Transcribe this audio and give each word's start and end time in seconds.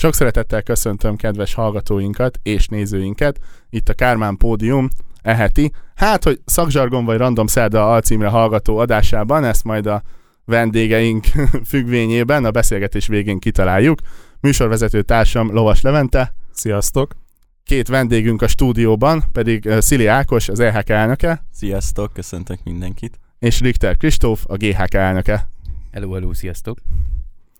Sok 0.00 0.14
szeretettel 0.14 0.62
köszöntöm 0.62 1.16
kedves 1.16 1.54
hallgatóinkat 1.54 2.38
és 2.42 2.66
nézőinket 2.66 3.40
itt 3.70 3.88
a 3.88 3.94
Kármán 3.94 4.36
Pódium 4.36 4.88
eheti. 5.22 5.72
Hát, 5.94 6.24
hogy 6.24 6.40
szakzsargon 6.44 7.04
vagy 7.04 7.16
random 7.16 7.46
szerda 7.46 7.92
alcímre 7.92 8.28
hallgató 8.28 8.78
adásában, 8.78 9.44
ezt 9.44 9.64
majd 9.64 9.86
a 9.86 10.02
vendégeink 10.44 11.26
függvényében 11.70 12.44
a 12.44 12.50
beszélgetés 12.50 13.06
végén 13.06 13.38
kitaláljuk. 13.38 13.98
Műsorvezető 14.40 15.02
társam 15.02 15.52
Lovas 15.52 15.80
Levente. 15.80 16.34
Sziasztok! 16.52 17.14
Két 17.64 17.88
vendégünk 17.88 18.42
a 18.42 18.48
stúdióban, 18.48 19.24
pedig 19.32 19.68
Szili 19.78 20.06
Ákos, 20.06 20.48
az 20.48 20.60
EHK 20.60 20.88
elnöke. 20.88 21.44
Sziasztok, 21.52 22.12
köszöntök 22.12 22.58
mindenkit. 22.64 23.18
És 23.38 23.60
Richter 23.60 23.96
Kristóf, 23.96 24.44
a 24.46 24.56
GHK 24.56 24.94
elnöke. 24.94 25.48
Hello, 25.92 26.12
hello, 26.12 26.34
sziasztok! 26.34 26.78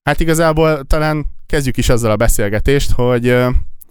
Hát 0.02 0.20
igazából 0.20 0.84
talán 0.84 1.27
kezdjük 1.46 1.77
is 1.77 1.88
azzal 1.88 2.10
a 2.10 2.16
beszélgetést, 2.16 2.91
hogy 2.91 3.36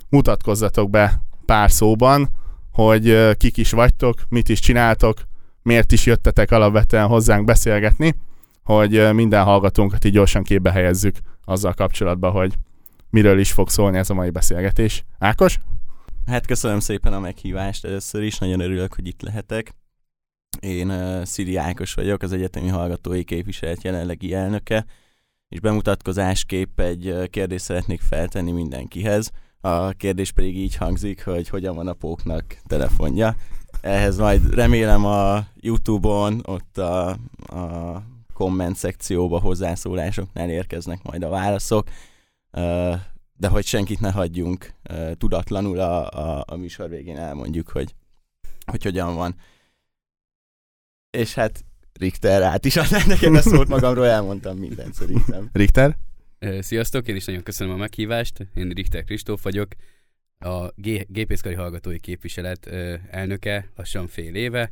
mutatkozzatok 0.10 0.90
be 0.90 1.22
pár 1.46 1.72
szóban, 1.72 2.30
hogy 2.72 3.38
kik 3.38 3.58
is 3.58 3.72
vagytok, 3.72 4.22
mit 4.30 4.50
is 4.50 4.60
csináltok, 4.60 5.22
miért 5.62 5.92
is 5.92 6.06
jöttetek 6.06 6.52
alapvetően 6.52 7.08
hozzánk 7.08 7.46
beszélgetni, 7.46 8.16
hogy 8.64 9.14
minden 9.14 9.44
hallgatónkat 9.44 10.06
így 10.06 10.12
gyorsan 10.12 10.44
képbe 10.44 10.72
helyezzük 10.72 11.16
azzal 11.46 11.74
kapcsolatban, 11.74 12.32
hogy 12.32 12.54
miről 13.10 13.40
is 13.40 13.52
fog 13.52 13.70
szólni 13.70 13.98
ez 13.98 14.10
a 14.10 14.14
mai 14.14 14.30
beszélgetés. 14.30 15.04
Ákos? 15.20 15.60
Hát 16.26 16.46
köszönöm 16.46 16.80
szépen 16.80 17.14
a 17.14 17.20
meghívást 17.20 17.86
először 17.86 18.24
is, 18.24 18.38
nagyon 18.38 18.60
örülök, 18.60 18.96
hogy 18.96 19.08
itt 19.08 19.22
lehetek. 19.22 19.76
Én 20.60 20.90
uh, 20.90 21.24
Sziri 21.24 21.56
Ákos 21.56 21.94
vagyok, 21.94 22.22
az 22.22 22.34
Egyetemi 22.34 22.68
Hallgatói 22.68 23.24
Képviselet 23.24 23.84
jelenlegi 23.84 24.34
elnöke, 24.34 24.86
és 25.50 25.60
bemutatkozásképp 25.60 26.80
egy 26.80 27.30
kérdést 27.30 27.64
szeretnék 27.64 28.02
feltenni 28.02 28.52
mindenkihez. 28.52 29.32
A 29.62 29.92
kérdés 29.92 30.32
pedig 30.32 30.58
így 30.58 30.76
hangzik, 30.76 31.24
hogy 31.26 31.50
hogyan 31.50 31.76
van 31.76 31.88
a 31.88 31.94
póknak 31.94 32.58
telefonja. 32.68 33.36
Ehhez 33.82 34.18
majd 34.18 34.54
remélem 34.54 35.06
a 35.06 35.46
Youtube-on, 35.56 36.42
ott 36.46 36.78
a, 36.78 37.10
a 37.48 38.04
komment 38.34 38.76
szekcióba 38.76 39.40
hozzászólásoknál 39.40 40.50
érkeznek 40.50 41.04
majd 41.04 41.24
a 41.24 41.30
válaszok, 41.30 41.88
de 43.38 43.48
hogy 43.48 43.66
senkit 43.66 44.00
ne 44.00 44.12
hagyjunk 44.12 44.74
tudatlanul 45.18 45.80
a, 45.80 46.10
a, 46.10 46.44
a 46.48 46.56
műsor 46.56 46.90
végén 46.90 47.18
elmondjuk, 47.18 47.70
hogy, 47.70 47.96
hogy 48.66 48.84
hogyan 48.84 49.16
van. 49.16 49.36
És 51.10 51.34
hát 51.34 51.66
Richter 52.00 52.42
át 52.42 52.66
is 52.66 52.76
adnál 52.76 53.06
neked 53.06 53.36
a 53.36 53.42
szót 53.42 53.68
magamról, 53.68 54.06
elmondtam 54.06 54.58
mindent 54.58 54.94
szerintem. 54.94 55.50
Richter? 55.52 55.98
Sziasztok, 56.60 57.08
én 57.08 57.16
is 57.16 57.26
nagyon 57.26 57.44
köszönöm 57.44 57.74
a 57.74 57.78
meghívást. 57.78 58.48
Én 58.54 58.70
Richter 58.70 59.04
Kristóf 59.04 59.44
vagyok, 59.44 59.72
a 60.40 60.68
gépészkari 61.08 61.56
hallgatói 61.56 62.00
képviselet 62.00 62.68
elnöke 63.10 63.70
lassan 63.76 64.08
fél 64.08 64.36
éve. 64.36 64.72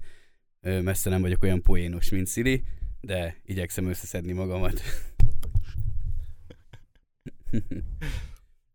Messze 0.61 1.09
nem 1.09 1.21
vagyok 1.21 1.43
olyan 1.43 1.61
poénos, 1.61 2.09
mint 2.09 2.27
Szili, 2.27 2.63
de 3.01 3.35
igyekszem 3.45 3.87
összeszedni 3.87 4.31
magamat. 4.31 4.81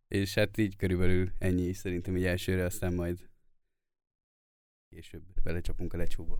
És 0.08 0.34
hát 0.34 0.58
így 0.58 0.76
körülbelül 0.76 1.30
ennyi 1.38 1.62
is 1.62 1.76
szerintem 1.76 2.16
így 2.16 2.24
elsőre, 2.24 2.64
aztán 2.64 2.94
majd 2.94 3.18
később 4.88 5.22
belecsapunk 5.42 5.92
a 5.92 5.96
lecsóba. 5.96 6.38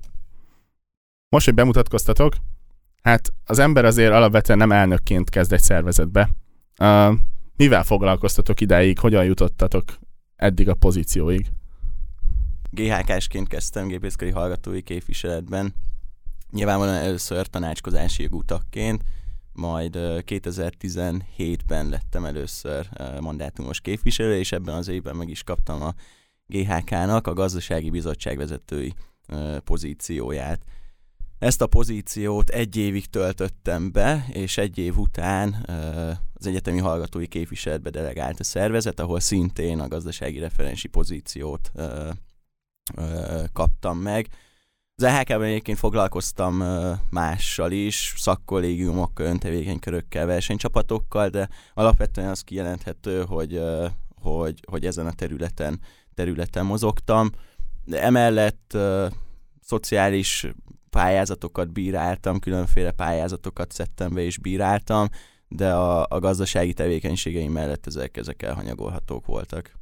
Most, 1.32 1.44
hogy 1.44 1.54
bemutatkoztatok, 1.54 2.34
hát 3.02 3.32
az 3.44 3.58
ember 3.58 3.84
azért 3.84 4.12
alapvetően 4.12 4.58
nem 4.58 4.72
elnökként 4.72 5.30
kezd 5.30 5.52
egy 5.52 5.60
szervezetbe. 5.60 6.30
Uh, 6.78 7.14
mivel 7.56 7.82
foglalkoztatok 7.82 8.60
idáig, 8.60 8.98
hogyan 8.98 9.24
jutottatok 9.24 9.84
eddig 10.36 10.68
a 10.68 10.74
pozícióig? 10.74 11.46
GHK-sként 12.70 13.48
kezdtem 13.48 13.86
gépészkari 13.86 14.30
hallgatói 14.30 14.82
képviseletben. 14.82 15.74
Nyilvánvalóan 16.50 16.96
először 16.96 17.46
tanácskozási 17.46 18.22
jogutakként, 18.22 19.02
majd 19.52 19.94
2017-ben 19.96 21.88
lettem 21.88 22.24
először 22.24 22.88
mandátumos 23.20 23.80
képviselő, 23.80 24.38
és 24.38 24.52
ebben 24.52 24.74
az 24.74 24.88
évben 24.88 25.16
meg 25.16 25.28
is 25.28 25.42
kaptam 25.42 25.82
a 25.82 25.94
GHK-nak 26.46 27.26
a 27.26 27.32
gazdasági 27.32 27.90
bizottság 27.90 28.36
vezetői 28.36 28.94
pozícióját. 29.64 30.60
Ezt 31.42 31.62
a 31.62 31.66
pozíciót 31.66 32.48
egy 32.48 32.76
évig 32.76 33.06
töltöttem 33.06 33.92
be, 33.92 34.26
és 34.32 34.58
egy 34.58 34.78
év 34.78 34.98
után 34.98 35.66
az 36.34 36.46
egyetemi 36.46 36.78
hallgatói 36.78 37.26
képviseletbe 37.26 37.90
delegált 37.90 38.40
a 38.40 38.44
szervezet, 38.44 39.00
ahol 39.00 39.20
szintén 39.20 39.80
a 39.80 39.88
gazdasági 39.88 40.38
referensi 40.38 40.88
pozíciót 40.88 41.72
kaptam 43.52 43.98
meg. 43.98 44.28
Az 44.94 45.04
EHK-ben 45.04 45.42
egyébként 45.42 45.78
foglalkoztam 45.78 46.64
mással 47.10 47.72
is, 47.72 48.14
szakkollégiumokkal, 48.16 49.26
öntevékenykörökkel, 49.26 50.26
versenycsapatokkal, 50.26 51.28
de 51.28 51.48
alapvetően 51.74 52.28
az 52.28 52.40
kijelenthető, 52.40 53.24
hogy, 53.24 53.62
hogy, 54.20 54.60
hogy 54.70 54.86
ezen 54.86 55.06
a 55.06 55.12
területen, 55.12 55.80
területen 56.14 56.66
mozogtam. 56.66 57.30
De 57.84 58.02
emellett 58.02 58.76
szociális 59.60 60.46
pályázatokat 60.92 61.72
bíráltam, 61.72 62.38
különféle 62.38 62.90
pályázatokat 62.90 63.72
szedtem 63.72 64.14
be 64.14 64.20
és 64.20 64.38
bíráltam, 64.38 65.08
de 65.48 65.72
a, 65.72 66.06
a 66.08 66.18
gazdasági 66.18 66.72
tevékenységeim 66.72 67.52
mellett 67.52 67.86
ezek, 67.86 68.16
ezek 68.16 68.42
elhanyagolhatók 68.42 69.26
voltak. 69.26 69.72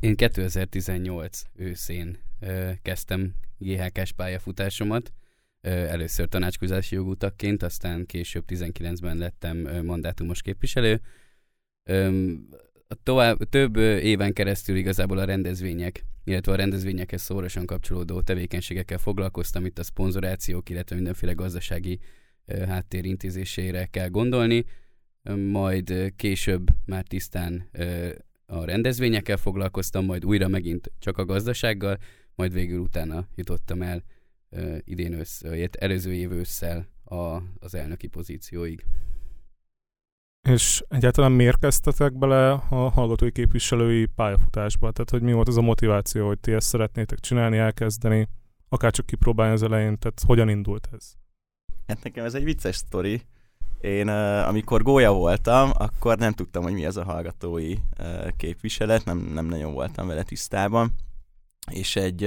Én 0.00 0.16
2018 0.16 1.42
őszén 1.54 2.18
ö, 2.40 2.70
kezdtem 2.82 3.34
GHK-s 3.58 4.12
pályafutásomat, 4.12 5.12
ö, 5.60 5.68
először 5.68 6.28
tanácskozási 6.28 6.94
jogutakként, 6.94 7.62
aztán 7.62 8.06
később 8.06 8.44
19-ben 8.48 9.16
lettem 9.16 9.66
ö, 9.66 9.82
mandátumos 9.82 10.42
képviselő. 10.42 11.00
Ö, 11.84 12.30
tovább, 13.02 13.38
több 13.48 13.76
éven 13.76 14.32
keresztül 14.32 14.76
igazából 14.76 15.18
a 15.18 15.24
rendezvények, 15.24 16.04
illetve 16.24 16.52
a 16.52 16.56
rendezvényekhez 16.56 17.22
szorosan 17.22 17.66
kapcsolódó 17.66 18.20
tevékenységekkel 18.20 18.98
foglalkoztam, 18.98 19.64
itt 19.64 19.78
a 19.78 19.82
szponzorációk, 19.82 20.68
illetve 20.68 20.94
mindenféle 20.94 21.32
gazdasági 21.32 21.98
háttérintézésére 22.66 23.86
kell 23.86 24.08
gondolni, 24.08 24.64
majd 25.50 26.12
később 26.16 26.66
már 26.86 27.04
tisztán 27.04 27.68
a 28.46 28.64
rendezvényekkel 28.64 29.36
foglalkoztam, 29.36 30.04
majd 30.04 30.24
újra 30.24 30.48
megint 30.48 30.92
csak 30.98 31.18
a 31.18 31.24
gazdasággal, 31.24 31.98
majd 32.34 32.52
végül 32.52 32.78
utána 32.78 33.26
jutottam 33.34 33.82
el 33.82 34.02
idén 34.84 35.12
ősz, 35.12 35.42
előző 35.78 36.14
év 36.14 36.32
ősszel 36.32 36.88
a, 37.04 37.42
az 37.58 37.74
elnöki 37.74 38.06
pozícióig. 38.06 38.84
És 40.48 40.84
egyáltalán 40.88 41.32
miért 41.32 41.58
kezdtetek 41.58 42.18
bele 42.18 42.50
a 42.52 42.88
hallgatói 42.90 43.32
képviselői 43.32 44.06
pályafutásba? 44.06 44.90
Tehát, 44.90 45.10
hogy 45.10 45.22
mi 45.22 45.32
volt 45.32 45.48
az 45.48 45.56
a 45.56 45.60
motiváció, 45.60 46.26
hogy 46.26 46.38
ti 46.38 46.52
ezt 46.52 46.68
szeretnétek 46.68 47.20
csinálni, 47.20 47.58
elkezdeni, 47.58 48.28
akár 48.68 48.92
csak 48.92 49.06
kipróbálni 49.06 49.52
az 49.52 49.62
elején, 49.62 49.98
tehát 49.98 50.22
hogyan 50.26 50.48
indult 50.48 50.88
ez? 50.92 51.12
Hát 51.86 52.02
nekem 52.02 52.24
ez 52.24 52.34
egy 52.34 52.44
vicces 52.44 52.76
sztori. 52.76 53.22
Én 53.80 54.08
amikor 54.08 54.82
gólya 54.82 55.12
voltam, 55.12 55.70
akkor 55.74 56.18
nem 56.18 56.32
tudtam, 56.32 56.62
hogy 56.62 56.72
mi 56.72 56.84
ez 56.84 56.96
a 56.96 57.04
hallgatói 57.04 57.74
képviselet, 58.36 59.04
nem, 59.04 59.18
nem 59.18 59.46
nagyon 59.46 59.72
voltam 59.72 60.06
vele 60.06 60.22
tisztában, 60.22 60.92
és 61.70 61.96
egy, 61.96 62.24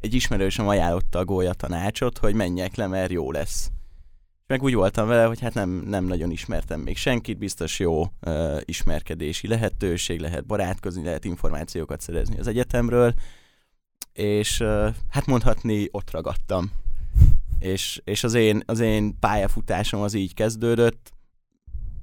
egy 0.00 0.14
ismerősöm 0.14 0.68
ajánlotta 0.68 1.18
a 1.18 1.24
gólya 1.24 1.52
tanácsot, 1.52 2.18
hogy 2.18 2.34
menjek 2.34 2.76
le, 2.76 2.86
mert 2.86 3.10
jó 3.10 3.32
lesz 3.32 3.70
meg 4.46 4.62
úgy 4.62 4.74
voltam 4.74 5.08
vele, 5.08 5.24
hogy 5.24 5.40
hát 5.40 5.54
nem, 5.54 5.70
nem 5.70 6.04
nagyon 6.04 6.30
ismertem 6.30 6.80
még 6.80 6.96
senkit, 6.96 7.38
biztos 7.38 7.78
jó 7.78 8.02
uh, 8.02 8.60
ismerkedési 8.64 9.48
lehetőség, 9.48 10.20
lehet 10.20 10.46
barátkozni, 10.46 11.04
lehet 11.04 11.24
információkat 11.24 12.00
szerezni 12.00 12.38
az 12.38 12.46
egyetemről, 12.46 13.14
és 14.12 14.60
uh, 14.60 14.94
hát 15.10 15.26
mondhatni 15.26 15.88
ott 15.90 16.10
ragadtam. 16.10 16.70
És, 17.58 18.00
és 18.04 18.24
az, 18.24 18.34
én, 18.34 18.62
az 18.66 18.80
én 18.80 19.18
pályafutásom 19.18 20.00
az 20.00 20.14
így 20.14 20.34
kezdődött, 20.34 21.14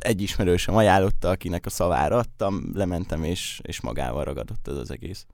egy 0.03 0.21
ismerősöm 0.21 0.75
ajánlotta, 0.75 1.29
akinek 1.29 1.65
a 1.65 1.69
szavára 1.69 2.17
adtam, 2.17 2.71
lementem, 2.73 3.23
és, 3.23 3.59
és 3.63 3.81
magával 3.81 4.23
ragadott 4.23 4.67
ez 4.67 4.75
az 4.75 4.91
egész. 4.91 5.25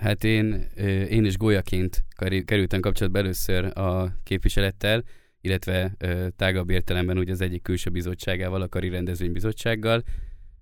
Hát 0.00 0.24
én, 0.24 0.66
én 1.10 1.24
is 1.24 1.36
gólyaként 1.36 2.04
kerültem 2.44 2.80
kapcsolatba 2.80 3.18
először 3.18 3.78
a 3.78 4.16
képviselettel, 4.22 5.04
illetve 5.40 5.96
tágabb 6.36 6.70
értelemben 6.70 7.18
ugye 7.18 7.32
az 7.32 7.40
egyik 7.40 7.62
külső 7.62 7.90
bizottságával, 7.90 8.62
a 8.62 8.68
Kari 8.68 8.88
Rendezvénybizottsággal. 8.88 10.02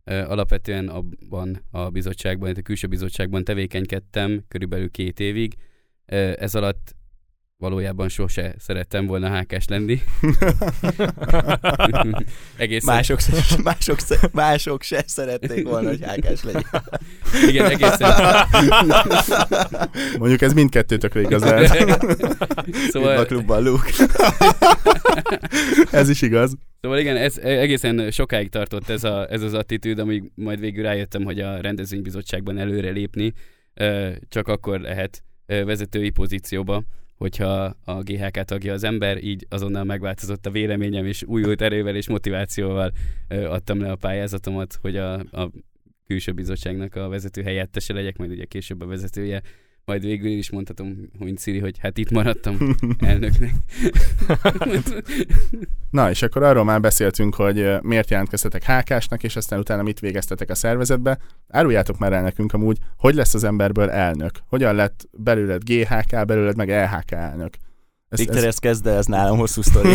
Alapvetően 0.05 0.89
abban 0.89 1.65
a 1.71 1.91
bizottságban, 1.91 2.55
a 2.55 2.63
külső 2.63 2.87
bizottságban 2.87 3.45
tevékenykedtem 3.45 4.45
körülbelül 4.49 4.91
két 4.91 5.21
évig. 5.21 5.55
Ez 6.37 6.55
alatt 6.55 6.95
valójában 7.59 8.09
sose 8.09 8.55
szerettem 8.59 9.07
volna 9.07 9.29
hákás 9.29 9.67
lenni. 9.67 10.01
egészen... 12.57 12.95
Mások, 12.95 13.19
mások, 13.63 13.99
mások 14.33 14.83
se 14.83 15.05
szerették 15.07 15.69
volna, 15.69 15.89
hogy 15.89 16.05
hákás 16.05 16.43
legyen. 16.43 16.65
Igen, 17.49 17.71
egészen. 17.71 18.13
Mondjuk 20.19 20.41
ez 20.41 20.53
mindkettőtökre 20.53 21.21
igaz 21.21 21.43
Szóval... 22.93 23.17
a 23.17 23.25
klubban, 23.25 23.63
Luke. 23.63 23.91
ez 25.91 26.09
is 26.09 26.23
igaz. 26.23 26.57
Szóval 26.81 26.99
igen, 26.99 27.17
ez 27.17 27.39
egészen 27.39 28.11
sokáig 28.11 28.49
tartott 28.49 28.89
ez, 28.89 29.05
a, 29.05 29.27
ez 29.31 29.43
az 29.43 29.55
attitűd, 29.55 29.99
amíg 29.99 30.31
majd 30.35 30.61
végül 30.61 30.83
rájöttem, 30.83 31.25
hogy 31.25 31.41
a 31.41 31.61
rendezvénybizottságban 31.61 32.59
előre 32.59 32.91
lépni 32.91 33.33
csak 34.29 34.49
akkor 34.49 34.81
lehet 34.81 35.23
vezetői 35.47 36.11
pozícióba, 36.11 36.83
hogyha 37.19 37.77
a 37.85 38.03
GHK 38.03 38.45
tagja 38.45 38.73
az 38.73 38.85
ember, 38.85 39.25
így 39.25 39.47
azonnal 39.49 39.85
megváltozott 39.85 40.47
a 40.47 40.51
véleményem, 40.51 41.07
és 41.07 41.23
újult 41.23 41.63
erővel 41.63 41.97
és 41.97 42.09
motivációval 42.09 42.93
adtam 43.29 43.81
le 43.81 43.91
a 43.91 43.97
pályázatomat, 43.97 44.79
hogy 44.81 44.97
a, 44.97 45.15
a 45.15 45.51
külső 46.07 46.33
bizottságnak 46.33 46.95
a 46.95 47.09
vezető 47.09 47.43
helyettese 47.43 47.93
legyek, 47.93 48.17
majd 48.17 48.31
ugye 48.31 48.45
később 48.45 48.81
a 48.81 48.87
vezetője 48.87 49.43
majd 49.89 50.03
végül 50.03 50.31
is 50.31 50.51
mondhatom, 50.51 51.11
hogy 51.19 51.37
Ciri, 51.37 51.59
hogy 51.59 51.79
hát 51.79 51.99
itt 51.99 52.11
maradtam 52.11 52.77
elnöknek. 52.99 53.55
Na, 55.91 56.11
és 56.11 56.23
akkor 56.23 56.43
arról 56.43 56.65
már 56.65 56.81
beszéltünk, 56.81 57.35
hogy 57.35 57.83
miért 57.83 58.11
jelentkeztetek 58.11 58.65
HK-snak, 58.65 59.23
és 59.23 59.37
aztán 59.37 59.59
utána 59.59 59.83
mit 59.83 60.01
végeztetek 60.01 60.51
a 60.51 60.55
szervezetbe. 60.55 61.19
Áruljátok 61.49 61.99
már 61.99 62.13
el 62.13 62.23
nekünk 62.23 62.53
amúgy, 62.53 62.79
hogy 62.97 63.15
lesz 63.15 63.35
az 63.35 63.45
emberből 63.45 63.91
elnök? 63.91 64.31
Hogyan 64.47 64.75
lett 64.75 65.09
belőled 65.13 65.63
GHK, 65.65 66.27
belőled 66.27 66.57
meg 66.57 66.69
LHK 66.69 67.11
elnök? 67.11 67.55
Ez, 68.09 68.19
Viktor, 68.19 68.37
ez... 68.37 68.45
ezt 68.45 68.61
kezd, 68.61 68.85
de 68.85 68.91
ez 68.91 69.07
nálam 69.07 69.39
hosszú 69.39 69.63
sztori. 69.63 69.93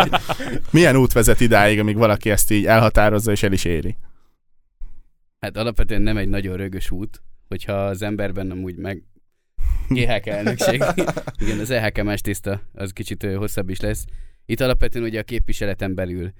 Milyen 0.70 0.96
út 0.96 1.12
vezet 1.12 1.40
idáig, 1.40 1.78
amíg 1.78 1.96
valaki 1.96 2.30
ezt 2.30 2.50
így 2.50 2.66
elhatározza 2.66 3.30
és 3.30 3.42
el 3.42 3.52
is 3.52 3.64
éri? 3.64 3.96
Hát 5.40 5.56
alapvetően 5.56 6.02
nem 6.02 6.16
egy 6.16 6.28
nagyon 6.28 6.56
rögös 6.56 6.90
út, 6.90 7.22
hogyha 7.48 7.72
az 7.72 8.02
emberben 8.02 8.50
amúgy 8.50 8.76
meg 8.76 9.02
GHK 9.88 10.26
elnökség. 10.26 10.82
Igen, 11.42 11.58
az 11.58 11.70
EHK 11.70 12.02
más 12.02 12.20
tiszta, 12.20 12.62
az 12.72 12.90
kicsit 12.92 13.22
hosszabb 13.22 13.68
is 13.68 13.80
lesz. 13.80 14.04
Itt 14.46 14.60
alapvetően 14.60 15.04
ugye 15.04 15.20
a 15.20 15.22
képviseleten 15.22 15.94
belül 15.94 16.32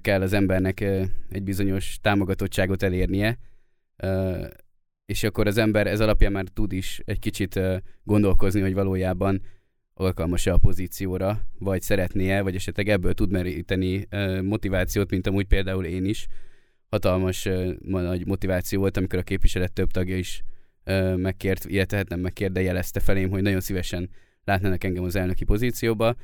kell 0.00 0.22
az 0.22 0.32
embernek 0.32 0.80
egy 1.30 1.42
bizonyos 1.42 1.98
támogatottságot 2.00 2.82
elérnie, 2.82 3.38
és 5.06 5.22
akkor 5.22 5.46
az 5.46 5.58
ember 5.58 5.86
ez 5.86 6.00
alapján 6.00 6.32
már 6.32 6.44
tud 6.44 6.72
is 6.72 7.00
egy 7.04 7.18
kicsit 7.18 7.60
gondolkozni, 8.04 8.60
hogy 8.60 8.74
valójában 8.74 9.42
alkalmas-e 9.94 10.52
a 10.52 10.58
pozícióra, 10.58 11.40
vagy 11.58 11.82
szeretnie, 11.82 12.42
vagy 12.42 12.54
esetleg 12.54 12.88
ebből 12.88 13.14
tud 13.14 13.30
meríteni 13.30 14.08
motivációt, 14.42 15.10
mint 15.10 15.26
amúgy 15.26 15.46
például 15.46 15.84
én 15.84 16.04
is. 16.04 16.26
Hatalmas 16.88 17.48
nagy 17.78 18.26
motiváció 18.26 18.80
volt, 18.80 18.96
amikor 18.96 19.18
a 19.18 19.22
képviselet 19.22 19.72
több 19.72 19.90
tagja 19.90 20.16
is 20.16 20.42
megkért, 21.16 21.64
illetve 21.64 21.96
hát 21.96 22.08
nem 22.08 22.20
megkért, 22.20 22.52
de 22.52 22.60
jelezte 22.60 23.00
felém, 23.00 23.30
hogy 23.30 23.42
nagyon 23.42 23.60
szívesen 23.60 24.10
látnának 24.44 24.84
engem 24.84 25.04
az 25.04 25.16
elnöki 25.16 25.44
pozícióba, 25.44 26.14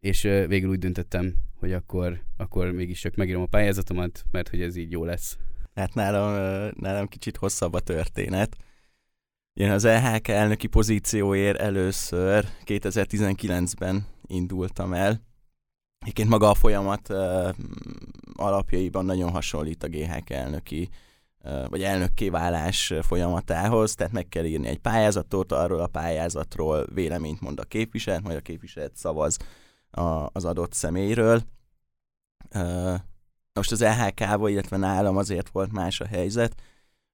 és 0.00 0.22
végül 0.22 0.70
úgy 0.70 0.78
döntöttem, 0.78 1.34
hogy 1.58 1.72
akkor, 1.72 2.22
akkor 2.36 2.70
mégis 2.70 3.00
csak 3.00 3.14
megírom 3.14 3.42
a 3.42 3.46
pályázatomat, 3.46 4.24
mert 4.30 4.48
hogy 4.48 4.60
ez 4.60 4.76
így 4.76 4.90
jó 4.90 5.04
lesz. 5.04 5.38
Hát 5.74 5.94
nálam, 5.94 6.70
nálam 6.76 7.06
kicsit 7.06 7.36
hosszabb 7.36 7.74
a 7.74 7.80
történet. 7.80 8.56
Én 9.52 9.70
az 9.70 9.84
EHK 9.84 10.28
elnöki 10.28 10.66
pozícióért 10.66 11.58
először 11.58 12.46
2019-ben 12.64 14.06
indultam 14.26 14.92
el. 14.92 15.20
Egyébként 15.98 16.28
maga 16.28 16.50
a 16.50 16.54
folyamat 16.54 17.08
uh, 17.08 17.48
alapjaiban 18.34 19.04
nagyon 19.04 19.30
hasonlít 19.30 19.82
a 19.82 19.88
GHK 19.88 20.30
elnöki 20.30 20.88
vagy 21.68 21.82
elnökké 21.82 22.28
válás 22.28 22.92
folyamatához, 23.02 23.94
tehát 23.94 24.12
meg 24.12 24.28
kell 24.28 24.44
írni 24.44 24.68
egy 24.68 24.78
pályázatot, 24.78 25.52
arról 25.52 25.80
a 25.80 25.86
pályázatról 25.86 26.86
véleményt 26.94 27.40
mond 27.40 27.60
a 27.60 27.64
képviselet, 27.64 28.22
majd 28.22 28.36
a 28.36 28.40
képviselet 28.40 28.96
szavaz 28.96 29.36
a, 29.90 30.26
az 30.32 30.44
adott 30.44 30.72
személyről. 30.72 31.42
Most 33.52 33.72
az 33.72 33.82
LHK-val, 33.82 34.50
illetve 34.50 34.76
nálam 34.76 35.16
azért 35.16 35.48
volt 35.48 35.72
más 35.72 36.00
a 36.00 36.06
helyzet, 36.06 36.54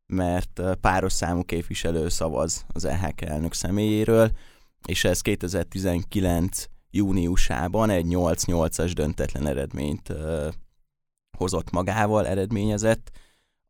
mert 0.06 0.60
páros 0.80 1.12
számú 1.12 1.42
képviselő 1.42 2.08
szavaz 2.08 2.64
az 2.68 2.84
LHK 2.84 3.20
elnök 3.20 3.54
személyéről, 3.54 4.30
és 4.86 5.04
ez 5.04 5.20
2019 5.20 6.66
júniusában 6.90 7.90
egy 7.90 8.06
8-8-as 8.08 8.92
döntetlen 8.94 9.46
eredményt 9.46 10.12
hozott 11.38 11.70
magával, 11.70 12.26
eredményezett, 12.26 13.10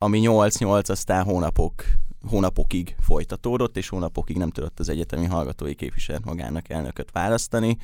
ami 0.05 0.21
8-8 0.23 0.91
aztán 0.91 1.25
hónapok, 1.25 1.85
hónapokig 2.29 2.95
folytatódott, 3.01 3.77
és 3.77 3.89
hónapokig 3.89 4.37
nem 4.37 4.51
tudott 4.51 4.79
az 4.79 4.89
egyetemi 4.89 5.25
hallgatói 5.25 5.75
képviselet 5.75 6.25
magának 6.25 6.69
elnököt 6.69 7.11
választani. 7.11 7.77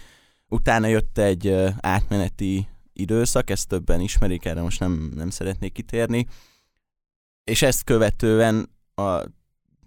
Utána 0.49 0.87
jött 0.87 1.19
egy 1.19 1.55
átmeneti 1.81 2.69
időszak, 2.93 3.51
ezt 3.51 3.69
többen 3.69 4.01
ismerik, 4.01 4.45
erre 4.45 4.63
most 4.63 4.81
nem, 4.81 5.13
nem 5.15 5.31
szeretnék 5.31 5.73
kitérni, 5.73 6.27
és 7.45 7.63
ezt 7.63 7.85
követően 7.85 8.71
a 8.95 9.23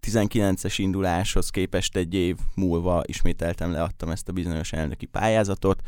19-es 0.07 0.73
induláshoz 0.77 1.49
képest 1.49 1.95
egy 1.95 2.13
év 2.13 2.37
múlva 2.55 3.03
ismételtem 3.05 3.71
leadtam 3.71 4.09
ezt 4.09 4.29
a 4.29 4.31
bizonyos 4.31 4.73
elnöki 4.73 5.05
pályázatot, 5.05 5.81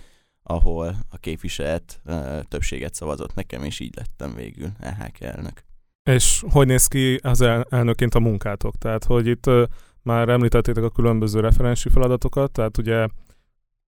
ahol 0.43 0.95
a 1.09 1.17
képviselet 1.17 2.01
többséget 2.47 2.93
szavazott 2.93 3.33
nekem, 3.33 3.63
és 3.63 3.79
így 3.79 3.95
lettem 3.95 4.35
végül 4.35 4.71
EHK 4.79 5.19
elnök. 5.21 5.63
És 6.09 6.43
hogy 6.49 6.67
néz 6.67 6.87
ki 6.87 7.19
az 7.23 7.41
el, 7.41 7.65
elnökként 7.69 8.15
a 8.15 8.19
munkátok? 8.19 8.75
Tehát, 8.75 9.03
hogy 9.03 9.27
itt 9.27 9.49
már 10.01 10.29
említettétek 10.29 10.83
a 10.83 10.89
különböző 10.89 11.39
referensi 11.39 11.89
feladatokat, 11.89 12.51
tehát 12.51 12.77
ugye 12.77 13.07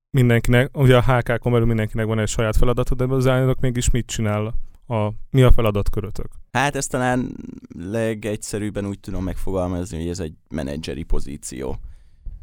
mindenkinek, 0.10 0.78
ugye 0.78 0.98
a 0.98 1.02
HK-kon 1.02 1.52
belül 1.52 1.68
mindenkinek 1.68 2.06
van 2.06 2.20
egy 2.20 2.28
saját 2.28 2.58
feladata, 2.58 2.96
de 2.96 3.04
az 3.04 3.26
elnök 3.26 3.60
mégis 3.60 3.90
mit 3.90 4.06
csinál? 4.06 4.54
A, 4.88 5.10
mi 5.30 5.42
a 5.42 5.52
feladatkörötök? 5.52 6.28
Hát 6.52 6.76
ezt 6.76 6.90
talán 6.90 7.36
legegyszerűbben 7.76 8.86
úgy 8.86 9.00
tudom 9.00 9.24
megfogalmazni, 9.24 9.98
hogy 9.98 10.10
ez 10.10 10.20
egy 10.20 10.34
menedzseri 10.50 11.04
pozíció. 11.04 11.78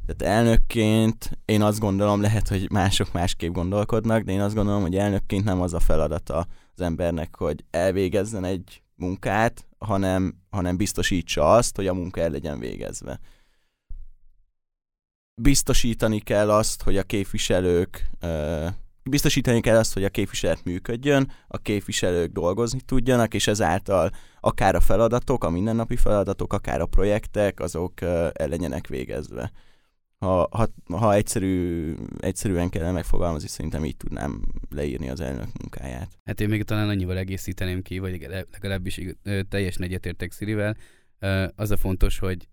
Tehát 0.06 0.36
elnökként 0.36 1.38
én 1.44 1.62
azt 1.62 1.78
gondolom, 1.78 2.20
lehet, 2.20 2.48
hogy 2.48 2.70
mások 2.70 3.12
másképp 3.12 3.52
gondolkodnak, 3.52 4.22
de 4.22 4.32
én 4.32 4.40
azt 4.40 4.54
gondolom, 4.54 4.82
hogy 4.82 4.96
elnökként 4.96 5.44
nem 5.44 5.60
az 5.60 5.74
a 5.74 5.80
feladata 5.80 6.46
az 6.74 6.80
embernek, 6.80 7.36
hogy 7.36 7.64
elvégezzen 7.70 8.44
egy 8.44 8.82
munkát, 8.96 9.66
hanem, 9.78 10.34
hanem 10.50 10.76
biztosítsa 10.76 11.52
azt, 11.52 11.76
hogy 11.76 11.86
a 11.86 11.94
munka 11.94 12.20
el 12.20 12.30
legyen 12.30 12.58
végezve. 12.58 13.20
Biztosítani 15.34 16.20
kell 16.20 16.50
azt, 16.50 16.82
hogy 16.82 16.96
a 16.96 17.02
képviselők 17.02 18.10
biztosítani 19.10 19.60
kell 19.60 19.76
azt, 19.76 19.92
hogy 19.92 20.04
a 20.04 20.08
képviselet 20.08 20.64
működjön, 20.64 21.32
a 21.48 21.58
képviselők 21.58 22.32
dolgozni 22.32 22.80
tudjanak, 22.80 23.34
és 23.34 23.46
ezáltal 23.46 24.10
akár 24.40 24.74
a 24.74 24.80
feladatok, 24.80 25.44
a 25.44 25.50
mindennapi 25.50 25.96
feladatok, 25.96 26.52
akár 26.52 26.80
a 26.80 26.86
projektek, 26.86 27.60
azok 27.60 28.00
el 28.00 28.32
legyenek 28.48 28.86
végezve 28.86 29.52
ha, 30.24 30.48
ha, 30.50 30.68
ha 30.96 31.14
egyszerű, 31.14 31.94
egyszerűen 32.18 32.68
kellene 32.68 32.92
megfogalmazni, 32.92 33.48
szerintem 33.48 33.84
így 33.84 33.96
tudnám 33.96 34.42
leírni 34.70 35.08
az 35.08 35.20
elnök 35.20 35.48
munkáját. 35.60 36.08
Hát 36.24 36.40
én 36.40 36.48
még 36.48 36.62
talán 36.62 36.88
annyival 36.88 37.18
egészíteném 37.18 37.82
ki, 37.82 37.98
vagy 37.98 38.26
legalábbis 38.52 39.00
teljes 39.48 39.76
egyetértek 39.76 40.32
Szirivel. 40.32 40.76
Az 41.54 41.70
a 41.70 41.76
fontos, 41.76 42.18
hogy 42.18 42.48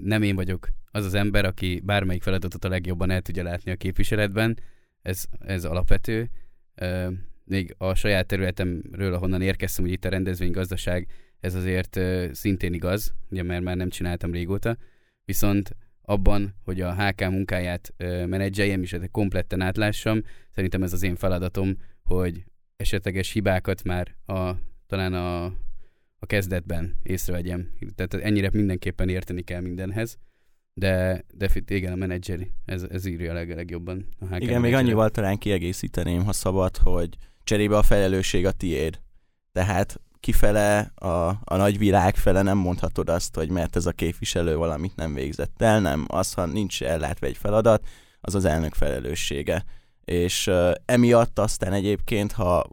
nem 0.00 0.22
én 0.22 0.34
vagyok 0.34 0.68
az 0.90 1.04
az 1.04 1.14
ember, 1.14 1.44
aki 1.44 1.80
bármelyik 1.84 2.22
feladatot 2.22 2.64
a 2.64 2.68
legjobban 2.68 3.10
el 3.10 3.20
tudja 3.20 3.42
látni 3.42 3.70
a 3.70 3.76
képviseletben. 3.76 4.58
Ez, 5.02 5.24
ez 5.38 5.64
alapvető. 5.64 6.30
Még 7.44 7.74
a 7.78 7.94
saját 7.94 8.26
területemről, 8.26 9.14
ahonnan 9.14 9.42
érkeztem, 9.42 9.84
hogy 9.84 9.92
itt 9.92 10.04
a 10.04 10.08
rendezvénygazdaság, 10.08 11.08
ez 11.40 11.54
azért 11.54 12.00
szintén 12.32 12.72
igaz, 12.72 13.14
ugye 13.30 13.42
mert 13.42 13.62
már 13.62 13.76
nem 13.76 13.88
csináltam 13.88 14.32
régóta. 14.32 14.76
Viszont 15.24 15.76
abban, 16.06 16.54
hogy 16.64 16.80
a 16.80 16.94
HK 16.94 17.20
munkáját 17.20 17.94
menedzseljem, 18.26 18.82
és 18.82 18.92
ezt 18.92 19.10
kompletten 19.10 19.60
átlássam. 19.60 20.22
Szerintem 20.50 20.82
ez 20.82 20.92
az 20.92 21.02
én 21.02 21.16
feladatom, 21.16 21.76
hogy 22.02 22.44
esetleges 22.76 23.32
hibákat 23.32 23.82
már 23.84 24.16
a, 24.26 24.52
talán 24.86 25.14
a, 25.14 25.44
a 26.18 26.26
kezdetben 26.26 26.98
észrevegyem. 27.02 27.70
Tehát 27.94 28.14
ennyire 28.14 28.50
mindenképpen 28.52 29.08
érteni 29.08 29.42
kell 29.42 29.60
mindenhez. 29.60 30.18
De, 30.74 31.24
de 31.34 31.48
igen, 31.66 31.92
a 31.92 31.96
menedzser, 31.96 32.46
ez, 32.64 32.82
ez 32.82 33.06
írja 33.06 33.30
a 33.30 33.34
leg, 33.34 33.54
legjobban. 33.54 34.06
A 34.18 34.24
HK 34.24 34.28
igen, 34.28 34.38
menedzser. 34.38 34.60
még 34.60 34.74
annyival 34.74 35.10
talán 35.10 35.38
kiegészíteném, 35.38 36.24
ha 36.24 36.32
szabad, 36.32 36.76
hogy 36.76 37.16
cserébe 37.44 37.76
a 37.76 37.82
felelősség 37.82 38.46
a 38.46 38.52
tiéd. 38.52 39.00
Tehát 39.52 40.00
kifele, 40.26 40.92
a, 40.94 41.28
a 41.44 41.56
nagy 41.56 41.78
világ 41.78 42.16
fele 42.16 42.42
nem 42.42 42.58
mondhatod 42.58 43.08
azt, 43.08 43.34
hogy 43.34 43.50
mert 43.50 43.76
ez 43.76 43.86
a 43.86 43.92
képviselő 43.92 44.56
valamit 44.56 44.96
nem 44.96 45.14
végzett 45.14 45.62
el, 45.62 45.80
nem. 45.80 46.04
Az, 46.08 46.32
ha 46.32 46.46
nincs 46.46 46.82
ellátva 46.82 47.26
egy 47.26 47.36
feladat, 47.36 47.86
az 48.20 48.34
az 48.34 48.44
elnök 48.44 48.74
felelőssége. 48.74 49.64
És 50.04 50.46
uh, 50.46 50.72
emiatt 50.84 51.38
aztán 51.38 51.72
egyébként, 51.72 52.32
ha, 52.32 52.66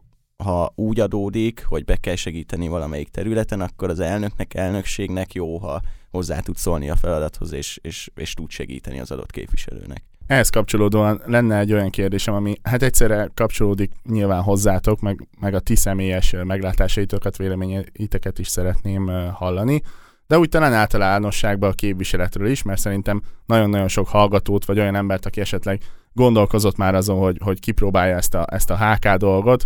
ha 0.44 0.72
úgy 0.74 1.00
adódik, 1.00 1.64
hogy 1.64 1.84
be 1.84 1.96
kell 1.96 2.16
segíteni 2.16 2.68
valamelyik 2.68 3.08
területen, 3.08 3.60
akkor 3.60 3.90
az 3.90 4.00
elnöknek, 4.00 4.54
elnökségnek 4.54 5.34
jó, 5.34 5.58
ha 5.58 5.82
hozzá 6.10 6.40
tud 6.40 6.56
szólni 6.56 6.90
a 6.90 6.96
feladathoz, 6.96 7.52
és, 7.52 7.78
és, 7.82 8.10
és 8.14 8.34
tud 8.34 8.50
segíteni 8.50 9.00
az 9.00 9.10
adott 9.10 9.30
képviselőnek. 9.30 10.02
Ehhez 10.26 10.48
kapcsolódóan 10.48 11.20
lenne 11.26 11.58
egy 11.58 11.72
olyan 11.72 11.90
kérdésem, 11.90 12.34
ami 12.34 12.54
hát 12.62 12.82
egyszerre 12.82 13.30
kapcsolódik 13.34 13.92
nyilván 14.02 14.42
hozzátok, 14.42 15.00
meg, 15.00 15.28
meg 15.40 15.54
a 15.54 15.60
ti 15.60 15.76
személyes 15.76 16.34
meglátásaitokat, 16.44 17.36
véleményeiteket 17.36 18.38
is 18.38 18.48
szeretném 18.48 19.06
hallani, 19.32 19.82
de 20.26 20.38
úgy 20.38 20.48
talán 20.48 20.72
általánosságban 20.72 21.70
a 21.70 21.74
képviseletről 21.74 22.48
is, 22.48 22.62
mert 22.62 22.80
szerintem 22.80 23.22
nagyon-nagyon 23.46 23.88
sok 23.88 24.08
hallgatót, 24.08 24.64
vagy 24.64 24.78
olyan 24.78 24.94
embert, 24.94 25.26
aki 25.26 25.40
esetleg 25.40 25.82
gondolkozott 26.12 26.76
már 26.76 26.94
azon, 26.94 27.18
hogy, 27.18 27.38
hogy 27.42 27.60
kipróbálja 27.60 28.16
ezt 28.16 28.34
a, 28.34 28.46
ezt 28.50 28.70
a 28.70 28.78
HK 28.78 29.08
dolgot, 29.08 29.64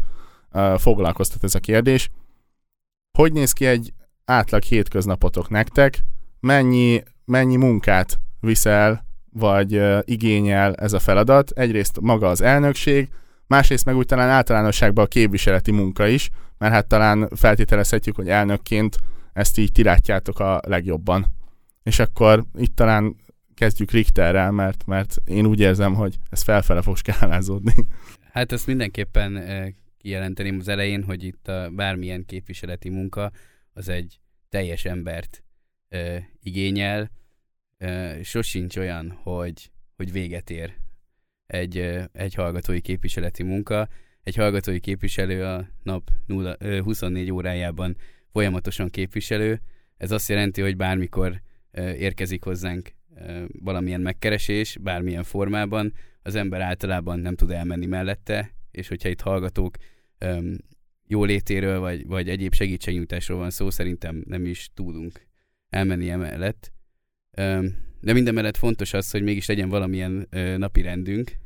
foglalkoztat 0.77 1.45
ez 1.45 1.55
a 1.55 1.59
kérdés. 1.59 2.11
Hogy 3.19 3.33
néz 3.33 3.53
ki 3.53 3.67
egy 3.67 3.93
átlag 4.25 4.62
hétköznapotok 4.62 5.49
nektek? 5.49 6.05
Mennyi, 6.41 7.03
mennyi 7.25 7.57
munkát 7.57 8.19
viszel 8.41 9.08
vagy 9.38 9.83
igényel 10.04 10.75
ez 10.75 10.92
a 10.92 10.99
feladat. 10.99 11.50
Egyrészt 11.50 12.00
maga 12.00 12.28
az 12.28 12.40
elnökség, 12.40 13.09
másrészt 13.47 13.85
meg 13.85 13.97
úgy 13.97 14.07
talán 14.07 14.28
általánosságban 14.28 15.04
a 15.04 15.09
képviseleti 15.09 15.71
munka 15.71 16.07
is, 16.07 16.30
mert 16.59 16.73
hát 16.73 16.87
talán 16.87 17.28
feltételezhetjük, 17.35 18.16
hogy 18.16 18.28
elnökként 18.28 18.97
ezt 19.33 19.59
így 19.59 19.73
ti 19.73 19.83
látjátok 19.83 20.40
a 20.40 20.61
legjobban. 20.66 21.26
És 21.83 21.99
akkor 21.99 22.45
itt 22.54 22.76
talán 22.76 23.16
kezdjük 23.54 23.90
Richterrel, 23.90 24.50
mert, 24.50 24.87
mert 24.87 25.16
én 25.25 25.47
úgy 25.47 25.61
érzem, 25.61 25.95
hogy 25.95 26.16
ez 26.30 26.42
felfele 26.42 26.83
fog 26.83 26.97
skálázódni. 26.97 27.75
Hát 28.33 28.52
ezt 28.52 28.66
mindenképpen 28.66 29.45
kijelenteném 29.99 30.57
az 30.61 30.68
elején, 30.68 31.04
hogy 31.04 31.25
itt 31.25 31.49
a 31.49 31.71
bármilyen 31.71 32.25
képviseleti 32.25 32.88
munka 32.88 33.30
az 33.73 33.88
egy 33.88 34.21
teljes 34.49 34.85
embert 34.85 35.42
igényel, 36.40 37.11
sosincs 38.23 38.76
olyan, 38.76 39.11
hogy, 39.23 39.70
hogy 39.97 40.12
véget 40.12 40.50
ér 40.50 40.75
egy, 41.47 41.76
egy 42.12 42.35
hallgatói 42.35 42.80
képviseleti 42.80 43.42
munka. 43.42 43.88
Egy 44.23 44.35
hallgatói 44.35 44.80
képviselő 44.80 45.44
a 45.44 45.68
nap 45.82 46.11
0, 46.26 46.56
24 46.82 47.32
órájában 47.32 47.97
folyamatosan 48.32 48.88
képviselő. 48.88 49.61
Ez 49.97 50.11
azt 50.11 50.28
jelenti, 50.28 50.61
hogy 50.61 50.76
bármikor 50.76 51.40
érkezik 51.76 52.44
hozzánk 52.44 52.92
valamilyen 53.62 54.00
megkeresés, 54.00 54.78
bármilyen 54.80 55.23
formában, 55.23 55.92
az 56.23 56.35
ember 56.35 56.61
általában 56.61 57.20
nem 57.20 57.35
tud 57.35 57.50
elmenni 57.50 57.87
mellette, 57.87 58.50
és 58.70 58.88
hogyha 58.88 59.08
itt 59.08 59.20
hallgatók 59.20 59.76
jólétéről, 61.06 61.80
vagy, 61.80 62.06
vagy 62.06 62.28
egyéb 62.28 62.54
segítségnyújtásról 62.54 63.38
van 63.38 63.50
szó, 63.50 63.70
szerintem 63.70 64.23
nem 64.26 64.44
is 64.44 64.70
tudunk 64.75 65.26
elmenni 65.68 66.11
emellett. 66.11 66.73
De 68.00 68.12
minden 68.12 68.35
mellett 68.35 68.57
fontos 68.57 68.92
az, 68.92 69.11
hogy 69.11 69.23
mégis 69.23 69.47
legyen 69.47 69.68
valamilyen 69.68 70.28
napi 70.57 70.83
rendünk. 70.83 71.37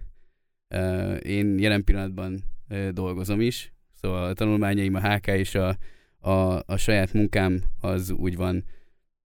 Én 1.23 1.59
jelen 1.59 1.85
pillanatban 1.85 2.45
dolgozom 2.91 3.41
is, 3.41 3.73
szóval 4.01 4.25
a 4.25 4.33
tanulmányaim, 4.33 4.95
a 4.95 5.15
HK 5.15 5.27
és 5.27 5.55
a, 5.55 5.77
a, 6.19 6.63
a 6.67 6.77
saját 6.77 7.13
munkám 7.13 7.63
az 7.81 8.11
úgy 8.11 8.37
van 8.37 8.65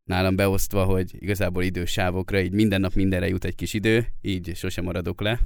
nálam 0.03 0.35
beosztva, 0.35 0.83
hogy 0.83 1.11
igazából 1.19 1.63
idősávokra, 1.63 2.39
így 2.39 2.51
minden 2.51 2.81
nap 2.81 2.93
mindenre 2.93 3.27
jut 3.27 3.45
egy 3.45 3.55
kis 3.55 3.73
idő, 3.73 4.07
így 4.21 4.51
sosem 4.55 4.83
maradok 4.83 5.21
le. 5.21 5.39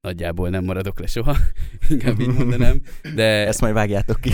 Nagyjából 0.00 0.48
nem 0.48 0.64
maradok 0.64 1.00
le 1.00 1.06
soha, 1.06 1.36
inkább 1.90 2.20
így 2.20 2.34
mondanám. 2.34 2.80
De... 3.14 3.46
Ezt 3.46 3.60
majd 3.60 3.74
vágjátok 3.74 4.20
ki. 4.20 4.30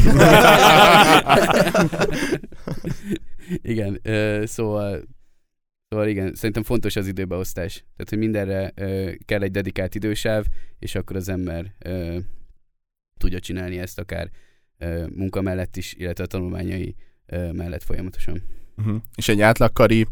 Igen, 3.73 4.01
szóval 4.47 5.03
Szóval 5.97 6.11
igen, 6.11 6.35
szerintem 6.35 6.63
fontos 6.63 6.97
az 6.97 7.07
időbeosztás. 7.07 7.75
Tehát, 7.75 8.09
hogy 8.09 8.19
mindenre 8.19 8.73
ö, 8.75 9.11
kell 9.25 9.43
egy 9.43 9.51
dedikált 9.51 9.95
idősáv, 9.95 10.47
és 10.79 10.95
akkor 10.95 11.17
az 11.17 11.29
ember 11.29 11.73
ö, 11.79 12.19
tudja 13.19 13.39
csinálni 13.39 13.79
ezt 13.79 13.99
akár 13.99 14.31
ö, 14.79 15.07
munka 15.15 15.41
mellett 15.41 15.77
is, 15.77 15.95
illetve 15.95 16.25
a 16.25 16.27
tanulmányai 16.27 16.95
ö, 17.27 17.53
mellett 17.53 17.83
folyamatosan. 17.83 18.43
Uh-huh. 18.77 18.97
És 19.15 19.29
egy 19.29 19.41
átlagkari 19.41 20.07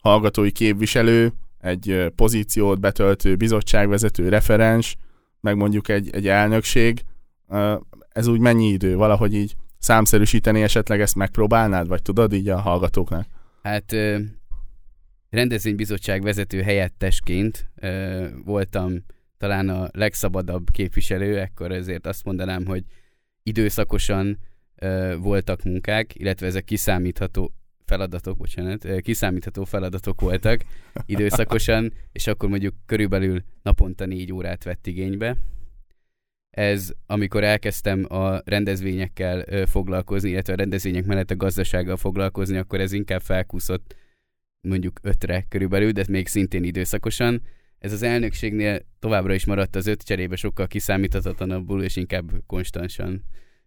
hallgatói 0.00 0.50
képviselő, 0.50 1.32
egy 1.60 2.12
pozíciót 2.16 2.80
betöltő 2.80 3.36
bizottságvezető, 3.36 4.28
referens, 4.28 4.96
meg 5.40 5.56
mondjuk 5.56 5.88
egy, 5.88 6.10
egy 6.10 6.28
elnökség, 6.28 7.04
ez 8.08 8.26
úgy 8.26 8.40
mennyi 8.40 8.68
idő? 8.68 8.96
Valahogy 8.96 9.34
így 9.34 9.54
számszerűsíteni 9.78 10.62
esetleg 10.62 11.00
ezt 11.00 11.14
megpróbálnád, 11.14 11.88
vagy 11.88 12.02
tudod 12.02 12.32
így 12.32 12.48
a 12.48 12.60
hallgatóknak? 12.60 13.26
Hát 13.62 13.94
rendezvénybizottság 15.32 16.22
vezető 16.22 16.62
helyettesként 16.62 17.70
ö, 17.74 18.26
voltam 18.44 19.04
talán 19.38 19.68
a 19.68 19.88
legszabadabb 19.92 20.70
képviselő, 20.70 21.38
ekkor 21.38 21.72
ezért 21.72 22.06
azt 22.06 22.24
mondanám, 22.24 22.66
hogy 22.66 22.84
időszakosan 23.42 24.38
ö, 24.76 25.16
voltak 25.18 25.62
munkák, 25.62 26.14
illetve 26.14 26.46
ezek 26.46 26.64
kiszámítható 26.64 27.52
feladatok, 27.84 28.36
bocsánat, 28.36 29.00
kiszámítható 29.00 29.64
feladatok 29.64 30.20
voltak 30.20 30.64
időszakosan, 31.06 31.92
és 32.12 32.26
akkor 32.26 32.48
mondjuk 32.48 32.74
körülbelül 32.86 33.42
naponta 33.62 34.06
négy 34.06 34.32
órát 34.32 34.64
vett 34.64 34.86
igénybe. 34.86 35.36
Ez, 36.50 36.92
amikor 37.06 37.44
elkezdtem 37.44 38.06
a 38.08 38.40
rendezvényekkel 38.44 39.44
ö, 39.46 39.66
foglalkozni, 39.66 40.30
illetve 40.30 40.52
a 40.52 40.56
rendezvények 40.56 41.04
mellett 41.04 41.30
a 41.30 41.36
gazdasággal 41.36 41.96
foglalkozni, 41.96 42.56
akkor 42.56 42.80
ez 42.80 42.92
inkább 42.92 43.20
felkúszott 43.20 43.94
mondjuk 44.62 44.98
ötre 45.02 45.44
körülbelül, 45.48 45.90
de 45.90 46.04
még 46.08 46.28
szintén 46.28 46.64
időszakosan. 46.64 47.42
Ez 47.78 47.92
az 47.92 48.02
elnökségnél 48.02 48.80
továbbra 48.98 49.34
is 49.34 49.44
maradt 49.44 49.76
az 49.76 49.86
öt 49.86 50.02
cserébe 50.02 50.36
sokkal 50.36 50.66
kiszámíthatatlanabbul, 50.66 51.82
és 51.82 51.96
inkább 51.96 52.30
konstansan 52.46 53.24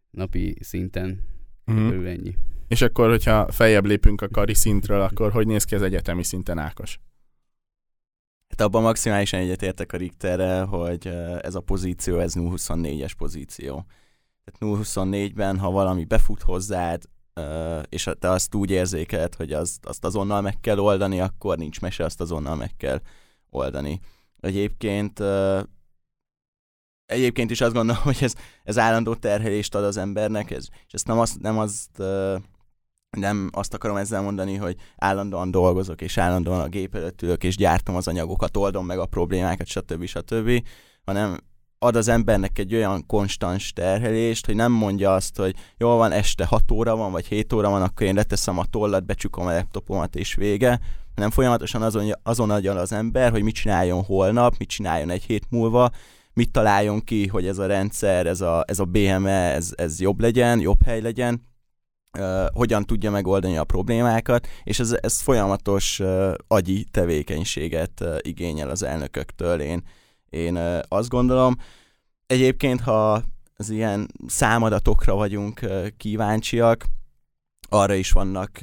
napi 0.10 0.56
szinten 0.62 1.22
mm. 1.72 1.88
körül 1.88 2.08
ennyi. 2.08 2.36
És 2.68 2.82
akkor, 2.82 3.10
hogyha 3.10 3.52
feljebb 3.52 3.86
lépünk 3.86 4.22
a 4.22 4.30
kari 4.30 4.54
szintről, 4.54 5.02
akkor 5.02 5.32
hogy 5.32 5.48
néz 5.48 5.64
ki 5.64 5.76
az 5.76 5.82
egyetemi 5.82 6.24
szinten 6.24 6.58
Ákos? 6.58 7.00
Hát 8.48 8.62
abban 8.62 8.82
maximálisan 8.82 9.40
egyetértek 9.40 9.94
a 9.94 9.98
Richterrel, 9.98 10.66
hogy 10.66 11.08
ez 11.42 11.56
a 11.56 11.60
pozíció, 11.60 12.20
ez 12.20 12.34
0-24-es 12.36 13.12
pozíció. 13.18 13.86
Tehát 14.44 14.80
0-24-ben, 14.80 15.58
ha 15.58 15.72
valami 15.72 16.06
befut 16.06 16.42
hozzád, 16.42 17.04
és 17.90 18.10
te 18.20 18.30
azt 18.30 18.56
úgy 18.56 18.70
érzékeled, 18.70 19.36
hogy 19.36 19.54
azt, 19.54 19.86
azt 19.86 20.06
azonnal 20.06 20.42
meg 20.42 20.60
kell 20.60 20.78
oldani, 20.78 21.20
akkor 21.20 21.58
nincs 21.58 21.82
mese, 21.82 22.04
azt 22.04 22.22
azonnal 22.22 22.56
meg 22.56 22.72
kell 22.78 23.02
oldani. 23.50 24.00
Egyébként 24.40 25.22
egyébként 27.06 27.52
is 27.52 27.62
azt 27.62 27.74
gondolom, 27.74 28.02
hogy 28.02 28.18
ez, 28.22 28.34
ez 28.64 28.78
állandó 28.78 29.16
terhelést 29.16 29.76
ad 29.76 29.84
az 29.84 29.98
embernek, 29.98 30.52
ez, 30.52 30.68
és 30.88 30.94
ezt 30.94 31.08
nem 31.08 31.20
azt, 31.20 31.40
nem 31.40 31.58
azt 31.58 32.02
nem 33.16 33.50
azt 33.52 33.74
akarom 33.74 33.98
ezzel 33.98 34.22
mondani, 34.22 34.56
hogy 34.56 34.76
állandóan 34.98 35.52
dolgozok, 35.52 36.02
és 36.02 36.18
állandóan 36.18 36.60
a 36.60 36.68
gép 36.68 36.96
előtt 36.96 37.22
ülök, 37.22 37.44
és 37.44 37.56
gyártom 37.56 37.96
az 37.96 38.08
anyagokat, 38.08 38.58
oldom 38.58 38.86
meg 38.86 39.00
a 39.00 39.06
problémákat, 39.06 39.68
stb. 39.68 40.06
stb., 40.06 40.68
hanem 41.06 41.40
ad 41.86 41.96
az 41.96 42.08
embernek 42.08 42.60
egy 42.60 42.76
olyan 42.76 43.06
konstans 43.06 43.74
terhelést, 43.74 44.46
hogy 44.46 44.56
nem 44.56 44.72
mondja 44.72 45.14
azt, 45.14 45.38
hogy 45.38 45.56
jól 45.78 45.98
van, 45.98 46.12
este 46.12 46.46
6 46.46 46.72
óra 46.72 46.96
van, 46.96 47.12
vagy 47.12 47.26
7 47.26 47.54
óra 47.54 47.70
van, 47.70 47.82
akkor 47.82 48.08
én 48.08 48.16
leteszem 48.16 48.58
a 48.58 48.66
tollat, 48.66 49.06
becsukom 49.06 49.48
a 49.48 49.54
laptopomat 49.54 50.16
és 50.16 50.36
vége, 50.36 50.80
hanem 51.16 51.30
folyamatosan 51.30 51.82
azon, 51.82 52.12
azon 52.24 52.50
agyal 52.50 52.78
az 52.78 52.92
ember, 52.92 53.32
hogy 53.32 53.44
mit 53.44 53.56
csináljon 53.56 54.04
holnap, 54.04 54.58
mit 54.58 54.70
csináljon 54.70 55.10
egy 55.10 55.24
hét 55.24 55.46
múlva, 55.50 55.90
mit 56.34 56.52
találjon 56.52 57.04
ki, 57.04 57.28
hogy 57.28 57.48
ez 57.48 57.58
a 57.58 57.66
rendszer, 57.66 58.26
ez 58.26 58.42
a, 58.42 58.64
ez 58.68 58.80
a 58.80 58.86
BME, 58.86 59.54
ez, 59.54 59.72
ez 59.76 60.00
jobb 60.00 60.20
legyen, 60.20 60.60
jobb 60.60 60.84
hely 60.86 61.02
legyen, 61.02 61.42
uh, 62.18 62.46
hogyan 62.54 62.86
tudja 62.86 63.12
megoldani 63.12 63.58
a 63.58 63.64
problémákat, 63.64 64.48
és 64.64 64.80
ez, 64.80 64.98
ez 65.02 65.20
folyamatos 65.20 66.00
uh, 66.00 66.34
agyi 66.48 66.86
tevékenységet 66.92 68.02
uh, 68.02 68.18
igényel 68.22 68.70
az 68.70 68.84
elnököktől. 68.84 69.60
Én 69.60 69.84
én 70.36 70.82
azt 70.88 71.10
gondolom. 71.10 71.56
Egyébként, 72.28 72.82
ha 72.82 73.24
az 73.56 73.70
ilyen 73.70 74.08
számadatokra 74.28 75.16
vagyunk 75.16 75.60
kíváncsiak, 75.98 76.86
arra 77.70 77.94
is 77.94 78.12
vannak 78.12 78.60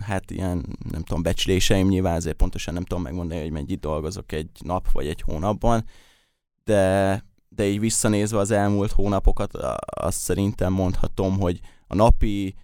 hát 0.00 0.30
ilyen, 0.30 0.64
nem 0.90 1.02
tudom, 1.02 1.22
becsléseim, 1.22 1.88
nyilván 1.88 2.14
azért 2.14 2.36
pontosan 2.36 2.74
nem 2.74 2.84
tudom 2.84 3.02
megmondani, 3.02 3.40
hogy 3.40 3.50
mennyit 3.50 3.80
dolgozok 3.80 4.32
egy 4.32 4.50
nap 4.64 4.90
vagy 4.92 5.06
egy 5.06 5.20
hónapban, 5.20 5.84
de, 6.64 7.24
de 7.48 7.66
így 7.66 7.80
visszanézve 7.80 8.38
az 8.38 8.50
elmúlt 8.50 8.92
hónapokat, 8.92 9.54
azt 9.84 10.18
szerintem 10.18 10.72
mondhatom, 10.72 11.38
hogy 11.38 11.60
a 11.86 11.94
napi 11.94 12.54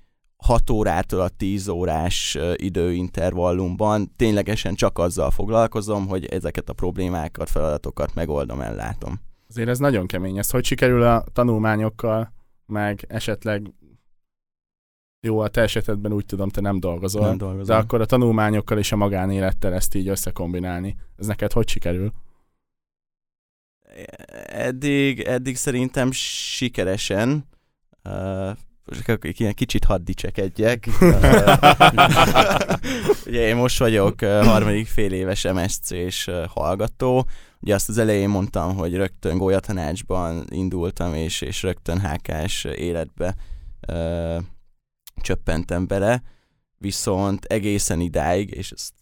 6 0.44 0.70
órától 0.70 1.20
a 1.20 1.28
10 1.28 1.68
órás 1.68 2.38
időintervallumban 2.54 4.12
ténylegesen 4.16 4.74
csak 4.74 4.98
azzal 4.98 5.30
foglalkozom, 5.30 6.06
hogy 6.06 6.24
ezeket 6.24 6.68
a 6.68 6.72
problémákat, 6.72 7.50
feladatokat 7.50 8.14
megoldom, 8.14 8.60
ellátom. 8.60 9.20
Azért 9.48 9.68
ez 9.68 9.78
nagyon 9.78 10.06
kemény. 10.06 10.38
Ez 10.38 10.50
hogy 10.50 10.64
sikerül 10.64 11.02
a 11.02 11.24
tanulmányokkal, 11.32 12.32
meg 12.66 13.04
esetleg 13.08 13.72
jó, 15.20 15.38
a 15.38 15.48
te 15.48 15.60
esetedben 15.60 16.12
úgy 16.12 16.26
tudom, 16.26 16.48
te 16.48 16.60
nem 16.60 16.80
dolgozol, 16.80 17.26
Nem 17.26 17.36
dolgozom. 17.36 17.66
de 17.66 17.74
akkor 17.74 18.00
a 18.00 18.06
tanulmányokkal 18.06 18.78
és 18.78 18.92
a 18.92 18.96
magánélettel 18.96 19.72
ezt 19.74 19.94
így 19.94 20.08
összekombinálni. 20.08 20.96
Ez 21.16 21.26
neked 21.26 21.52
hogy 21.52 21.68
sikerül? 21.68 22.12
Eddig, 24.46 25.20
eddig 25.20 25.56
szerintem 25.56 26.10
sikeresen. 26.12 27.48
Uh, 28.04 28.50
most 28.84 29.40
ilyen 29.40 29.54
kicsit 29.54 29.84
hadd 29.84 30.04
dicsekedjek. 30.04 30.88
Ugye 33.26 33.46
én 33.46 33.56
most 33.56 33.78
vagyok 33.78 34.20
harmadik 34.20 34.86
fél 34.86 35.12
éves 35.12 35.42
MSC-s 35.42 36.26
uh, 36.26 36.44
hallgató. 36.46 37.26
Ugye 37.60 37.74
azt 37.74 37.88
az 37.88 37.98
elején 37.98 38.28
mondtam, 38.28 38.76
hogy 38.76 38.94
rögtön 38.94 39.38
gólyatanácsban 39.38 40.44
indultam, 40.48 41.14
és, 41.14 41.40
és 41.40 41.62
rögtön 41.62 42.00
HK-s 42.00 42.64
életbe 42.64 43.34
uh, 43.88 44.42
csöppentem 45.16 45.86
bele, 45.86 46.22
viszont 46.78 47.44
egészen 47.44 48.00
idáig, 48.00 48.50
és 48.50 48.70
ezt 48.70 48.92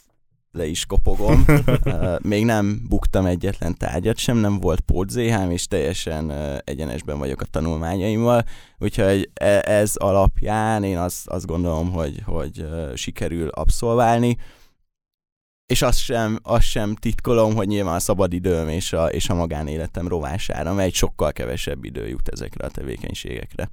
le 0.52 0.66
is 0.66 0.86
kopogom, 0.86 1.44
még 2.32 2.44
nem 2.44 2.80
buktam 2.88 3.26
egyetlen 3.26 3.76
tárgyat 3.76 4.16
sem, 4.16 4.36
nem 4.36 4.60
volt 4.60 4.80
pótzéhám, 4.80 5.50
és 5.50 5.66
teljesen 5.66 6.30
egyenesben 6.64 7.18
vagyok 7.18 7.40
a 7.40 7.44
tanulmányaimmal, 7.44 8.44
úgyhogy 8.78 9.30
e- 9.34 9.62
ez 9.64 9.96
alapján 9.96 10.84
én 10.84 10.98
azt, 10.98 11.28
azt 11.28 11.46
gondolom, 11.46 11.90
hogy, 11.90 12.22
hogy 12.24 12.66
sikerül 12.94 13.48
abszolválni, 13.48 14.36
és 15.66 15.82
azt 15.82 15.98
sem, 15.98 16.38
azt 16.42 16.66
sem 16.66 16.94
titkolom, 16.94 17.54
hogy 17.54 17.66
nyilván 17.66 17.94
a 17.94 18.00
szabadidőm 18.00 18.68
és 18.68 18.92
a, 18.92 19.06
és 19.06 19.28
a 19.28 19.34
magánéletem 19.34 20.08
rovására 20.08 20.72
megy, 20.72 20.94
sokkal 20.94 21.32
kevesebb 21.32 21.84
idő 21.84 22.08
jut 22.08 22.28
ezekre 22.28 22.66
a 22.66 22.70
tevékenységekre. 22.70 23.70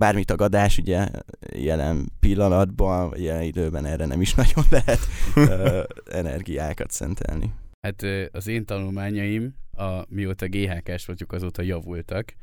Bármi 0.00 0.24
tagadás, 0.24 0.78
ugye 0.78 1.08
jelen 1.54 2.12
pillanatban, 2.20 3.14
jelen 3.16 3.42
időben 3.42 3.84
erre 3.84 4.06
nem 4.06 4.20
is 4.20 4.34
nagyon 4.42 4.64
lehet 4.70 4.98
ö, 5.34 5.82
energiákat 6.12 6.90
szentelni. 6.90 7.52
Hát 7.80 8.02
az 8.32 8.46
én 8.46 8.64
tanulmányaim, 8.64 9.54
a, 9.72 10.04
mióta 10.08 10.46
GHK-s 10.48 11.06
vagyok, 11.06 11.32
azóta 11.32 11.62
javultak. 11.62 12.34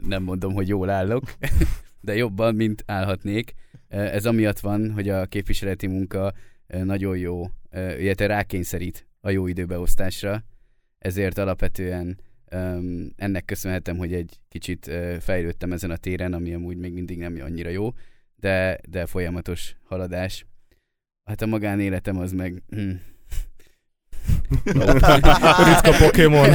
Nem 0.00 0.22
mondom, 0.22 0.52
hogy 0.52 0.68
jól 0.68 0.90
állok, 0.90 1.24
de 2.06 2.16
jobban, 2.16 2.54
mint 2.54 2.82
állhatnék. 2.86 3.54
Ez 3.88 4.26
amiatt 4.26 4.58
van, 4.58 4.90
hogy 4.92 5.08
a 5.08 5.26
képviseleti 5.26 5.86
munka 5.86 6.32
nagyon 6.66 7.16
jó, 7.16 7.44
illetve 7.98 8.26
rákényszerít 8.26 9.06
a 9.20 9.30
jó 9.30 9.46
időbeosztásra, 9.46 10.44
ezért 10.98 11.38
alapvetően 11.38 12.18
ennek 13.16 13.44
köszönhetem, 13.44 13.96
hogy 13.96 14.12
egy 14.14 14.40
kicsit 14.48 14.90
fejlődtem 15.20 15.72
ezen 15.72 15.90
a 15.90 15.96
téren, 15.96 16.32
ami 16.32 16.54
amúgy 16.54 16.76
még 16.76 16.92
mindig 16.92 17.18
nem 17.18 17.38
annyira 17.40 17.70
jó, 17.70 17.90
de, 18.36 18.78
de 18.88 19.06
folyamatos 19.06 19.76
haladás. 19.84 20.46
Hát 21.24 21.42
a 21.42 21.46
magánéletem 21.46 22.18
az 22.18 22.32
meg... 22.32 22.62
hm, 22.68 22.90
Ritka 25.66 25.92
Pokémon. 25.98 26.48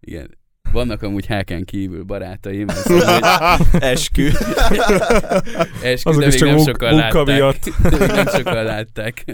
Igen. 0.00 0.36
Vannak 0.72 1.02
amúgy 1.02 1.26
hákán 1.26 1.64
kívül 1.64 2.02
barátaim, 2.04 2.66
hogy 2.68 3.02
Eskü. 3.80 4.26
eskü, 5.82 6.10
Azok 6.10 6.20
de 6.20 6.26
még 6.26 6.34
csak 6.38 6.48
nem 6.48 6.56
munka- 6.56 6.70
sokan 6.72 6.94
munka 6.94 7.24
látták. 7.24 7.36
miatt. 7.36 7.64
De 7.90 7.98
még 7.98 8.08
nem 8.16 8.26
sokan 8.26 8.64
látták. 8.64 9.24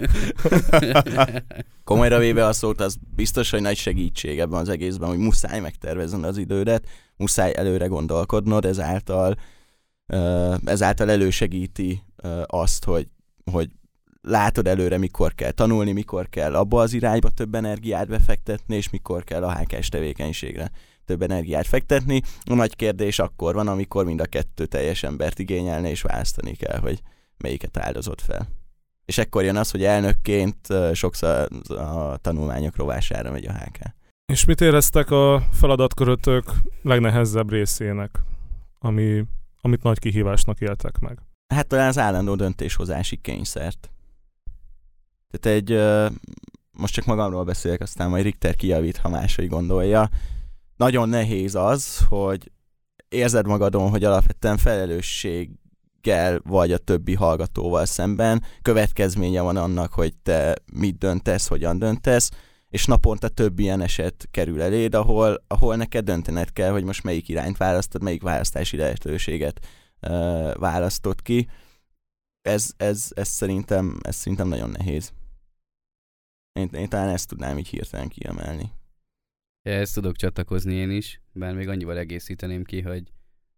Komolyra 1.83 2.19
véve 2.19 2.45
a 2.45 2.53
szót, 2.53 2.81
az 2.81 2.95
biztos, 3.15 3.49
hogy 3.49 3.61
nagy 3.61 3.77
segítség 3.77 4.39
ebben 4.39 4.59
az 4.59 4.69
egészben, 4.69 5.09
hogy 5.09 5.17
muszáj 5.17 5.59
megtervezned 5.59 6.23
az 6.23 6.37
idődet, 6.37 6.87
muszáj 7.17 7.53
előre 7.55 7.85
gondolkodnod, 7.85 8.65
ezáltal, 8.65 9.35
ezáltal 10.65 11.09
elősegíti 11.09 12.01
azt, 12.45 12.83
hogy, 12.83 13.07
hogy 13.51 13.69
látod 14.21 14.67
előre, 14.67 14.97
mikor 14.97 15.33
kell 15.35 15.51
tanulni, 15.51 15.91
mikor 15.91 16.29
kell 16.29 16.55
abba 16.55 16.81
az 16.81 16.93
irányba 16.93 17.29
több 17.29 17.55
energiát 17.55 18.07
befektetni, 18.07 18.75
és 18.75 18.89
mikor 18.89 19.23
kell 19.23 19.43
a 19.43 19.55
HKS 19.57 19.89
tevékenységre 19.89 20.71
több 21.05 21.21
energiát 21.21 21.67
fektetni. 21.67 22.21
A 22.43 22.53
nagy 22.53 22.75
kérdés 22.75 23.19
akkor 23.19 23.53
van, 23.53 23.67
amikor 23.67 24.05
mind 24.05 24.21
a 24.21 24.25
kettő 24.25 24.65
teljes 24.65 25.03
embert 25.03 25.39
igényelne, 25.39 25.89
és 25.89 26.01
választani 26.01 26.55
kell, 26.55 26.79
hogy 26.79 27.01
melyiket 27.37 27.77
áldozott 27.77 28.21
fel. 28.21 28.47
És 29.05 29.17
ekkor 29.17 29.43
jön 29.43 29.55
az, 29.55 29.71
hogy 29.71 29.83
elnökként 29.83 30.67
sokszor 30.93 31.47
a 31.69 32.17
tanulmányok 32.17 32.75
rovására 32.75 33.31
megy 33.31 33.45
a 33.45 33.53
HK. 33.53 33.77
És 34.25 34.45
mit 34.45 34.61
éreztek 34.61 35.11
a 35.11 35.47
feladatkörötök 35.51 36.43
legnehezebb 36.81 37.49
részének, 37.49 38.19
ami, 38.79 39.23
amit 39.61 39.83
nagy 39.83 39.99
kihívásnak 39.99 40.59
éltek 40.59 40.99
meg? 40.99 41.19
Hát 41.47 41.67
talán 41.67 41.87
az 41.87 41.97
állandó 41.97 42.35
döntéshozási 42.35 43.15
kényszert. 43.15 43.89
Tehát 45.31 45.57
egy, 45.57 45.79
most 46.71 46.93
csak 46.93 47.05
magamról 47.05 47.43
beszélek, 47.43 47.81
aztán 47.81 48.09
majd 48.09 48.23
Richter 48.23 48.55
kijavít, 48.55 48.97
ha 48.97 49.09
máshogy 49.09 49.47
gondolja. 49.47 50.09
Nagyon 50.75 51.09
nehéz 51.09 51.55
az, 51.55 52.05
hogy 52.09 52.51
érzed 53.09 53.47
magadon, 53.47 53.89
hogy 53.89 54.03
alapvetően 54.03 54.57
felelősséggel 54.57 56.39
vagy 56.43 56.71
a 56.71 56.77
többi 56.77 57.13
hallgatóval 57.13 57.85
szemben, 57.85 58.43
következménye 58.61 59.41
van 59.41 59.57
annak, 59.57 59.93
hogy 59.93 60.15
te 60.23 60.55
mit 60.73 60.97
döntesz, 60.97 61.47
hogyan 61.47 61.79
döntesz, 61.79 62.31
és 62.69 62.85
naponta 62.85 63.27
több 63.27 63.59
ilyen 63.59 63.81
eset 63.81 64.27
kerül 64.31 64.61
eléd, 64.61 64.93
ahol, 64.93 65.43
ahol 65.47 65.75
neked 65.75 66.05
döntened 66.05 66.53
kell, 66.53 66.71
hogy 66.71 66.83
most 66.83 67.03
melyik 67.03 67.29
irányt 67.29 67.57
választod, 67.57 68.01
melyik 68.01 68.21
választási 68.21 68.77
lehetőséget 68.77 69.65
ö, 69.99 70.51
választod 70.59 71.21
ki. 71.21 71.49
Ez, 72.41 72.71
ez, 72.77 73.07
ez, 73.13 73.27
szerintem, 73.27 73.99
ez 74.01 74.15
szerintem 74.15 74.47
nagyon 74.47 74.69
nehéz. 74.69 75.13
Én, 76.59 76.69
én 76.73 76.89
talán 76.89 77.09
ezt 77.09 77.27
tudnám 77.27 77.57
így 77.57 77.67
hirtelen 77.67 78.07
kiemelni. 78.07 78.71
Ezt 79.65 79.93
tudok 79.93 80.15
csatlakozni 80.15 80.73
én 80.73 80.91
is, 80.91 81.21
bár 81.31 81.55
még 81.55 81.67
annyival 81.67 81.97
egészíteném 81.97 82.63
ki, 82.63 82.81
hogy 82.81 83.11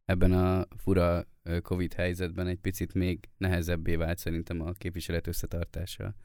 ebben 0.05 0.31
a 0.31 0.67
fura 0.77 1.27
Covid 1.61 1.93
helyzetben 1.93 2.47
egy 2.47 2.59
picit 2.59 2.93
még 2.93 3.29
nehezebbé 3.37 3.95
vált 3.95 4.17
szerintem 4.17 4.61
a 4.61 4.71
képviselet 4.71 5.27
összetartása. 5.27 6.15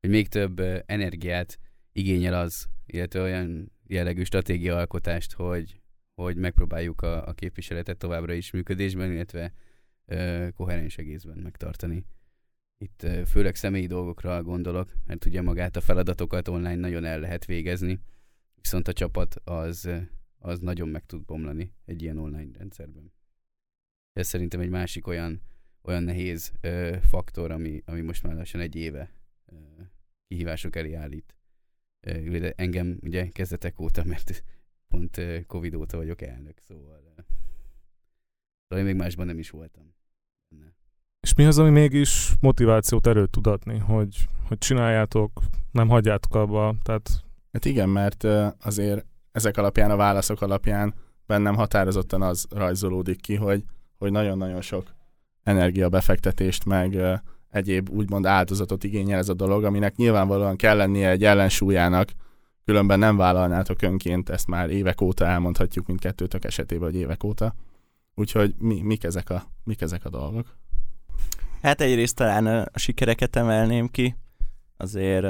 Hogy 0.00 0.10
még 0.10 0.28
több 0.28 0.60
energiát 0.86 1.58
igényel 1.92 2.34
az, 2.34 2.66
illetve 2.86 3.20
olyan 3.20 3.72
jellegű 3.86 4.22
stratégiaalkotást, 4.22 5.32
hogy, 5.32 5.80
hogy 6.14 6.36
megpróbáljuk 6.36 7.02
a, 7.02 7.26
a 7.26 7.32
képviseletet 7.32 7.96
továbbra 7.96 8.32
is 8.32 8.50
működésben, 8.50 9.12
illetve 9.12 9.52
ö, 10.04 10.48
koherens 10.54 10.98
egészben 10.98 11.38
megtartani. 11.38 12.04
Itt 12.78 13.02
ö, 13.02 13.22
főleg 13.26 13.54
személyi 13.54 13.86
dolgokra 13.86 14.42
gondolok, 14.42 14.92
mert 15.06 15.24
ugye 15.24 15.42
magát 15.42 15.76
a 15.76 15.80
feladatokat 15.80 16.48
online 16.48 16.74
nagyon 16.74 17.04
el 17.04 17.20
lehet 17.20 17.44
végezni, 17.44 18.00
viszont 18.64 18.88
a 18.88 18.92
csapat 18.92 19.34
az, 19.34 19.88
az 20.38 20.58
nagyon 20.58 20.88
meg 20.88 21.06
tud 21.06 21.24
bomlani 21.24 21.72
egy 21.84 22.02
ilyen 22.02 22.18
online 22.18 22.58
rendszerben. 22.58 23.12
Ez 24.12 24.26
szerintem 24.26 24.60
egy 24.60 24.68
másik 24.68 25.06
olyan, 25.06 25.40
olyan 25.82 26.02
nehéz 26.02 26.52
ö, 26.60 26.96
faktor, 27.02 27.50
ami, 27.50 27.82
ami 27.86 28.00
most 28.00 28.22
már 28.22 28.34
lassan 28.34 28.60
egy 28.60 28.74
éve 28.76 29.10
ö, 29.46 29.54
kihívások 30.28 30.76
elé 30.76 30.94
állít. 30.94 31.36
Ö, 32.00 32.48
engem 32.56 32.98
ugye 33.02 33.28
kezdetek 33.28 33.80
óta, 33.80 34.04
mert 34.04 34.44
pont 34.88 35.16
ö, 35.16 35.40
Covid 35.46 35.74
óta 35.74 35.96
vagyok 35.96 36.22
elnök, 36.22 36.58
szóval, 36.58 37.14
ö, 38.68 38.82
még 38.82 38.94
másban 38.94 39.26
nem 39.26 39.38
is 39.38 39.50
voltam. 39.50 39.94
benne. 40.48 40.74
És 41.20 41.34
mi 41.34 41.44
az, 41.44 41.58
ami 41.58 41.70
mégis 41.70 42.32
motivációt, 42.40 43.06
erőt 43.06 43.30
tud 43.30 43.46
adni, 43.46 43.78
hogy, 43.78 44.28
hogy 44.48 44.58
csináljátok, 44.58 45.42
nem 45.70 45.88
hagyjátok 45.88 46.34
abba, 46.34 46.76
tehát 46.82 47.24
Hát 47.54 47.64
igen, 47.64 47.88
mert 47.88 48.26
azért 48.62 49.04
ezek 49.32 49.56
alapján, 49.56 49.90
a 49.90 49.96
válaszok 49.96 50.42
alapján 50.42 50.94
bennem 51.26 51.54
határozottan 51.54 52.22
az 52.22 52.46
rajzolódik 52.50 53.20
ki, 53.20 53.34
hogy, 53.34 53.64
hogy 53.98 54.10
nagyon-nagyon 54.10 54.60
sok 54.60 54.94
energiabefektetést, 55.42 56.64
meg 56.64 56.98
egyéb 57.50 57.90
úgymond 57.90 58.26
áldozatot 58.26 58.84
igényel 58.84 59.18
ez 59.18 59.28
a 59.28 59.34
dolog, 59.34 59.64
aminek 59.64 59.96
nyilvánvalóan 59.96 60.56
kell 60.56 60.76
lennie 60.76 61.10
egy 61.10 61.24
ellensúlyának, 61.24 62.10
különben 62.64 62.98
nem 62.98 63.16
vállalnátok 63.16 63.82
önként, 63.82 64.28
ezt 64.28 64.46
már 64.46 64.70
évek 64.70 65.00
óta 65.00 65.26
elmondhatjuk 65.26 65.86
mindkettőtök 65.86 66.44
esetében, 66.44 66.90
hogy 66.90 67.00
évek 67.00 67.24
óta. 67.24 67.54
Úgyhogy 68.14 68.54
mi, 68.58 68.80
mik, 68.82 69.04
ezek 69.04 69.30
a, 69.30 69.42
mik 69.64 69.80
ezek 69.80 70.04
a 70.04 70.10
dolgok? 70.10 70.56
Hát 71.62 71.80
egyrészt 71.80 72.14
talán 72.14 72.46
a 72.46 72.78
sikereket 72.78 73.36
emelném 73.36 73.88
ki. 73.88 74.16
Azért 74.76 75.26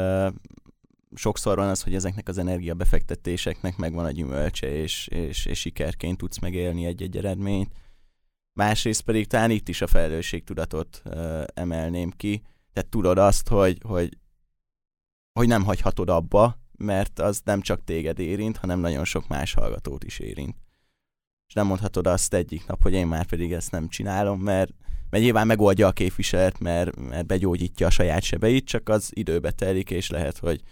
sokszor 1.14 1.56
van 1.56 1.68
az, 1.68 1.82
hogy 1.82 1.94
ezeknek 1.94 2.28
az 2.28 2.38
energiabefektetéseknek 2.38 3.76
megvan 3.76 4.04
a 4.04 4.10
gyümölcse, 4.10 4.70
és, 4.70 5.06
és, 5.08 5.46
és 5.46 5.58
sikerként 5.58 6.18
tudsz 6.18 6.38
megélni 6.38 6.84
egy-egy 6.84 7.16
eredményt. 7.16 7.72
Másrészt 8.58 9.02
pedig 9.02 9.26
talán 9.26 9.50
itt 9.50 9.68
is 9.68 9.80
a 9.80 9.86
felelősségtudatot 9.86 11.02
uh, 11.04 11.44
emelném 11.54 12.10
ki. 12.10 12.42
Tehát 12.72 12.88
tudod 12.88 13.18
azt, 13.18 13.48
hogy, 13.48 13.78
hogy, 13.82 14.18
hogy 15.32 15.48
nem 15.48 15.64
hagyhatod 15.64 16.08
abba, 16.08 16.58
mert 16.78 17.18
az 17.18 17.40
nem 17.44 17.60
csak 17.60 17.84
téged 17.84 18.18
érint, 18.18 18.56
hanem 18.56 18.80
nagyon 18.80 19.04
sok 19.04 19.28
más 19.28 19.52
hallgatót 19.52 20.04
is 20.04 20.18
érint. 20.18 20.56
És 21.48 21.54
nem 21.54 21.66
mondhatod 21.66 22.06
azt 22.06 22.34
egyik 22.34 22.66
nap, 22.66 22.82
hogy 22.82 22.92
én 22.92 23.06
már 23.06 23.26
pedig 23.26 23.52
ezt 23.52 23.70
nem 23.70 23.88
csinálom, 23.88 24.40
mert, 24.40 24.72
mert 25.10 25.22
nyilván 25.24 25.46
megoldja 25.46 25.86
a 25.86 25.92
képviselet, 25.92 26.58
mert, 26.58 26.96
mert 26.96 27.26
begyógyítja 27.26 27.86
a 27.86 27.90
saját 27.90 28.22
sebeit, 28.22 28.66
csak 28.66 28.88
az 28.88 29.10
időbe 29.14 29.50
telik, 29.50 29.90
és 29.90 30.10
lehet, 30.10 30.38
hogy, 30.38 30.62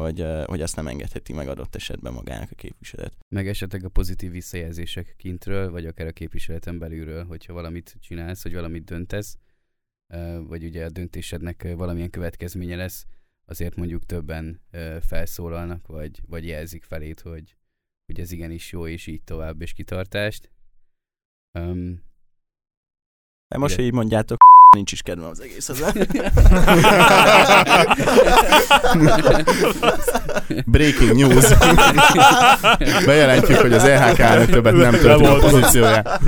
hogy, 0.00 0.26
hogy 0.44 0.62
azt 0.62 0.76
nem 0.76 0.86
engedheti 0.86 1.32
meg 1.32 1.48
adott 1.48 1.74
esetben 1.74 2.12
magának 2.12 2.50
a 2.50 2.54
képviselet. 2.54 3.16
Meg 3.28 3.48
esetleg 3.48 3.84
a 3.84 3.88
pozitív 3.88 4.30
visszajelzések 4.30 5.14
kintről, 5.16 5.70
vagy 5.70 5.86
akár 5.86 6.06
a 6.06 6.12
képviseleten 6.12 6.78
belülről, 6.78 7.24
hogyha 7.24 7.52
valamit 7.52 7.96
csinálsz, 8.00 8.42
vagy 8.42 8.54
valamit 8.54 8.84
döntesz, 8.84 9.38
vagy 10.46 10.64
ugye 10.64 10.84
a 10.84 10.90
döntésednek 10.90 11.72
valamilyen 11.76 12.10
következménye 12.10 12.76
lesz, 12.76 13.06
azért 13.44 13.76
mondjuk 13.76 14.06
többen 14.06 14.60
felszólalnak, 15.00 15.86
vagy, 15.86 16.20
vagy 16.26 16.46
jelzik 16.46 16.84
felét, 16.84 17.20
hogy, 17.20 17.56
hogy 18.06 18.20
ez 18.20 18.32
igenis 18.32 18.72
jó, 18.72 18.86
és 18.86 19.06
így 19.06 19.22
tovább, 19.22 19.62
és 19.62 19.72
kitartást. 19.72 20.50
Um, 21.58 22.02
most, 23.56 23.74
hogy 23.74 23.84
így 23.84 23.92
mondjátok, 23.92 24.38
nincs 24.76 24.92
is 24.92 25.02
kedvem 25.02 25.30
az 25.30 25.40
egész 25.40 25.68
az. 25.68 25.84
Breaking 30.66 31.16
news. 31.16 31.44
Bejelentjük, 33.04 33.58
hogy 33.58 33.72
az 33.72 33.84
EHK 33.84 34.50
többet 34.50 34.74
nem 34.74 34.92
tölti 34.92 35.24
a 35.24 35.36
pozícióját. 35.36 36.20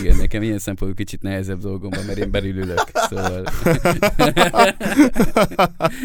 Igen, 0.00 0.16
nekem 0.16 0.42
ilyen 0.42 0.58
szempontból 0.58 1.04
kicsit 1.04 1.22
nehezebb 1.22 1.60
dolgom 1.60 1.90
van, 1.90 2.04
mert 2.06 2.18
én 2.18 2.30
belülülök, 2.30 2.84
szóval... 2.92 3.44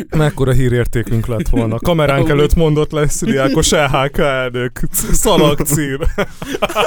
Mekkora 0.09 0.51
hírértékünk 0.51 1.27
lett 1.27 1.49
volna. 1.49 1.79
Kameránk 1.79 2.29
előtt 2.29 2.55
mondott 2.55 2.91
lesz 2.91 3.21
Diákos 3.21 3.71
EHK 3.71 4.17
elnök. 4.17 4.79
Szalagcír. 5.11 5.99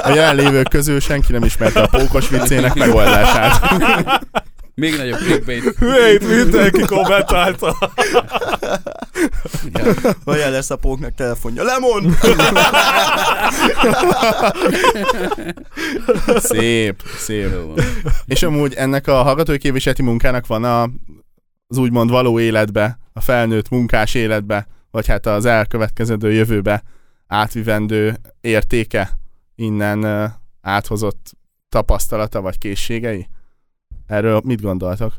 A 0.03 0.11
jelenlévők 0.15 0.69
közül 0.69 0.99
senki 0.99 1.31
nem 1.31 1.43
ismerte 1.43 1.81
a 1.81 1.87
pókos 1.87 2.29
viccének 2.29 2.73
megoldását. 2.73 3.61
Még 4.77 4.95
nagyobb 4.97 5.17
clickbait. 5.19 5.63
Hülyeit 5.63 6.27
mindenki 6.27 6.81
kommentálta. 6.81 7.77
Olyan 10.25 10.51
lesz 10.51 10.69
a 10.69 10.75
póknak 10.75 11.15
telefonja. 11.15 11.63
Lemond! 11.63 12.17
szép, 16.37 17.03
szép. 17.17 17.49
És 18.25 18.43
amúgy 18.43 18.73
ennek 18.73 19.07
a 19.07 19.23
hallgatói 19.23 19.57
képviseleti 19.57 20.01
munkának 20.01 20.47
van 20.47 20.63
a, 20.63 20.83
az 21.67 21.77
úgymond 21.77 22.09
való 22.09 22.39
életbe, 22.39 22.99
a 23.13 23.21
felnőtt 23.21 23.69
munkás 23.69 24.13
életbe, 24.13 24.67
vagy 24.91 25.07
hát 25.07 25.25
az 25.25 25.45
elkövetkezendő 25.45 26.31
jövőbe 26.31 26.83
átvivendő 27.27 28.15
értéke 28.41 29.09
innen 29.55 30.31
áthozott 30.61 31.31
tapasztalata 31.69 32.41
vagy 32.41 32.57
készségei? 32.57 33.27
Erről 34.07 34.41
mit 34.43 34.61
gondoltok? 34.61 35.13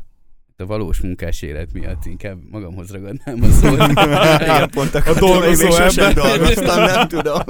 A 0.57 0.65
valós 0.65 1.01
munkás 1.01 1.41
élet 1.41 1.73
miatt 1.73 2.05
inkább 2.05 2.37
magamhoz 2.49 2.91
ragadnám 2.91 3.43
a 3.43 3.47
szót. 3.49 3.91
Igen, 4.41 4.69
pont 4.69 4.95
a 4.95 5.13
dolgozó 5.19 5.75
ember. 5.75 6.13
dolgoztam, 6.13 6.83
nem 6.83 7.07
tudom. 7.07 7.41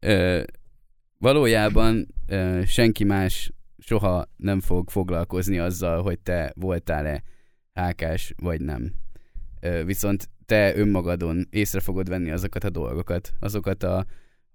Ö, 0.00 0.42
valójában 1.18 2.14
ö, 2.26 2.60
senki 2.66 3.04
más 3.04 3.52
soha 3.78 4.28
nem 4.36 4.60
fog 4.60 4.90
foglalkozni 4.90 5.58
azzal, 5.58 6.02
hogy 6.02 6.18
te 6.18 6.52
voltál-e 6.56 7.22
hákás, 7.74 8.34
vagy 8.36 8.60
nem. 8.60 8.92
Ö, 9.60 9.84
viszont 9.84 10.28
te 10.46 10.76
önmagadon 10.76 11.46
észre 11.50 11.80
fogod 11.80 12.08
venni 12.08 12.30
azokat 12.30 12.64
a 12.64 12.70
dolgokat, 12.70 13.32
azokat 13.40 13.82
a 13.82 14.06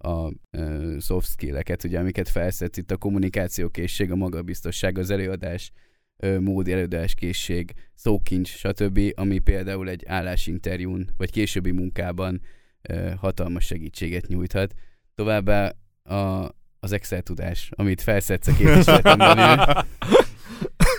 a 0.03 0.31
uh, 0.57 0.99
soft 0.99 1.27
skill-eket, 1.27 1.83
ugye, 1.83 1.99
amiket 1.99 2.29
felszedsz 2.29 2.77
itt 2.77 2.91
a 2.91 2.97
kommunikációkészség, 2.97 4.11
a 4.11 4.15
magabiztosság, 4.15 4.97
az 4.97 5.09
előadás 5.09 5.71
uh, 6.17 6.39
mód, 6.39 6.67
előadás 6.67 7.13
készség, 7.13 7.73
szókincs, 7.95 8.49
stb., 8.49 8.99
ami 9.15 9.39
például 9.39 9.89
egy 9.89 10.05
állásinterjún, 10.05 11.09
vagy 11.17 11.31
későbbi 11.31 11.71
munkában 11.71 12.41
uh, 12.89 13.13
hatalmas 13.13 13.65
segítséget 13.65 14.27
nyújthat. 14.27 14.73
Továbbá 15.15 15.73
a, 16.03 16.49
az 16.79 16.91
Excel 16.91 17.21
tudás, 17.21 17.69
amit 17.75 18.01
felszedsz 18.01 18.47
a 18.47 18.53
képviseleten 18.57 19.17
belül. 19.17 19.85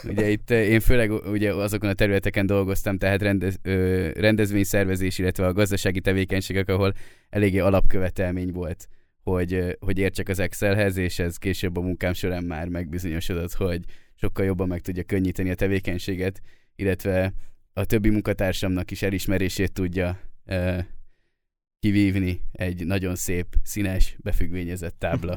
Ugye 0.09 0.29
itt 0.29 0.51
én 0.51 0.81
főleg 0.81 1.11
ugye 1.11 1.55
azokon 1.55 1.89
a 1.89 1.93
területeken 1.93 2.47
dolgoztam, 2.47 2.99
tehát 2.99 3.23
rendez, 3.23 3.57
ö, 3.63 4.09
rendezvényszervezés, 4.15 5.19
illetve 5.19 5.47
a 5.47 5.53
gazdasági 5.53 6.01
tevékenységek, 6.01 6.69
ahol 6.69 6.93
eléggé 7.31 7.59
alapkövetelmény 7.59 8.53
volt, 8.53 8.89
hogy, 9.23 9.77
hogy 9.81 9.99
értsek 9.99 10.29
az 10.29 10.39
Excelhez, 10.39 10.97
és 10.97 11.19
ez 11.19 11.37
később 11.37 11.77
a 11.77 11.81
munkám 11.81 12.13
során 12.13 12.45
már 12.45 12.69
megbizonyosodott, 12.69 13.53
hogy 13.53 13.81
sokkal 14.15 14.45
jobban 14.45 14.69
meg 14.69 14.81
tudja 14.81 15.03
könnyíteni 15.03 15.51
a 15.51 15.55
tevékenységet, 15.55 16.41
illetve 16.77 17.33
a 17.73 17.85
többi 17.85 18.11
munkatársamnak 18.11 18.91
is 18.91 19.03
elismerését 19.03 19.73
tudja 19.73 20.19
ö, 20.47 20.79
kivívni 21.85 22.41
egy 22.53 22.87
nagyon 22.87 23.15
szép, 23.15 23.47
színes, 23.63 24.17
befüggvényezett 24.19 24.99
tábla. 24.99 25.37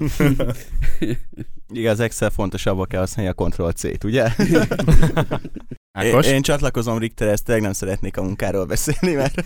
Igen, 1.74 1.92
az 1.92 2.00
Excel 2.00 2.30
fontosabb, 2.30 2.88
kell 2.88 3.00
használni 3.00 3.32
a 3.32 3.44
Ctrl-C-t, 3.44 4.04
ugye? 4.04 4.24
Ákos? 6.00 6.28
Én, 6.28 6.34
én 6.34 6.42
csatlakozom 6.42 6.98
Richterhez, 6.98 7.42
tényleg 7.42 7.64
nem 7.64 7.74
szeretnék 7.74 8.18
a 8.18 8.24
munkáról 8.24 8.66
beszélni, 8.66 9.16
mert 9.16 9.46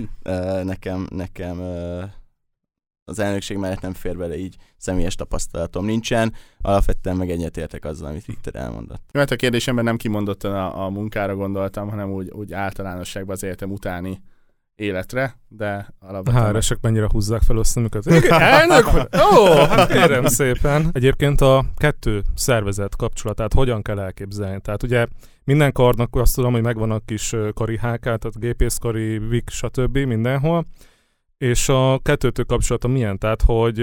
nekem, 0.72 1.06
nekem 1.10 1.60
az 3.04 3.18
elnökség 3.18 3.56
mellett 3.56 3.80
nem 3.80 3.94
fér 3.94 4.16
bele 4.16 4.38
így 4.38 4.56
személyes 4.76 5.14
tapasztalatom 5.14 5.84
nincsen. 5.84 6.34
Alapvetően 6.60 7.16
meg 7.16 7.30
egyetértek 7.30 7.84
azzal, 7.84 8.08
amit 8.08 8.26
Richter 8.26 8.54
elmondott. 8.54 9.02
Mert 9.12 9.28
hát 9.28 9.30
a 9.30 9.36
kérdésemben 9.36 9.84
nem 9.84 9.96
kimondottan 9.96 10.54
a, 10.54 10.84
a 10.84 10.88
munkára 10.90 11.34
gondoltam, 11.34 11.88
hanem 11.88 12.12
úgy, 12.12 12.30
úgy 12.30 12.52
általánosságban 12.52 13.34
az 13.34 13.42
életem 13.42 13.70
utáni 13.70 14.20
életre, 14.78 15.38
de 15.48 15.94
alapvetően... 16.00 16.54
Hr 16.54 16.76
mennyire 16.80 17.06
húzzák 17.10 17.42
fel 17.42 17.56
összemüket. 17.56 18.06
Elnök! 18.30 18.86
Ó, 19.32 19.54
hát 19.54 19.92
kérem 19.92 20.26
szépen. 20.26 20.88
Egyébként 20.92 21.40
a 21.40 21.64
kettő 21.76 22.22
szervezet 22.34 22.96
kapcsolatát 22.96 23.52
hogyan 23.52 23.82
kell 23.82 23.98
elképzelni? 23.98 24.60
Tehát 24.60 24.82
ugye 24.82 25.06
minden 25.44 25.72
karnak 25.72 26.16
azt 26.16 26.34
tudom, 26.34 26.52
hogy 26.52 26.62
megvan 26.62 26.90
a 26.90 27.00
kis 27.04 27.34
kari 27.54 27.76
HK, 27.76 28.00
tehát 28.00 28.38
gépészkari, 28.38 29.18
VIK, 29.18 29.50
stb. 29.50 29.98
mindenhol. 29.98 30.64
És 31.38 31.68
a 31.68 31.98
kettőtől 32.02 32.44
kapcsolata 32.44 32.88
milyen? 32.88 33.18
Tehát, 33.18 33.42
hogy 33.42 33.78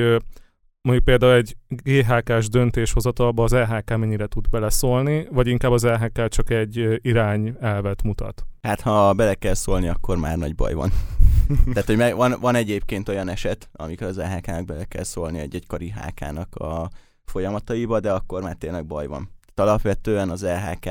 mondjuk 0.82 1.06
például 1.06 1.34
egy 1.34 1.56
GHK-s 1.68 2.50
döntéshozatalba 2.50 3.44
az 3.44 3.52
LHK 3.52 3.98
mennyire 3.98 4.28
tud 4.28 4.50
beleszólni, 4.50 5.28
vagy 5.32 5.48
inkább 5.48 5.72
az 5.72 5.84
LHK 5.84 6.28
csak 6.28 6.50
egy 6.50 7.00
irányelvet 7.02 8.04
mutat? 8.04 8.46
Hát 8.66 8.82
ha 8.82 9.14
bele 9.14 9.36
kell 9.36 9.54
szólni, 9.54 9.88
akkor 9.88 10.18
már 10.18 10.38
nagy 10.38 10.56
baj 10.56 10.74
van. 10.74 10.92
Tehát, 11.74 11.86
hogy 11.86 12.14
van, 12.14 12.36
van 12.40 12.56
egyébként 12.56 13.10
olyan 13.10 13.28
eset, 13.28 13.70
amikor 13.74 14.08
az 14.08 14.18
LHK-nak 14.18 14.66
bele 14.66 14.84
kell 14.84 15.04
szólni 15.04 15.40
egy-egy 15.40 15.68
kari 15.68 15.90
HK-nak 15.90 16.56
a 16.56 16.90
folyamataiba, 17.24 18.00
de 18.00 18.12
akkor 18.12 18.42
már 18.42 18.56
tényleg 18.56 18.86
baj 18.86 19.08
van. 19.08 19.30
Tehát 19.54 19.72
alapvetően 19.72 20.30
az 20.30 20.44
LHK 20.44 20.90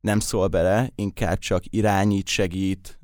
nem 0.00 0.20
szól 0.20 0.46
bele, 0.46 0.90
inkább 0.94 1.38
csak 1.38 1.62
irányít, 1.66 2.28
segít, 2.28 2.98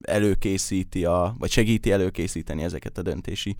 előkészíti, 0.00 1.04
a, 1.04 1.34
vagy 1.38 1.50
segíti 1.50 1.92
előkészíteni 1.92 2.62
ezeket 2.62 2.98
a 2.98 3.02
döntési 3.02 3.56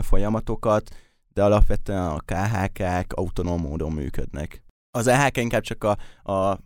folyamatokat, 0.00 0.96
de 1.32 1.44
alapvetően 1.44 2.06
a 2.06 2.22
KHK-k 2.24 3.12
autonóm 3.12 3.60
módon 3.60 3.92
működnek. 3.92 4.62
Az 4.90 5.06
EHK 5.06 5.36
inkább 5.36 5.62
csak 5.62 5.84
a, 5.84 5.96
a 6.32 6.58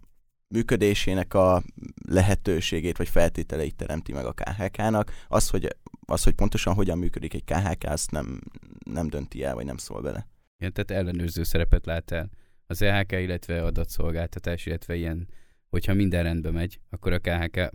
működésének 0.54 1.34
a 1.34 1.62
lehetőségét 2.08 2.96
vagy 2.96 3.08
feltételeit 3.08 3.76
teremti 3.76 4.12
meg 4.12 4.24
a 4.24 4.32
KHK-nak. 4.32 5.12
Az, 5.28 5.48
hogy, 5.48 5.76
az, 6.06 6.22
hogy 6.22 6.34
pontosan 6.34 6.74
hogyan 6.74 6.98
működik 6.98 7.34
egy 7.34 7.44
KHK, 7.44 7.84
azt 7.84 8.10
nem, 8.10 8.40
nem 8.84 9.08
dönti 9.08 9.44
el, 9.44 9.54
vagy 9.54 9.64
nem 9.64 9.76
szól 9.76 10.02
bele. 10.02 10.26
Igen, 10.58 10.72
tehát 10.72 11.02
ellenőrző 11.02 11.42
szerepet 11.42 11.86
lát 11.86 12.10
el 12.10 12.30
az 12.66 12.82
EHK, 12.82 13.12
illetve 13.12 13.62
adatszolgáltatás, 13.62 14.66
illetve 14.66 14.94
ilyen, 14.94 15.28
hogyha 15.68 15.94
minden 15.94 16.22
rendbe 16.22 16.50
megy, 16.50 16.80
akkor 16.90 17.12
a 17.12 17.18
KHK 17.18 17.70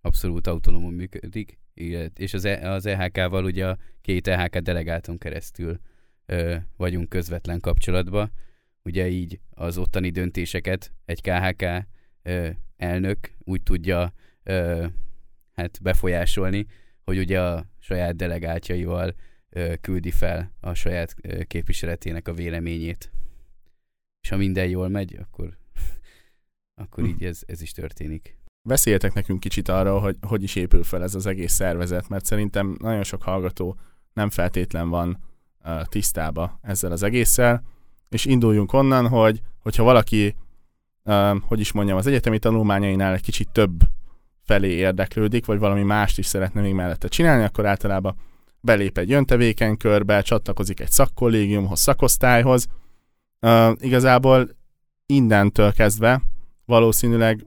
abszolút 0.00 0.46
autonómon 0.46 0.92
működik, 0.92 1.58
és 2.14 2.34
az, 2.34 2.44
e, 2.44 2.70
az 2.70 2.86
EHK-val 2.86 3.44
ugye 3.44 3.68
a 3.68 3.78
két 4.00 4.26
EHK 4.26 4.58
delegáton 4.58 5.18
keresztül 5.18 5.80
ö, 6.26 6.56
vagyunk 6.76 7.08
közvetlen 7.08 7.60
kapcsolatban. 7.60 8.32
Ugye 8.82 9.08
így 9.08 9.40
az 9.50 9.78
ottani 9.78 10.10
döntéseket 10.10 10.92
egy 11.04 11.20
KHK 11.20 11.64
elnök 12.76 13.32
úgy 13.38 13.62
tudja 13.62 14.12
hát 15.52 15.82
befolyásolni, 15.82 16.66
hogy 17.04 17.18
ugye 17.18 17.42
a 17.42 17.66
saját 17.78 18.16
delegáltjaival 18.16 19.14
küldi 19.80 20.10
fel 20.10 20.52
a 20.60 20.74
saját 20.74 21.14
képviseletének 21.46 22.28
a 22.28 22.34
véleményét. 22.34 23.10
És 24.20 24.28
ha 24.28 24.36
minden 24.36 24.68
jól 24.68 24.88
megy, 24.88 25.18
akkor, 25.20 25.56
akkor 26.82 27.04
így 27.04 27.24
ez, 27.24 27.40
ez 27.46 27.62
is 27.62 27.72
történik. 27.72 28.38
Beszéltek 28.68 29.14
nekünk 29.14 29.40
kicsit 29.40 29.68
arról, 29.68 30.00
hogy 30.00 30.16
hogy 30.20 30.42
is 30.42 30.54
épül 30.54 30.84
fel 30.84 31.02
ez 31.02 31.14
az 31.14 31.26
egész 31.26 31.52
szervezet, 31.52 32.08
mert 32.08 32.24
szerintem 32.24 32.76
nagyon 32.78 33.02
sok 33.02 33.22
hallgató 33.22 33.78
nem 34.12 34.30
feltétlen 34.30 34.88
van 34.88 35.18
tisztába 35.84 36.58
ezzel 36.62 36.92
az 36.92 37.02
egésszel, 37.02 37.64
és 38.08 38.24
induljunk 38.24 38.72
onnan, 38.72 39.08
hogy 39.08 39.40
hogyha 39.58 39.82
valaki, 39.82 40.34
hogy 41.40 41.60
is 41.60 41.72
mondjam, 41.72 41.96
az 41.96 42.06
egyetemi 42.06 42.38
tanulmányainál 42.38 43.14
egy 43.14 43.22
kicsit 43.22 43.48
több 43.52 43.80
felé 44.44 44.68
érdeklődik, 44.68 45.46
vagy 45.46 45.58
valami 45.58 45.82
mást 45.82 46.18
is 46.18 46.26
szeretne 46.26 46.60
még 46.60 46.74
mellette 46.74 47.08
csinálni, 47.08 47.44
akkor 47.44 47.66
általában 47.66 48.16
belép 48.60 48.98
egy 48.98 49.12
öntevékenykörbe, 49.12 50.22
csatlakozik 50.22 50.80
egy 50.80 50.90
szakkollégiumhoz, 50.90 51.80
szakosztályhoz. 51.80 52.66
Uh, 53.40 53.72
igazából 53.78 54.48
innentől 55.06 55.72
kezdve 55.72 56.22
valószínűleg, 56.64 57.46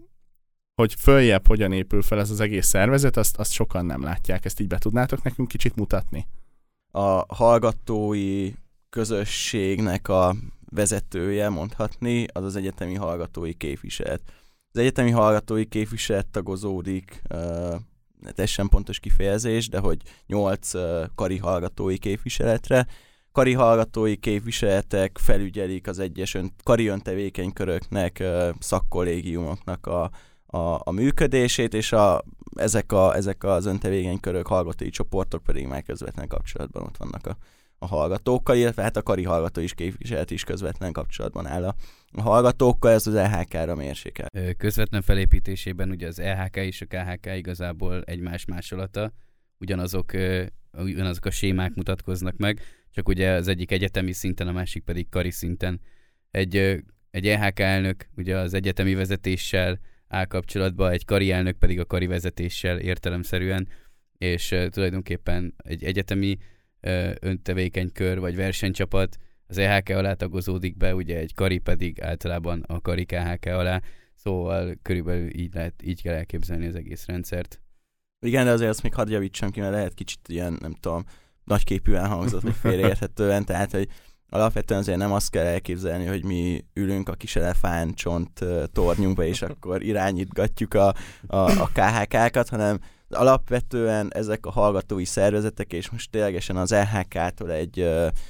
hogy 0.76 0.94
följebb 0.98 1.48
hogyan 1.48 1.72
épül 1.72 2.02
fel 2.02 2.20
ez 2.20 2.30
az 2.30 2.39
egész 2.39 2.68
szervezet, 2.68 3.18
azt, 3.18 3.38
azt 3.38 3.52
sokan 3.52 3.86
nem 3.86 4.04
látják. 4.04 4.46
Ezt 4.46 4.60
így 4.60 4.68
be 4.68 4.78
tudnátok 4.78 5.24
nekünk 5.24 5.48
kicsit 5.48 5.76
mutatni? 5.76 6.28
A 6.92 7.36
hallgatói 7.36 8.52
közösségnek 8.89 10.08
a 10.08 10.36
vezetője, 10.74 11.50
mondhatni, 11.50 12.26
az 12.34 12.44
az 12.44 12.56
egyetemi 12.56 12.96
hallgatói 12.96 13.54
képviselet. 13.54 14.22
Az 14.72 14.80
egyetemi 14.80 15.12
hallgatói 15.12 15.66
képviselet 15.66 16.28
tagozódik, 16.28 17.22
uh, 17.30 17.76
ez 18.36 18.50
sem 18.50 18.68
pontos 18.68 19.00
kifejezés, 19.00 19.70
de 19.70 19.80
hogy 19.80 20.02
8 20.28 20.74
uh, 20.74 21.06
kari 21.16 21.38
hallgatói 21.38 21.98
képviseletre. 21.98 22.88
Kari 23.32 23.54
hallgatói 23.54 24.16
képviseletek 24.16 25.18
felügyelik 25.18 25.88
az 25.88 26.00
egyes 26.00 26.34
ön, 26.34 26.54
kari 26.64 26.88
öntevékenyköröknek, 26.88 28.18
uh, 28.22 28.50
szakkollégiumoknak 28.60 29.88
a, 29.88 30.12
a, 30.46 30.82
a 30.84 30.92
működését, 30.92 31.74
és 31.74 31.92
a, 31.92 32.24
ezek, 32.56 32.92
a, 32.92 33.16
ezek 33.16 33.44
az 33.44 33.66
öntevékenykörök, 33.66 34.48
hallgatói 34.48 34.90
csoportok 34.90 35.44
pedig 35.44 35.68
már 35.68 35.84
közvetlen 35.84 36.28
kapcsolatban 36.28 36.84
ott 36.84 36.98
vannak 36.98 37.28
a, 37.28 37.38
a 37.84 37.88
hallgatókkal, 37.88 38.56
illetve 38.56 38.82
hát 38.82 38.98
a 38.98 39.02
kari 39.02 39.24
hallgató 39.24 39.62
is 39.62 39.74
képviselet 39.74 40.32
is 40.32 40.43
közvetlen 40.43 40.91
kapcsolatban 40.91 41.48
áll 41.48 41.63
a, 41.63 41.76
hallgatókkal, 42.22 42.91
ez 42.91 43.08
az 43.08 43.15
EHK-ra 43.15 43.76
mérsékel. 43.76 44.30
Közvetlen 44.58 45.02
felépítésében 45.02 45.89
ugye 45.89 46.08
az 46.08 46.19
EHK 46.19 46.56
és 46.56 46.82
a 46.82 46.86
KHK 46.86 47.36
igazából 47.36 48.02
egymás 48.02 48.46
másolata, 48.46 49.12
ugyanazok, 49.58 50.12
ugyanazok 50.78 51.26
a 51.26 51.32
sémák 51.32 51.74
mutatkoznak 51.74 52.38
meg, 52.38 52.62
csak 52.91 53.08
ugye 53.08 53.32
az 53.32 53.48
egyik 53.48 53.72
egyetemi 53.72 54.12
szinten, 54.12 54.48
a 54.48 54.52
másik 54.52 54.84
pedig 54.84 55.10
kari 55.10 55.32
szinten. 55.32 55.82
Egy, 56.32 56.84
egy 57.12 57.28
EHK 57.28 57.60
elnök 57.60 58.08
ugye 58.15 58.38
az 58.38 58.54
egyetemi 58.54 58.93
vezetéssel 58.96 59.80
áll 60.08 60.26
kapcsolatban, 60.26 60.91
egy 60.91 61.06
kari 61.06 61.32
elnök 61.32 61.58
pedig 61.58 61.80
a 61.80 61.86
kari 61.86 62.06
vezetéssel 62.06 62.80
értelemszerűen, 62.80 63.67
és 64.17 64.56
tulajdonképpen 64.69 65.54
egy 65.58 65.84
egyetemi 65.84 66.38
uh, 66.88 67.12
öntevékenykör 67.19 68.19
vagy 68.19 68.36
versenycsapat. 68.36 69.17
Az 69.48 69.58
EHK 69.58 69.89
alá 69.89 70.13
tagozódik 70.13 70.78
be, 70.78 70.96
ugye 70.96 71.17
egy 71.17 71.34
kari 71.34 71.58
pedig 71.58 72.02
általában 72.02 72.63
a 72.67 72.82
kari 72.82 73.06
KHK 73.06 73.46
alá, 73.46 73.82
szóval 74.15 74.76
körülbelül 74.82 75.36
így, 75.36 75.54
lehet, 75.54 75.74
így 75.84 76.02
kell 76.02 76.13
elképzelni 76.13 76.67
az 76.67 76.76
egész 76.76 77.06
rendszert. 77.06 77.62
Igen, 78.19 78.46
de 78.46 78.52
azért 78.52 78.69
azt 78.69 78.84
még 78.84 78.93
hadd 78.93 79.10
javítsam 79.10 79.50
ki, 79.52 79.60
mert 79.60 79.72
lehet 79.72 79.93
kicsit 79.93 80.19
ilyen, 80.28 80.58
nem 80.62 80.74
tudom, 80.74 81.04
nagyképűen 81.43 82.08
hangzott, 82.08 82.41
vagy 82.41 82.56
félreérthetően, 82.56 83.46
tehát, 83.46 83.72
hogy 83.72 83.88
alapvetően 84.30 84.80
azért 84.80 84.98
nem 84.98 85.12
azt 85.12 85.30
kell 85.30 85.46
elképzelni, 85.46 86.06
hogy 86.06 86.24
mi 86.24 86.65
ülünk 86.74 87.10
a 87.10 87.13
kis 87.13 87.36
elefántcsont 87.36 88.46
tornyunkba, 88.72 89.26
és 89.26 89.41
akkor 89.41 89.84
irányítgatjuk 89.84 90.74
a, 90.74 90.88
a, 91.28 91.38
a 91.38 91.69
KHK-kat, 91.74 92.50
hanem 92.50 92.80
alapvetően 93.13 94.13
ezek 94.13 94.45
a 94.45 94.52
hallgatói 94.52 95.06
szervezetek, 95.06 95.73
és 95.73 95.89
most 95.89 96.12
ténylegesen 96.12 96.58
az 96.58 96.71
LHK-tól 96.71 97.52
egy, 97.52 97.89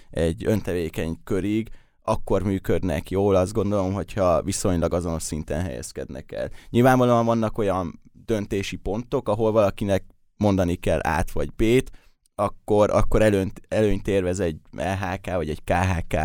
egy 0.10 0.46
öntevékeny 0.46 1.18
körig, 1.24 1.70
akkor 2.02 2.44
működnek 2.44 3.10
jól, 3.10 3.36
azt 3.36 3.54
gondolom, 3.54 3.94
hogyha 3.94 4.42
viszonylag 4.42 4.94
azonos 4.94 5.24
szinten 5.24 5.62
helyezkednek 5.62 6.32
el. 6.32 6.50
Nyilvánvalóan 6.70 7.26
vannak 7.26 7.58
olyan 7.58 8.02
döntési 8.26 8.76
pontok, 8.76 9.30
ahol 9.30 9.52
valakinek 9.52 10.04
mondani 10.38 10.76
kell 10.76 11.00
át 11.02 11.32
vagy 11.32 11.54
B-t, 11.54 11.92
akkor, 12.36 12.90
akkor 12.92 13.22
előnyt, 13.22 13.62
előnyt 13.68 14.08
érvez 14.08 14.40
egy 14.40 14.58
LHK 14.72 15.36
vagy 15.36 15.50
egy 15.50 15.64
KHK, 15.64 16.16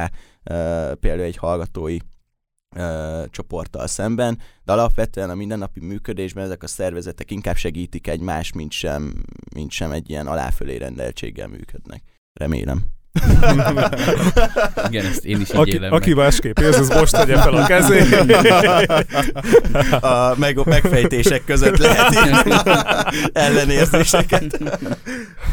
például 1.00 1.20
egy 1.20 1.36
hallgatói 1.36 1.96
uh, 2.76 3.30
csoporttal 3.30 3.86
szemben, 3.86 4.38
de 4.64 4.72
alapvetően 4.72 5.30
a 5.30 5.34
mindennapi 5.34 5.80
működésben 5.80 6.44
ezek 6.44 6.62
a 6.62 6.66
szervezetek 6.66 7.30
inkább 7.30 7.56
segítik 7.56 8.06
egymást, 8.06 8.54
mint 8.54 8.72
sem, 8.72 9.24
mint 9.54 9.70
sem 9.70 9.92
egy 9.92 10.10
ilyen 10.10 10.26
aláfölé 10.26 10.76
rendeltséggel 10.76 11.48
működnek. 11.48 12.02
Remélem. 12.32 12.96
Igen, 14.88 15.04
ezt 15.04 15.24
én 15.24 15.40
is 15.40 15.50
így 15.50 15.56
aki, 15.56 15.72
élem 15.72 15.92
aki 15.92 16.14
meg. 16.14 16.24
másképp 16.24 16.58
érzi, 16.58 16.80
az 16.80 16.88
most 16.88 17.12
tegye 17.12 17.36
fel 17.36 17.54
a 17.54 17.66
kezét. 17.66 18.14
A 20.00 20.34
meg, 20.38 20.66
megfejtések 20.66 21.44
között 21.44 21.76
lehet 21.76 22.14
ellenérzéseket. 23.44 24.58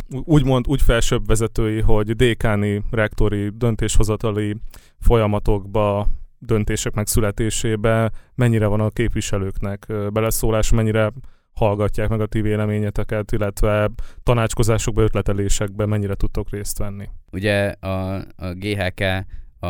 Úgymond 0.10 0.68
úgy 0.68 0.82
felsőbb 0.82 1.28
vezetői, 1.28 1.82
hogy 1.82 2.16
dékáni, 2.16 2.84
rektori, 2.92 3.50
döntéshozatali 3.58 4.56
folyamatokba 5.00 6.08
döntések 6.40 6.94
megszületésébe 6.94 8.12
mennyire 8.36 8.66
van 8.66 8.80
a 8.80 8.90
képviselőknek 8.90 9.86
beleszólás, 10.12 10.72
mennyire 10.72 11.12
hallgatják 11.56 12.10
meg 12.10 12.22
a 12.22 12.26
ti 12.26 12.42
véleményeteket, 12.42 13.32
illetve 13.32 13.92
tanácskozásokba, 14.24 15.02
ötletelésekbe 15.02 15.86
mennyire 15.86 16.16
tudtok 16.16 16.50
részt 16.50 16.78
venni. 16.78 17.10
Ugye 17.32 17.68
a, 17.68 18.16
a 18.16 18.54
GHK, 18.54 19.04
a, 19.60 19.68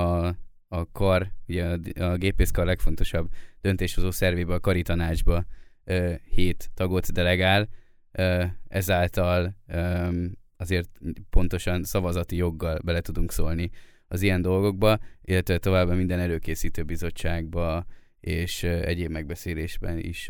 a 0.67 0.91
kar, 0.91 1.27
ugye 1.47 1.65
a, 1.65 2.03
a 2.03 2.15
gépészkar 2.15 2.65
legfontosabb 2.65 3.29
döntéshozó 3.61 4.11
szervébe, 4.11 4.53
a 4.53 4.59
kari 4.59 4.81
tanácsba 4.81 5.45
ö, 5.83 6.13
hét 6.29 6.69
tagot 6.73 7.11
delegál, 7.11 7.67
ö, 8.11 8.43
ezáltal 8.67 9.55
ö, 9.67 10.07
azért 10.57 10.89
pontosan 11.29 11.83
szavazati 11.83 12.35
joggal 12.35 12.79
bele 12.83 13.01
tudunk 13.01 13.31
szólni 13.31 13.71
az 14.07 14.21
ilyen 14.21 14.41
dolgokba, 14.41 14.99
illetve 15.21 15.57
továbbá 15.57 15.93
minden 15.93 16.19
előkészítő 16.19 16.83
bizottságba 16.83 17.85
és 18.19 18.63
egyéb 18.63 19.11
megbeszélésben 19.11 19.99
is 19.99 20.29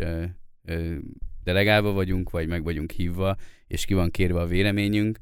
delegálva 1.43 1.91
vagyunk, 1.91 2.29
vagy 2.29 2.47
meg 2.47 2.63
vagyunk 2.63 2.91
hívva, 2.91 3.35
és 3.67 3.85
ki 3.85 3.93
van 3.93 4.11
kérve 4.11 4.39
a 4.39 4.45
véleményünk. 4.45 5.17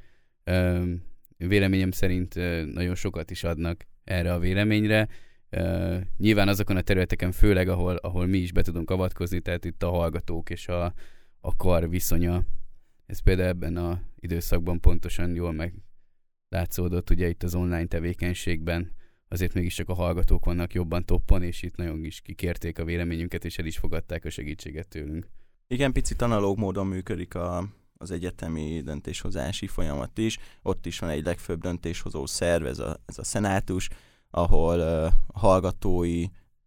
Véleményem 1.37 1.91
szerint 1.91 2.35
nagyon 2.73 2.95
sokat 2.95 3.31
is 3.31 3.43
adnak 3.43 3.85
erre 4.03 4.33
a 4.33 4.39
véleményre. 4.39 5.07
Nyilván 6.17 6.47
azokon 6.47 6.75
a 6.75 6.81
területeken 6.81 7.31
főleg, 7.31 7.67
ahol, 7.67 7.95
ahol 7.95 8.25
mi 8.25 8.37
is 8.37 8.51
be 8.51 8.61
tudunk 8.61 8.89
avatkozni, 8.89 9.39
tehát 9.39 9.65
itt 9.65 9.83
a 9.83 9.89
hallgatók 9.89 10.49
és 10.49 10.67
a, 10.67 10.93
a 11.39 11.55
kar 11.55 11.89
viszonya. 11.89 12.43
Ez 13.05 13.19
például 13.19 13.47
ebben 13.47 13.77
a 13.77 14.01
időszakban 14.19 14.79
pontosan 14.79 15.35
jól 15.35 15.51
meglátszódott, 16.53 17.09
ugye 17.09 17.27
itt 17.27 17.43
az 17.43 17.55
online 17.55 17.85
tevékenységben 17.85 18.91
azért 19.27 19.53
mégiscsak 19.53 19.89
a 19.89 19.93
hallgatók 19.93 20.45
vannak 20.45 20.73
jobban 20.73 21.05
toppon, 21.05 21.43
és 21.43 21.61
itt 21.61 21.75
nagyon 21.75 22.03
is 22.03 22.21
kikérték 22.21 22.79
a 22.79 22.85
véleményünket, 22.85 23.45
és 23.45 23.57
el 23.57 23.65
is 23.65 23.77
fogadták 23.77 24.25
a 24.25 24.29
segítséget 24.29 24.87
tőlünk. 24.87 25.27
Igen, 25.67 25.91
picit 25.91 26.21
analóg 26.21 26.57
módon 26.57 26.87
működik 26.87 27.35
a, 27.35 27.67
az 27.97 28.11
egyetemi 28.11 28.81
döntéshozási 28.81 29.67
folyamat 29.67 30.17
is. 30.17 30.37
Ott 30.61 30.85
is 30.85 30.99
van 30.99 31.09
egy 31.09 31.25
legfőbb 31.25 31.61
döntéshozó 31.61 32.25
szerv, 32.25 32.65
ez 32.65 32.79
a, 32.79 32.97
ez 33.05 33.17
a 33.17 33.23
szenátus, 33.23 33.89
ahol 34.29 34.79
uh, 34.79 35.13
hallgatói 35.33 36.23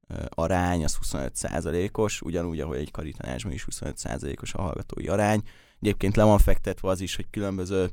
uh, 0.09 0.25
arány 0.29 0.85
az 0.85 0.99
25%-os, 1.03 2.21
ugyanúgy, 2.21 2.61
ahogy 2.61 2.79
egy 2.79 2.91
karitanásban 2.91 3.53
is 3.53 3.67
25%-os 3.71 4.55
a 4.55 4.63
hallgatói 4.63 5.09
arány. 5.09 5.43
Egyébként 5.81 6.17
le 6.17 6.25
van 6.25 6.39
fektetve 6.39 6.89
az 6.89 7.01
is, 7.01 7.17
hogy 7.17 7.27
különböző 7.31 7.91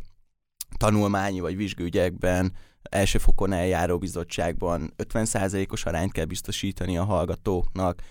tanulmányi 0.78 1.40
vagy 1.40 1.56
vizsgügyekben 1.56 2.54
első 2.82 3.18
fokon 3.18 3.54
eljáró 3.54 3.98
bizottságban 3.98 4.94
50%-os 4.98 5.86
arányt 5.86 6.12
kell 6.12 6.26
biztosítani 6.26 6.98
a 6.98 7.04
hallgatóknak, 7.04 8.02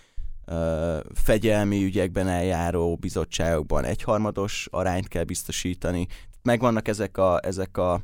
fegyelmi 1.15 1.85
ügyekben 1.85 2.29
eljáró 2.29 2.97
bizottságokban 2.97 3.85
egyharmados 3.85 4.69
arányt 4.71 5.09
kell 5.09 5.25
biztosítani. 5.25 6.07
Megvannak 6.43 6.89
ezek 6.89 7.17
a, 7.17 7.41
ezek 7.43 7.77
a 7.77 8.03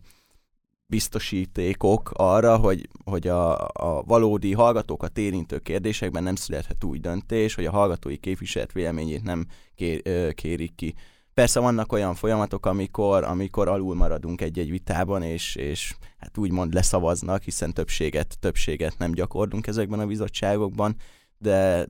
biztosítékok 0.86 2.10
arra, 2.12 2.56
hogy, 2.56 2.88
hogy 3.04 3.26
a, 3.26 3.66
a 3.66 4.02
valódi 4.06 4.52
hallgatókat 4.52 5.18
érintő 5.18 5.58
kérdésekben 5.58 6.22
nem 6.22 6.34
születhet 6.34 6.84
úgy 6.84 7.00
döntés, 7.00 7.54
hogy 7.54 7.64
a 7.66 7.70
hallgatói 7.70 8.16
képviselet 8.16 8.72
véleményét 8.72 9.22
nem 9.22 9.46
kér, 9.74 10.34
kérik 10.34 10.74
ki. 10.74 10.94
Persze 11.38 11.60
vannak 11.60 11.92
olyan 11.92 12.14
folyamatok, 12.14 12.66
amikor, 12.66 13.24
amikor 13.24 13.68
alul 13.68 13.94
maradunk 13.94 14.40
egy-egy 14.40 14.70
vitában, 14.70 15.22
és, 15.22 15.54
és 15.54 15.94
hát 16.16 16.38
úgymond 16.38 16.74
leszavaznak, 16.74 17.42
hiszen 17.42 17.72
többséget, 17.72 18.36
többséget 18.40 18.98
nem 18.98 19.12
gyakorlunk 19.12 19.66
ezekben 19.66 20.00
a 20.00 20.06
bizottságokban, 20.06 20.96
de, 21.38 21.88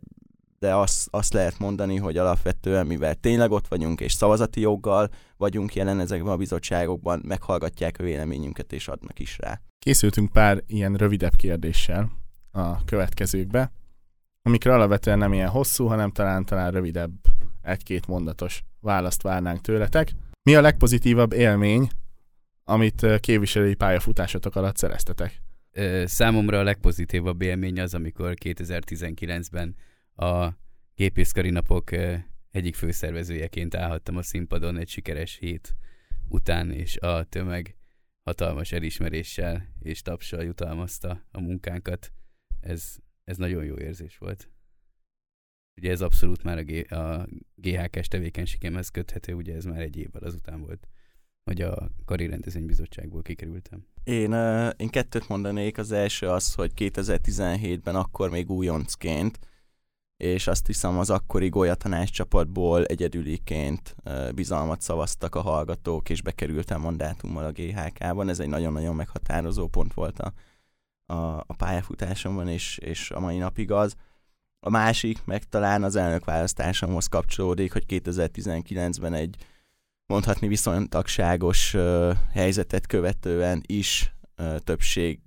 de 0.58 0.74
azt, 0.74 1.08
azt 1.10 1.32
lehet 1.32 1.58
mondani, 1.58 1.96
hogy 1.96 2.16
alapvetően, 2.16 2.86
mivel 2.86 3.14
tényleg 3.14 3.50
ott 3.50 3.68
vagyunk, 3.68 4.00
és 4.00 4.12
szavazati 4.12 4.60
joggal 4.60 5.08
vagyunk 5.36 5.74
jelen 5.74 6.00
ezekben 6.00 6.32
a 6.32 6.36
bizottságokban, 6.36 7.22
meghallgatják 7.24 7.96
a 7.98 8.02
véleményünket, 8.02 8.72
és 8.72 8.88
adnak 8.88 9.18
is 9.18 9.38
rá. 9.38 9.60
Készültünk 9.78 10.32
pár 10.32 10.62
ilyen 10.66 10.94
rövidebb 10.94 11.36
kérdéssel 11.36 12.10
a 12.52 12.84
következőkbe, 12.84 13.72
amikre 14.42 14.74
alapvetően 14.74 15.18
nem 15.18 15.32
ilyen 15.32 15.48
hosszú, 15.48 15.86
hanem 15.86 16.10
talán, 16.10 16.44
talán 16.44 16.70
rövidebb, 16.70 17.12
egy-két 17.62 18.06
mondatos 18.06 18.64
választ 18.80 19.22
várnánk 19.22 19.60
tőletek. 19.60 20.12
Mi 20.42 20.54
a 20.54 20.60
legpozitívabb 20.60 21.32
élmény, 21.32 21.88
amit 22.64 23.06
képviselői 23.20 23.74
pályafutásotok 23.74 24.56
alatt 24.56 24.76
szereztetek? 24.76 25.42
Számomra 26.04 26.58
a 26.58 26.62
legpozitívabb 26.62 27.42
élmény 27.42 27.80
az, 27.80 27.94
amikor 27.94 28.34
2019-ben 28.44 29.74
a 30.16 30.48
gépészkari 30.94 31.50
napok 31.50 31.90
egyik 32.50 32.74
főszervezőjeként 32.74 33.74
állhattam 33.74 34.16
a 34.16 34.22
színpadon 34.22 34.76
egy 34.76 34.88
sikeres 34.88 35.36
hét 35.36 35.76
után, 36.28 36.70
és 36.70 36.96
a 36.96 37.24
tömeg 37.24 37.76
hatalmas 38.22 38.72
elismeréssel 38.72 39.68
és 39.80 40.02
tapsal 40.02 40.44
jutalmazta 40.44 41.26
a 41.30 41.40
munkánkat. 41.40 42.12
Ez, 42.60 42.96
ez 43.24 43.36
nagyon 43.36 43.64
jó 43.64 43.78
érzés 43.78 44.18
volt. 44.18 44.48
Ugye 45.78 45.90
ez 45.90 46.00
abszolút 46.00 46.42
már 46.42 46.58
a, 46.58 46.62
G- 46.62 46.92
a 46.92 47.26
GHK-s 47.54 48.08
tevékenységemhez 48.08 48.88
köthető, 48.88 49.34
ugye 49.34 49.54
ez 49.54 49.64
már 49.64 49.80
egy 49.80 49.96
évvel 49.96 50.22
azután 50.22 50.60
volt, 50.60 50.88
hogy 51.44 51.60
a 51.60 51.90
Kari 52.04 52.26
Rendezvénybizottságból 52.26 53.22
kikerültem. 53.22 53.86
Én, 54.04 54.32
én 54.76 54.88
kettőt 54.88 55.28
mondanék. 55.28 55.78
Az 55.78 55.92
első 55.92 56.26
az, 56.26 56.54
hogy 56.54 56.72
2017-ben 56.76 57.96
akkor 57.96 58.30
még 58.30 58.50
újoncként 58.50 59.38
és 60.18 60.46
azt 60.46 60.66
hiszem 60.66 60.98
az 60.98 61.10
akkori 61.10 61.48
Golya 61.48 61.76
csapatból 62.04 62.84
egyedüliként 62.84 63.96
bizalmat 64.34 64.80
szavaztak 64.80 65.34
a 65.34 65.40
hallgatók, 65.40 66.10
és 66.10 66.22
bekerültem 66.22 66.80
mandátummal 66.80 67.44
a 67.44 67.52
GHK-ban. 67.52 68.28
Ez 68.28 68.40
egy 68.40 68.48
nagyon-nagyon 68.48 68.94
meghatározó 68.94 69.68
pont 69.68 69.94
volt 69.94 70.18
a, 70.18 70.32
a, 71.12 71.38
a 71.38 71.54
pályafutásomban, 71.56 72.48
és, 72.48 72.78
és 72.78 73.10
a 73.10 73.20
mai 73.20 73.38
napig 73.38 73.70
az. 73.70 73.94
A 74.60 74.70
másik, 74.70 75.24
meg 75.24 75.44
talán 75.44 75.82
az 75.82 75.96
elnökválasztásomhoz 75.96 77.06
kapcsolódik, 77.06 77.72
hogy 77.72 77.84
2019-ben 77.88 79.14
egy 79.14 79.36
mondhatni 80.06 80.48
viszontagságos 80.48 81.74
uh, 81.74 82.16
helyzetet 82.32 82.86
követően 82.86 83.62
is 83.66 84.14
uh, 84.36 84.56
többség, 84.58 85.20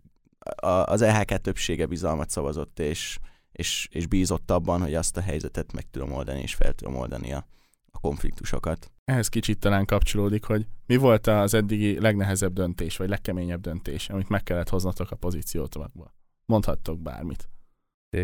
a, 0.55 0.67
az 0.67 1.01
EHK 1.01 1.41
többsége 1.41 1.85
bizalmat 1.85 2.29
szavazott, 2.29 2.79
és 2.79 3.19
és, 3.51 3.87
és 3.91 4.07
bízott 4.07 4.51
abban, 4.51 4.81
hogy 4.81 4.93
azt 4.93 5.17
a 5.17 5.21
helyzetet 5.21 5.73
meg 5.73 5.89
tudom 5.91 6.11
oldani, 6.11 6.41
és 6.41 6.55
fel 6.55 6.73
tudom 6.73 6.95
oldani 6.95 7.33
a, 7.33 7.45
a 7.91 7.99
konfliktusokat. 7.99 8.91
Ehhez 9.05 9.27
kicsit 9.27 9.59
talán 9.59 9.85
kapcsolódik, 9.85 10.43
hogy 10.43 10.67
mi 10.85 10.95
volt 10.95 11.27
az 11.27 11.53
eddigi 11.53 11.99
legnehezebb 11.99 12.53
döntés, 12.53 12.97
vagy 12.97 13.09
legkeményebb 13.09 13.61
döntés, 13.61 14.09
amit 14.09 14.29
meg 14.29 14.43
kellett 14.43 14.69
hoznatok 14.69 15.11
a 15.11 15.15
pozíciótokba? 15.15 16.13
Mondhattok 16.45 16.99
bármit. 16.99 17.49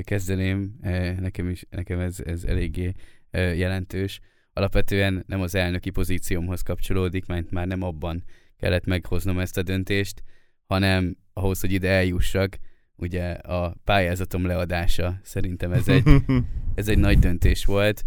Kezdeném, 0.02 0.78
e, 0.82 1.20
nekem, 1.20 1.50
is, 1.50 1.66
nekem 1.70 2.00
ez, 2.00 2.20
ez 2.26 2.44
eléggé 2.44 2.92
e, 3.30 3.40
jelentős. 3.40 4.20
Alapvetően 4.54 5.24
nem 5.28 5.42
az 5.42 5.56
elnöki 5.56 5.90
pozíciómhoz 5.90 6.62
kapcsolódik, 6.62 7.26
mert 7.26 7.52
már 7.52 7.68
nem 7.68 7.82
abban 7.82 8.24
kellett 8.58 8.86
meghoznom 8.86 9.40
ezt 9.40 9.58
a 9.58 9.64
döntést, 9.64 10.24
hanem 10.66 11.18
ahhoz, 11.34 11.60
hogy 11.60 11.72
ide 11.72 11.90
eljussak, 11.90 12.58
ugye 12.96 13.32
a 13.32 13.76
pályázatom 13.84 14.46
leadása. 14.46 15.20
Szerintem 15.24 15.72
ez 15.72 15.88
egy, 15.88 16.04
ez 16.76 16.88
egy 16.88 16.98
nagy 16.98 17.20
döntés 17.20 17.66
volt, 17.66 18.04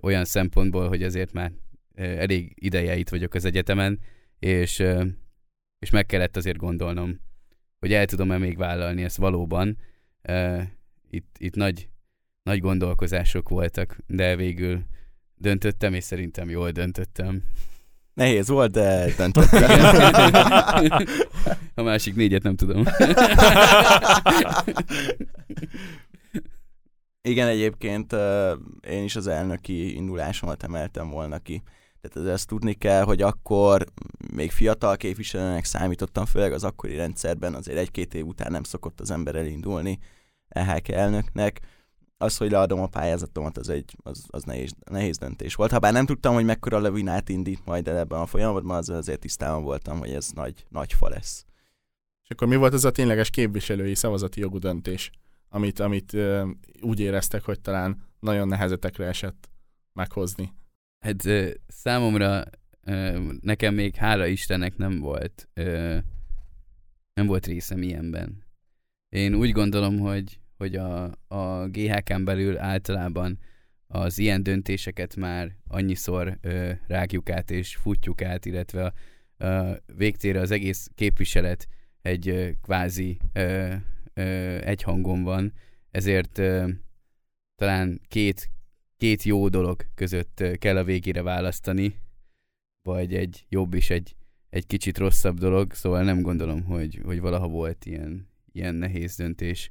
olyan 0.00 0.24
szempontból, 0.24 0.88
hogy 0.88 1.02
azért 1.02 1.32
már 1.32 1.52
elég 1.94 2.52
ideje 2.54 2.96
itt 2.96 3.08
vagyok 3.08 3.34
az 3.34 3.44
egyetemen, 3.44 4.00
és, 4.38 4.82
és 5.78 5.90
meg 5.90 6.06
kellett 6.06 6.36
azért 6.36 6.56
gondolnom, 6.56 7.20
hogy 7.78 7.92
el 7.92 8.06
tudom-e 8.06 8.38
még 8.38 8.56
vállalni 8.56 9.02
ezt 9.02 9.16
valóban. 9.16 9.78
Itt, 11.10 11.36
itt 11.38 11.54
nagy, 11.54 11.88
nagy 12.42 12.60
gondolkozások 12.60 13.48
voltak, 13.48 13.96
de 14.06 14.36
végül 14.36 14.82
döntöttem, 15.34 15.94
és 15.94 16.04
szerintem 16.04 16.50
jól 16.50 16.70
döntöttem. 16.70 17.42
Nehéz 18.14 18.48
volt, 18.48 18.70
de 18.70 19.04
döntöttem. 19.16 19.70
A 21.74 21.82
másik 21.82 22.14
négyet 22.14 22.42
nem 22.42 22.56
tudom. 22.56 22.84
Igen, 27.22 27.48
egyébként 27.48 28.12
én 28.88 29.04
is 29.04 29.16
az 29.16 29.26
elnöki 29.26 29.94
indulásomat 29.94 30.62
emeltem 30.62 31.10
volna 31.10 31.38
ki. 31.38 31.62
Tehát 32.00 32.28
ezt 32.28 32.48
tudni 32.48 32.74
kell, 32.74 33.02
hogy 33.02 33.22
akkor 33.22 33.84
még 34.32 34.50
fiatal 34.50 34.96
képviselőnek 34.96 35.64
számítottam, 35.64 36.24
főleg 36.24 36.52
az 36.52 36.64
akkori 36.64 36.96
rendszerben, 36.96 37.54
azért 37.54 37.78
egy-két 37.78 38.14
év 38.14 38.26
után 38.26 38.50
nem 38.50 38.62
szokott 38.62 39.00
az 39.00 39.10
ember 39.10 39.34
elindulni 39.34 39.98
EHK 40.50 40.88
elnöknek 40.88 41.60
az, 42.16 42.36
hogy 42.36 42.50
leadom 42.50 42.80
a 42.80 42.86
pályázatomat, 42.86 43.58
az 43.58 43.68
egy 43.68 43.96
az, 44.02 44.24
az 44.28 44.42
nehéz, 44.42 44.74
nehéz 44.90 45.18
döntés 45.18 45.54
volt. 45.54 45.70
Habár 45.70 45.92
nem 45.92 46.06
tudtam, 46.06 46.34
hogy 46.34 46.44
mekkora 46.44 46.78
levinát 46.78 47.28
indít 47.28 47.64
majd 47.64 47.88
el 47.88 47.96
ebben 47.96 48.20
a 48.20 48.26
folyamatban, 48.26 48.76
az 48.76 48.88
azért 48.88 49.20
tisztában 49.20 49.62
voltam, 49.62 49.98
hogy 49.98 50.10
ez 50.10 50.30
nagy, 50.34 50.64
nagy 50.68 50.92
fa 50.92 51.08
lesz. 51.08 51.44
És 52.22 52.30
akkor 52.30 52.48
mi 52.48 52.56
volt 52.56 52.72
az 52.72 52.84
a 52.84 52.90
tényleges 52.90 53.30
képviselői 53.30 53.94
szavazati 53.94 54.40
jogú 54.40 54.58
döntés, 54.58 55.10
amit, 55.48 55.80
amit 55.80 56.12
ö, 56.12 56.50
úgy 56.80 57.00
éreztek, 57.00 57.44
hogy 57.44 57.60
talán 57.60 58.02
nagyon 58.18 58.48
nehezetekre 58.48 59.06
esett 59.06 59.50
meghozni? 59.92 60.52
Hát 60.98 61.24
ö, 61.24 61.50
számomra 61.66 62.42
ö, 62.84 63.22
nekem 63.40 63.74
még 63.74 63.94
hála 63.94 64.26
Istennek 64.26 64.76
nem 64.76 64.98
volt 64.98 65.48
ö, 65.54 65.98
nem 67.14 67.26
volt 67.26 67.46
részem 67.46 67.82
ilyenben. 67.82 68.44
Én 69.08 69.34
úgy 69.34 69.52
gondolom, 69.52 69.98
hogy 69.98 70.39
hogy 70.60 70.76
a, 70.76 71.04
a 71.28 71.68
GHK-n 71.68 72.24
belül 72.24 72.58
általában 72.58 73.38
az 73.86 74.18
ilyen 74.18 74.42
döntéseket 74.42 75.16
már 75.16 75.56
annyiszor 75.68 76.38
ö, 76.40 76.72
rágjuk 76.86 77.30
át 77.30 77.50
és 77.50 77.76
futjuk 77.76 78.22
át, 78.22 78.46
illetve 78.46 78.92
a, 79.38 79.44
a 79.44 79.82
végtére 79.96 80.40
az 80.40 80.50
egész 80.50 80.90
képviselet 80.94 81.68
egy 82.02 82.28
ö, 82.28 82.48
kvázi 82.62 83.18
ö, 83.32 83.74
ö, 84.14 84.22
egy 84.64 84.82
hangon 84.82 85.22
van, 85.22 85.52
ezért 85.90 86.38
ö, 86.38 86.68
talán 87.56 88.00
két, 88.08 88.50
két 88.96 89.22
jó 89.22 89.48
dolog 89.48 89.86
között 89.94 90.44
kell 90.58 90.76
a 90.76 90.84
végére 90.84 91.22
választani, 91.22 91.94
vagy 92.82 93.14
egy 93.14 93.44
jobb 93.48 93.74
és 93.74 93.90
egy, 93.90 94.16
egy 94.50 94.66
kicsit 94.66 94.98
rosszabb 94.98 95.38
dolog, 95.38 95.72
szóval 95.72 96.02
nem 96.02 96.22
gondolom, 96.22 96.64
hogy, 96.64 97.00
hogy 97.04 97.20
valaha 97.20 97.48
volt 97.48 97.84
ilyen, 97.84 98.28
ilyen 98.52 98.74
nehéz 98.74 99.16
döntés 99.16 99.70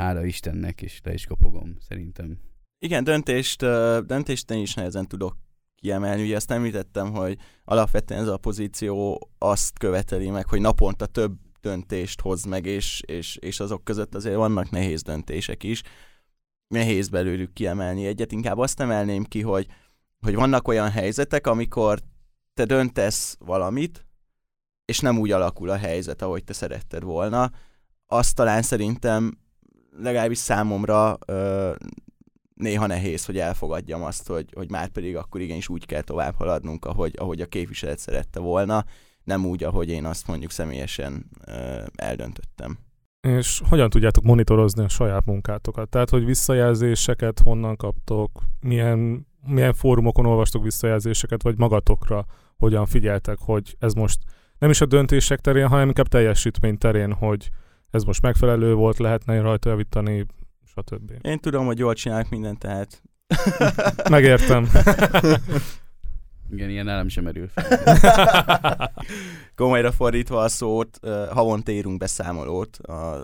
hála 0.00 0.24
Istennek, 0.24 0.82
és 0.82 1.00
le 1.04 1.12
is 1.12 1.26
kapogom, 1.26 1.76
szerintem. 1.80 2.38
Igen, 2.78 3.04
döntést, 3.04 3.60
döntést 4.06 4.50
én 4.50 4.60
is 4.60 4.74
nehezen 4.74 5.06
tudok 5.06 5.36
kiemelni. 5.74 6.22
Ugye 6.22 6.36
azt 6.36 6.50
említettem, 6.50 7.12
hogy 7.12 7.38
alapvetően 7.64 8.20
ez 8.20 8.28
a 8.28 8.36
pozíció 8.36 9.28
azt 9.38 9.78
követeli 9.78 10.30
meg, 10.30 10.48
hogy 10.48 10.60
naponta 10.60 11.06
több 11.06 11.32
döntést 11.60 12.20
hoz 12.20 12.44
meg, 12.44 12.66
és, 12.66 13.02
és, 13.06 13.36
és 13.36 13.60
azok 13.60 13.84
között 13.84 14.14
azért 14.14 14.36
vannak 14.36 14.70
nehéz 14.70 15.02
döntések 15.02 15.62
is. 15.62 15.82
Nehéz 16.68 17.08
belőlük 17.08 17.52
kiemelni 17.52 18.06
egyet. 18.06 18.32
Inkább 18.32 18.58
azt 18.58 18.80
emelném 18.80 19.24
ki, 19.24 19.40
hogy, 19.40 19.66
hogy 20.20 20.34
vannak 20.34 20.68
olyan 20.68 20.90
helyzetek, 20.90 21.46
amikor 21.46 21.98
te 22.54 22.64
döntesz 22.64 23.36
valamit, 23.38 24.06
és 24.84 25.00
nem 25.00 25.18
úgy 25.18 25.30
alakul 25.30 25.70
a 25.70 25.76
helyzet, 25.76 26.22
ahogy 26.22 26.44
te 26.44 26.52
szeretted 26.52 27.02
volna. 27.02 27.50
Azt 28.06 28.34
talán 28.34 28.62
szerintem 28.62 29.38
legalábbis 30.02 30.38
számomra 30.38 31.18
ö, 31.26 31.72
néha 32.54 32.86
nehéz, 32.86 33.24
hogy 33.24 33.38
elfogadjam 33.38 34.02
azt, 34.02 34.28
hogy, 34.28 34.46
hogy 34.54 34.70
már 34.70 34.88
pedig 34.88 35.16
akkor 35.16 35.40
igenis 35.40 35.68
úgy 35.68 35.86
kell 35.86 36.02
tovább 36.02 36.34
haladnunk, 36.34 36.84
ahogy, 36.84 37.14
ahogy 37.18 37.40
a 37.40 37.46
képviselet 37.46 37.98
szerette 37.98 38.40
volna, 38.40 38.84
nem 39.24 39.46
úgy, 39.46 39.64
ahogy 39.64 39.88
én 39.88 40.04
azt 40.04 40.26
mondjuk 40.26 40.50
személyesen 40.50 41.26
ö, 41.46 41.82
eldöntöttem. 41.96 42.78
És 43.20 43.62
hogyan 43.68 43.90
tudjátok 43.90 44.24
monitorozni 44.24 44.84
a 44.84 44.88
saját 44.88 45.24
munkátokat? 45.24 45.88
Tehát, 45.88 46.10
hogy 46.10 46.24
visszajelzéseket 46.24 47.38
honnan 47.38 47.76
kaptok, 47.76 48.30
milyen, 48.60 49.26
milyen 49.46 49.72
fórumokon 49.72 50.26
olvastok 50.26 50.62
visszajelzéseket, 50.62 51.42
vagy 51.42 51.58
magatokra 51.58 52.26
hogyan 52.56 52.86
figyeltek, 52.86 53.38
hogy 53.38 53.76
ez 53.78 53.92
most 53.92 54.18
nem 54.58 54.70
is 54.70 54.80
a 54.80 54.86
döntések 54.86 55.40
terén, 55.40 55.68
hanem 55.68 55.86
inkább 55.86 56.08
teljesítmény 56.08 56.78
terén, 56.78 57.12
hogy 57.12 57.50
ez 57.90 58.02
most 58.02 58.22
megfelelő 58.22 58.74
volt, 58.74 58.98
lehetne 58.98 59.40
rajta 59.40 59.68
javítani, 59.68 60.26
stb. 60.64 61.12
Én 61.22 61.38
tudom, 61.38 61.66
hogy 61.66 61.78
jól 61.78 61.94
csinálok 61.94 62.28
mindent, 62.28 62.58
tehát 62.58 63.02
Megértem. 64.10 64.68
Igen, 66.52 66.70
ilyen 66.70 66.84
nálam 66.84 67.08
sem 67.08 67.24
merül 67.24 67.48
fel. 67.48 68.92
komolyra 69.54 69.92
fordítva 69.92 70.40
a 70.42 70.48
szót, 70.48 70.98
havonta 71.30 71.72
írunk 71.72 71.98
beszámolót 71.98 72.76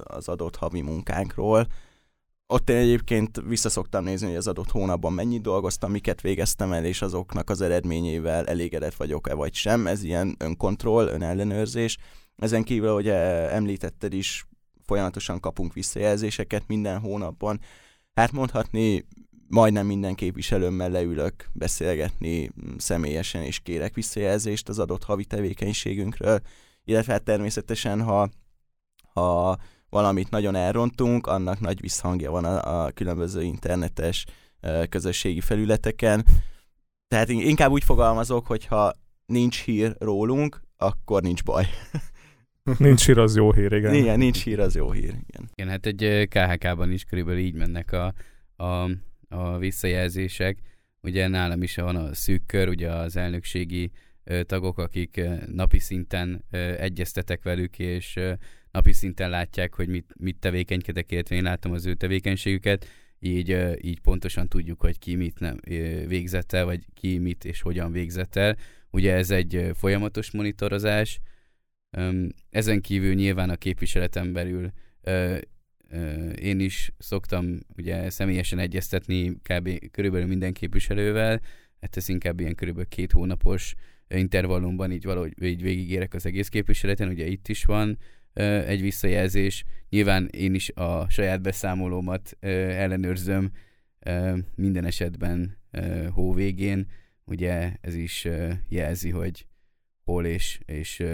az 0.02 0.28
adott 0.28 0.56
havi 0.56 0.80
munkánkról. 0.80 1.66
Ott 2.46 2.70
én 2.70 2.76
egyébként 2.76 3.42
visszaszoktam 3.46 4.04
nézni, 4.04 4.26
hogy 4.26 4.36
az 4.36 4.46
adott 4.46 4.70
hónapban 4.70 5.12
mennyit 5.12 5.42
dolgoztam, 5.42 5.90
miket 5.90 6.20
végeztem 6.20 6.72
el, 6.72 6.84
és 6.84 7.02
azoknak 7.02 7.50
az 7.50 7.60
eredményével 7.60 8.46
elégedett 8.46 8.94
vagyok-e 8.94 9.34
vagy 9.34 9.54
sem. 9.54 9.86
Ez 9.86 10.02
ilyen 10.02 10.34
önkontroll, 10.38 11.06
önellenőrzés. 11.06 11.98
Ezen 12.36 12.62
kívül, 12.62 12.92
hogy 12.92 13.08
eh, 13.08 13.54
említetted 13.54 14.12
is, 14.12 14.46
folyamatosan 14.86 15.40
kapunk 15.40 15.72
visszajelzéseket 15.72 16.62
minden 16.66 16.98
hónapban. 16.98 17.60
Hát 18.14 18.32
mondhatni, 18.32 19.06
majdnem 19.48 19.86
minden 19.86 20.14
képviselőmmel 20.14 20.90
leülök 20.90 21.50
beszélgetni 21.52 22.44
mm, 22.44 22.76
személyesen, 22.76 23.42
és 23.42 23.58
kérek 23.58 23.94
visszajelzést 23.94 24.68
az 24.68 24.78
adott 24.78 25.04
havi 25.04 25.24
tevékenységünkről, 25.24 26.40
illetve 26.84 27.12
hát 27.12 27.22
természetesen, 27.22 28.02
ha, 28.02 28.28
ha 29.12 29.58
valamit 29.88 30.30
nagyon 30.30 30.54
elrontunk, 30.54 31.26
annak 31.26 31.60
nagy 31.60 31.80
visszhangja 31.80 32.30
van 32.30 32.44
a, 32.44 32.84
a 32.84 32.90
különböző 32.90 33.42
internetes 33.42 34.24
közösségi 34.88 35.40
felületeken. 35.40 36.26
Tehát 37.08 37.28
in- 37.28 37.42
inkább 37.42 37.70
úgy 37.70 37.84
fogalmazok, 37.84 38.46
hogy 38.46 38.66
ha 38.66 38.92
nincs 39.26 39.62
hír 39.62 39.96
rólunk, 39.98 40.62
akkor 40.76 41.22
nincs 41.22 41.44
baj. 41.44 41.66
Nincs 42.78 43.06
hír, 43.06 43.18
az 43.18 43.36
jó 43.36 43.52
hír, 43.52 43.72
igen. 43.72 43.94
Igen, 43.94 44.18
nincs 44.18 44.42
hír, 44.42 44.60
az 44.60 44.74
jó 44.74 44.90
hír. 44.90 45.14
Igen. 45.26 45.50
Igen, 45.54 45.68
hát 45.68 45.86
egy 45.86 46.28
KHK-ban 46.28 46.92
is 46.92 47.04
körülbelül 47.04 47.40
így 47.40 47.54
mennek 47.54 47.92
a, 47.92 48.14
a, 48.56 48.90
a 49.28 49.58
visszajelzések. 49.58 50.58
Ugye 51.02 51.28
nálam 51.28 51.62
is 51.62 51.76
van 51.76 51.96
a 51.96 52.14
szűk 52.14 52.46
kör, 52.46 52.68
ugye 52.68 52.90
az 52.92 53.16
elnökségi 53.16 53.90
tagok, 54.42 54.78
akik 54.78 55.20
napi 55.52 55.78
szinten 55.78 56.44
egyeztetek 56.78 57.42
velük, 57.42 57.78
és 57.78 58.18
napi 58.70 58.92
szinten 58.92 59.30
látják, 59.30 59.74
hogy 59.74 59.88
mit, 59.88 60.14
mit 60.18 60.36
tevékenykedek, 60.36 61.12
illetve 61.12 61.34
én 61.34 61.42
látom 61.42 61.72
az 61.72 61.86
ő 61.86 61.94
tevékenységüket, 61.94 62.86
így, 63.18 63.56
így 63.80 64.00
pontosan 64.00 64.48
tudjuk, 64.48 64.80
hogy 64.80 64.98
ki 64.98 65.14
mit 65.14 65.40
nem 65.40 65.56
végzett 66.06 66.52
el, 66.52 66.64
vagy 66.64 66.84
ki 66.94 67.18
mit 67.18 67.44
és 67.44 67.60
hogyan 67.60 67.92
végzett 67.92 68.36
el. 68.36 68.56
Ugye 68.90 69.14
ez 69.14 69.30
egy 69.30 69.70
folyamatos 69.74 70.30
monitorozás, 70.30 71.20
Ezen 72.50 72.80
kívül 72.80 73.14
nyilván 73.14 73.50
a 73.50 73.56
képviseleten 73.56 74.32
belül 74.32 74.72
én 76.34 76.60
is 76.60 76.92
szoktam 76.98 77.58
ugye 77.76 78.10
személyesen 78.10 78.58
egyeztetni 78.58 79.36
kb. 79.42 79.90
körülbelül 79.90 80.26
minden 80.26 80.52
képviselővel, 80.52 81.40
hát 81.80 81.96
ez 81.96 82.08
inkább 82.08 82.40
ilyen 82.40 82.54
körülbelül 82.54 82.88
két 82.88 83.12
hónapos 83.12 83.74
intervallumban 84.08 84.92
így 84.92 85.04
valahogy 85.04 85.42
így 85.42 85.62
végigérek 85.62 86.14
az 86.14 86.26
egész 86.26 86.48
képviseleten, 86.48 87.08
ugye 87.08 87.26
itt 87.26 87.48
is 87.48 87.64
van 87.64 87.98
egy 88.66 88.80
visszajelzés, 88.80 89.64
nyilván 89.88 90.28
én 90.30 90.54
is 90.54 90.70
a 90.74 91.08
saját 91.08 91.42
beszámolómat 91.42 92.36
ellenőrzöm 92.40 93.50
minden 94.54 94.84
esetben 94.84 95.58
hó 96.10 96.32
végén, 96.32 96.86
ugye 97.24 97.72
ez 97.80 97.94
is 97.94 98.28
jelzi, 98.68 99.10
hogy 99.10 99.46
hol 100.04 100.26
és, 100.26 100.58
és 100.64 101.04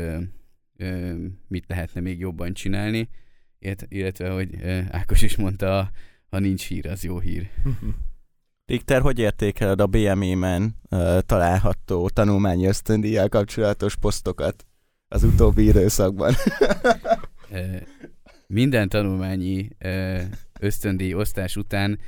mit 1.49 1.64
lehetne 1.68 2.01
még 2.01 2.18
jobban 2.18 2.53
csinálni, 2.53 3.09
illet- 3.59 3.87
illetve, 3.89 4.30
hogy 4.30 4.49
Ákos 4.91 5.22
is 5.22 5.37
mondta, 5.37 5.91
ha 6.28 6.39
nincs 6.39 6.66
hír, 6.66 6.87
az 6.87 7.05
jó 7.05 7.18
hír. 7.18 7.51
Richter, 8.66 9.01
hogy 9.01 9.18
értékeled 9.18 9.80
a 9.80 9.87
BME-men 9.87 10.76
található 11.26 12.09
tanulmányi 12.09 12.66
ösztöndíjjal 12.66 13.28
kapcsolatos 13.28 13.97
posztokat 13.97 14.66
az 15.09 15.22
utóbbi 15.22 15.66
időszakban? 15.66 16.35
Minden 18.47 18.89
tanulmányi 18.89 19.68
ösztöndíj 20.61 21.14
osztás 21.14 21.57
után 21.57 21.99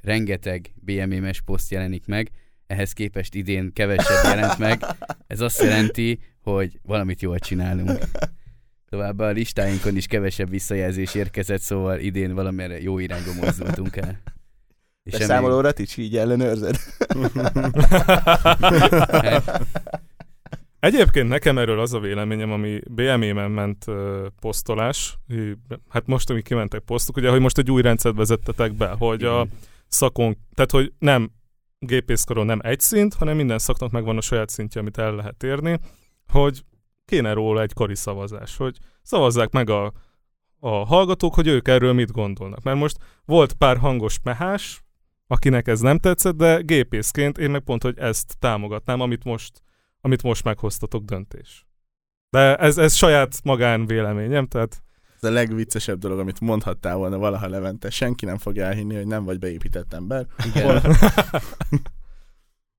rengeteg 0.00 0.74
BMM-es 0.74 1.40
poszt 1.40 1.70
jelenik 1.70 2.06
meg, 2.06 2.30
ehhez 2.68 2.92
képest 2.92 3.34
idén 3.34 3.72
kevesebb 3.72 4.24
jelent 4.24 4.58
meg. 4.58 4.84
Ez 5.26 5.40
azt 5.40 5.62
jelenti, 5.62 6.20
hogy 6.42 6.80
valamit 6.82 7.22
jól 7.22 7.38
csinálunk. 7.38 7.98
Továbbá 8.88 9.28
a 9.28 9.32
listáinkon 9.32 9.96
is 9.96 10.06
kevesebb 10.06 10.50
visszajelzés 10.50 11.14
érkezett, 11.14 11.60
szóval 11.60 11.98
idén 11.98 12.34
valamire 12.34 12.80
jó 12.80 12.98
irányba 12.98 13.32
mozdultunk 13.40 13.96
el. 13.96 14.20
És 15.02 15.14
Te 15.14 15.24
számolórat 15.24 15.78
is 15.78 15.96
így 15.96 16.16
ellenőrzed? 16.16 16.76
Hát, 19.10 19.60
Egyébként 20.80 21.28
nekem 21.28 21.58
erről 21.58 21.80
az 21.80 21.92
a 21.92 22.00
véleményem, 22.00 22.52
ami 22.52 22.80
BME-men 22.90 23.50
ment 23.50 23.84
uh, 23.86 24.26
posztolás, 24.40 25.18
hát 25.88 26.06
most, 26.06 26.30
amíg 26.30 26.42
kimentek 26.42 26.80
posztok, 26.80 27.16
ugye, 27.16 27.30
hogy 27.30 27.40
most 27.40 27.58
egy 27.58 27.70
új 27.70 27.82
rendszert 27.82 28.16
vezettetek 28.16 28.72
be, 28.72 28.88
hogy 28.88 29.24
a 29.24 29.46
szakon, 29.88 30.36
tehát 30.54 30.70
hogy 30.70 30.92
nem 30.98 31.30
gépészkaron 31.78 32.46
nem 32.46 32.60
egy 32.62 32.80
szint, 32.80 33.14
hanem 33.14 33.36
minden 33.36 33.58
szaknak 33.58 33.90
megvan 33.90 34.16
a 34.16 34.20
saját 34.20 34.48
szintje, 34.48 34.80
amit 34.80 34.98
el 34.98 35.14
lehet 35.14 35.42
érni, 35.42 35.78
hogy 36.26 36.64
kéne 37.04 37.32
róla 37.32 37.62
egy 37.62 37.72
kari 37.72 37.94
szavazás, 37.94 38.56
hogy 38.56 38.78
szavazzák 39.02 39.50
meg 39.50 39.70
a, 39.70 39.92
a 40.58 40.68
hallgatók, 40.68 41.34
hogy 41.34 41.46
ők 41.46 41.68
erről 41.68 41.92
mit 41.92 42.12
gondolnak. 42.12 42.62
Mert 42.62 42.78
most 42.78 42.96
volt 43.24 43.52
pár 43.52 43.76
hangos 43.76 44.18
mehás, 44.22 44.82
akinek 45.26 45.68
ez 45.68 45.80
nem 45.80 45.98
tetszett, 45.98 46.36
de 46.36 46.60
gépészként 46.60 47.38
én 47.38 47.50
meg 47.50 47.60
pont, 47.60 47.82
hogy 47.82 47.98
ezt 47.98 48.36
támogatnám, 48.38 49.00
amit 49.00 49.24
most, 49.24 49.62
amit 50.00 50.22
most 50.22 50.44
meghoztatok 50.44 51.04
döntés. 51.04 51.66
De 52.30 52.56
ez, 52.56 52.78
ez 52.78 52.94
saját 52.94 53.40
magán 53.44 53.86
véleményem, 53.86 54.46
tehát 54.46 54.82
Ez 55.20 55.28
a 55.28 55.32
legviccesebb 55.32 55.98
dolog, 55.98 56.18
amit 56.18 56.40
mondhattál 56.40 56.96
volna 56.96 57.18
valaha 57.18 57.48
Levente. 57.48 57.90
Senki 57.90 58.24
nem 58.24 58.38
fog 58.38 58.58
elhinni, 58.58 58.94
hogy 58.94 59.06
nem 59.06 59.24
vagy 59.24 59.38
beépített 59.38 59.92
ember. 59.92 60.26
Igen. 60.54 60.82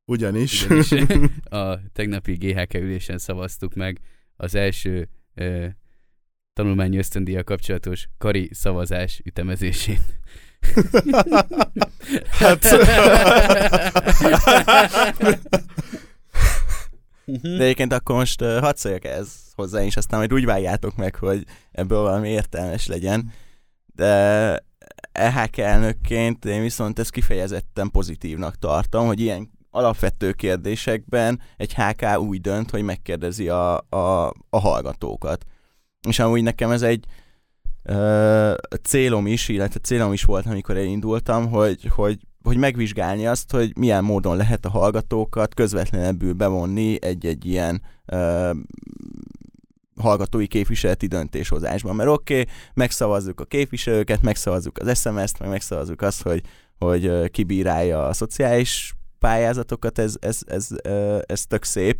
Ugyanis. 0.06 0.70
Ugyanis 0.70 1.30
a 1.44 1.80
tegnapi 1.94 2.34
GHK 2.34 2.74
ülésen 2.74 3.18
szavaztuk 3.18 3.74
meg 3.74 4.00
az 4.36 4.56
első 4.56 5.10
ö, 5.36 5.66
tanulmányi 6.54 6.98
ösztöndíjjal 6.98 7.44
kapcsolatos 7.44 8.08
kari 8.18 8.50
szavazás 8.54 9.22
ütemezését. 9.26 10.02
Hát- 12.40 12.66
De 17.42 17.64
egyébként 17.64 17.94
akkor 17.94 18.16
most 18.16 18.42
uh, 18.42 18.60
hadd 18.60 18.76
szóljak 18.76 19.06
ez 19.06 19.32
hozzá, 19.56 19.84
és 19.84 19.98
aztán 19.98 20.20
majd 20.20 20.34
úgy 20.34 20.46
vágjátok 20.46 20.96
meg, 20.96 21.16
hogy 21.16 21.44
ebből 21.72 22.02
valami 22.02 22.30
értelmes 22.30 22.88
legyen. 22.88 23.32
De 23.86 24.64
EHK 25.12 25.58
elnökként 25.58 26.46
én 26.46 26.62
viszont 26.62 27.00
ezt 27.00 27.12
kifejezetten 27.12 27.92
pozitívnak 27.92 28.56
tartom, 28.56 29.06
hogy 29.06 29.20
ilyen 29.20 29.52
alapvető 29.70 30.32
kérdésekben 30.32 31.42
egy 31.58 31.74
HK 31.74 32.20
úgy 32.20 32.42
dönt, 32.42 32.70
hogy 32.70 32.82
megkérdezi 32.84 33.50
a, 33.50 33.78
a, 33.78 34.28
a 34.50 34.60
hallgatókat. 34.60 35.46
És 36.08 36.20
amúgy 36.20 36.44
nekem 36.44 36.72
ez 36.72 36.82
egy 36.82 37.06
ö, 37.84 38.54
célom 38.84 39.28
is, 39.28 39.48
illetve 39.48 39.80
célom 39.80 40.14
is 40.14 40.24
volt, 40.24 40.46
amikor 40.46 40.78
elindultam, 40.78 41.50
hogy, 41.50 41.86
hogy, 41.86 42.20
hogy 42.44 42.58
megvizsgálni 42.58 43.28
azt, 43.28 43.52
hogy 43.52 43.78
milyen 43.78 44.04
módon 44.04 44.38
lehet 44.38 44.66
a 44.66 44.70
hallgatókat 44.70 45.54
közvetlenebbül 45.54 46.34
bevonni 46.34 47.04
egy-egy 47.04 47.46
ilyen 47.46 47.82
ö, 48.06 48.52
hallgatói 50.00 50.48
képviseleti 50.48 51.08
döntéshozásban. 51.08 51.96
Mert 51.96 52.10
oké, 52.10 52.42
okay, 52.42 52.54
megszavazzuk 52.74 53.40
a 53.40 53.46
képviselőket, 53.46 54.22
megszavazzuk 54.22 54.78
az 54.78 55.00
SMS-t, 55.00 55.40
meg 55.40 55.50
megszavazzuk 55.50 56.02
azt, 56.02 56.22
hogy, 56.22 56.42
hogy 56.78 57.30
kibírálja 57.32 58.08
a 58.08 58.14
szociális 58.14 58.94
pályázatokat, 59.20 60.00
ez, 60.00 60.16
ez, 60.20 60.42
ez, 60.48 60.68
ez, 60.82 61.22
ez 61.26 61.46
tök 61.46 61.64
szép, 61.64 62.00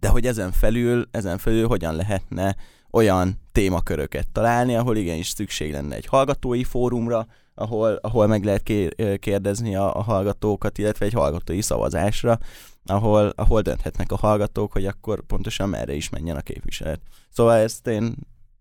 de 0.00 0.08
hogy 0.08 0.26
ezen 0.26 0.52
felül, 0.52 1.08
ezen 1.10 1.38
felül 1.38 1.66
hogyan 1.66 1.96
lehetne 1.96 2.56
olyan 2.90 3.40
témaköröket 3.52 4.28
találni, 4.32 4.74
ahol 4.74 4.96
igenis 4.96 5.28
szükség 5.28 5.72
lenne 5.72 5.94
egy 5.94 6.06
hallgatói 6.06 6.64
fórumra, 6.64 7.26
ahol, 7.56 7.98
ahol 8.00 8.26
meg 8.26 8.44
lehet 8.44 8.62
ké- 8.62 9.18
kérdezni 9.18 9.76
a, 9.76 9.96
a 9.96 10.02
hallgatókat, 10.02 10.78
illetve 10.78 11.06
egy 11.06 11.12
hallgatói 11.12 11.62
szavazásra, 11.62 12.38
ahol, 12.84 13.32
ahol 13.36 13.60
dönthetnek 13.60 14.12
a 14.12 14.16
hallgatók, 14.16 14.72
hogy 14.72 14.86
akkor 14.86 15.20
pontosan 15.20 15.68
merre 15.68 15.94
is 15.94 16.08
menjen 16.08 16.36
a 16.36 16.40
képviselet. 16.40 17.00
Szóval 17.30 17.56
ezt 17.56 17.86
én 17.86 18.14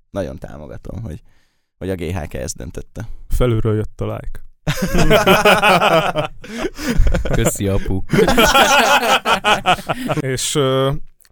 nagyon 0.09 0.37
támogatom, 0.37 1.01
hogy, 1.01 1.21
hogy 1.77 1.89
a 1.89 1.95
GHK 1.95 2.33
ezt 2.33 2.57
döntötte. 2.57 3.07
felülről 3.29 3.75
jött 3.75 4.01
a 4.01 4.05
like. 4.05 4.43
Köszi, 7.35 7.67
apu. 7.67 8.01
És 10.33 10.59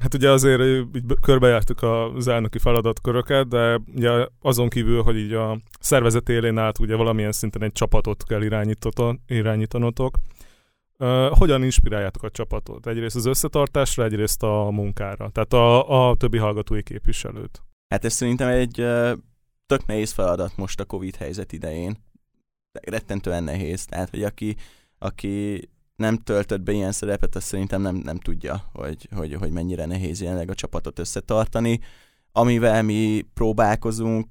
Hát 0.03 0.13
ugye 0.13 0.29
azért 0.29 0.61
így 0.61 1.03
körbejártuk 1.21 1.81
az 1.81 2.27
elnöki 2.27 2.59
feladatköröket, 2.59 3.47
de 3.47 3.79
ugye 3.95 4.27
azon 4.41 4.69
kívül, 4.69 5.01
hogy 5.01 5.17
így 5.17 5.33
a 5.33 5.59
szervezet 5.79 6.29
élén 6.29 6.57
át 6.57 6.79
ugye 6.79 6.95
valamilyen 6.95 7.31
szinten 7.31 7.63
egy 7.63 7.71
csapatot 7.71 8.23
kell 8.23 8.41
irányítanotok. 9.27 10.15
Hogyan 11.29 11.63
inspiráljátok 11.63 12.23
a 12.23 12.29
csapatot? 12.29 12.87
Egyrészt 12.87 13.15
az 13.15 13.25
összetartásra, 13.25 14.03
egyrészt 14.03 14.43
a 14.43 14.69
munkára, 14.71 15.29
tehát 15.29 15.53
a, 15.53 16.09
a 16.09 16.15
többi 16.15 16.37
hallgatói 16.37 16.83
képviselőt. 16.83 17.61
Hát 17.87 18.05
ez 18.05 18.13
szerintem 18.13 18.47
egy 18.47 18.81
uh, 18.81 19.11
tök 19.65 19.85
nehéz 19.85 20.11
feladat 20.11 20.57
most 20.57 20.79
a 20.79 20.85
Covid 20.85 21.15
helyzet 21.15 21.51
idején. 21.51 21.97
Rettentően 22.81 23.43
nehéz. 23.43 23.85
Tehát, 23.85 24.09
hogy 24.09 24.23
aki, 24.23 24.55
aki 24.97 25.67
nem 25.95 26.17
töltött 26.17 26.61
be 26.61 26.71
ilyen 26.71 26.91
szerepet, 26.91 27.35
azt 27.35 27.45
szerintem 27.45 27.81
nem, 27.81 27.95
nem 27.95 28.17
tudja, 28.17 28.69
hogy, 28.73 29.09
hogy, 29.15 29.33
hogy 29.33 29.51
mennyire 29.51 29.85
nehéz 29.85 30.21
jelenleg 30.21 30.49
a 30.49 30.55
csapatot 30.55 30.99
összetartani. 30.99 31.79
Amivel 32.31 32.83
mi 32.83 33.25
próbálkozunk 33.33 34.27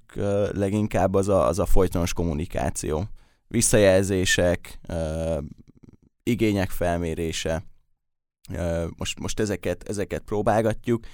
leginkább 0.53 1.15
az 1.15 1.29
a, 1.29 1.47
az 1.47 1.59
a 1.59 1.67
folytonos 1.67 2.13
kommunikáció. 2.13 3.05
Visszajelzések, 3.49 4.81
igények 6.23 6.71
felmérése. 6.71 7.65
Most, 8.97 9.21
most 9.21 9.41
ezeket, 9.41 9.89
ezeket 9.89 10.23
próbálgatjuk, 10.23 11.07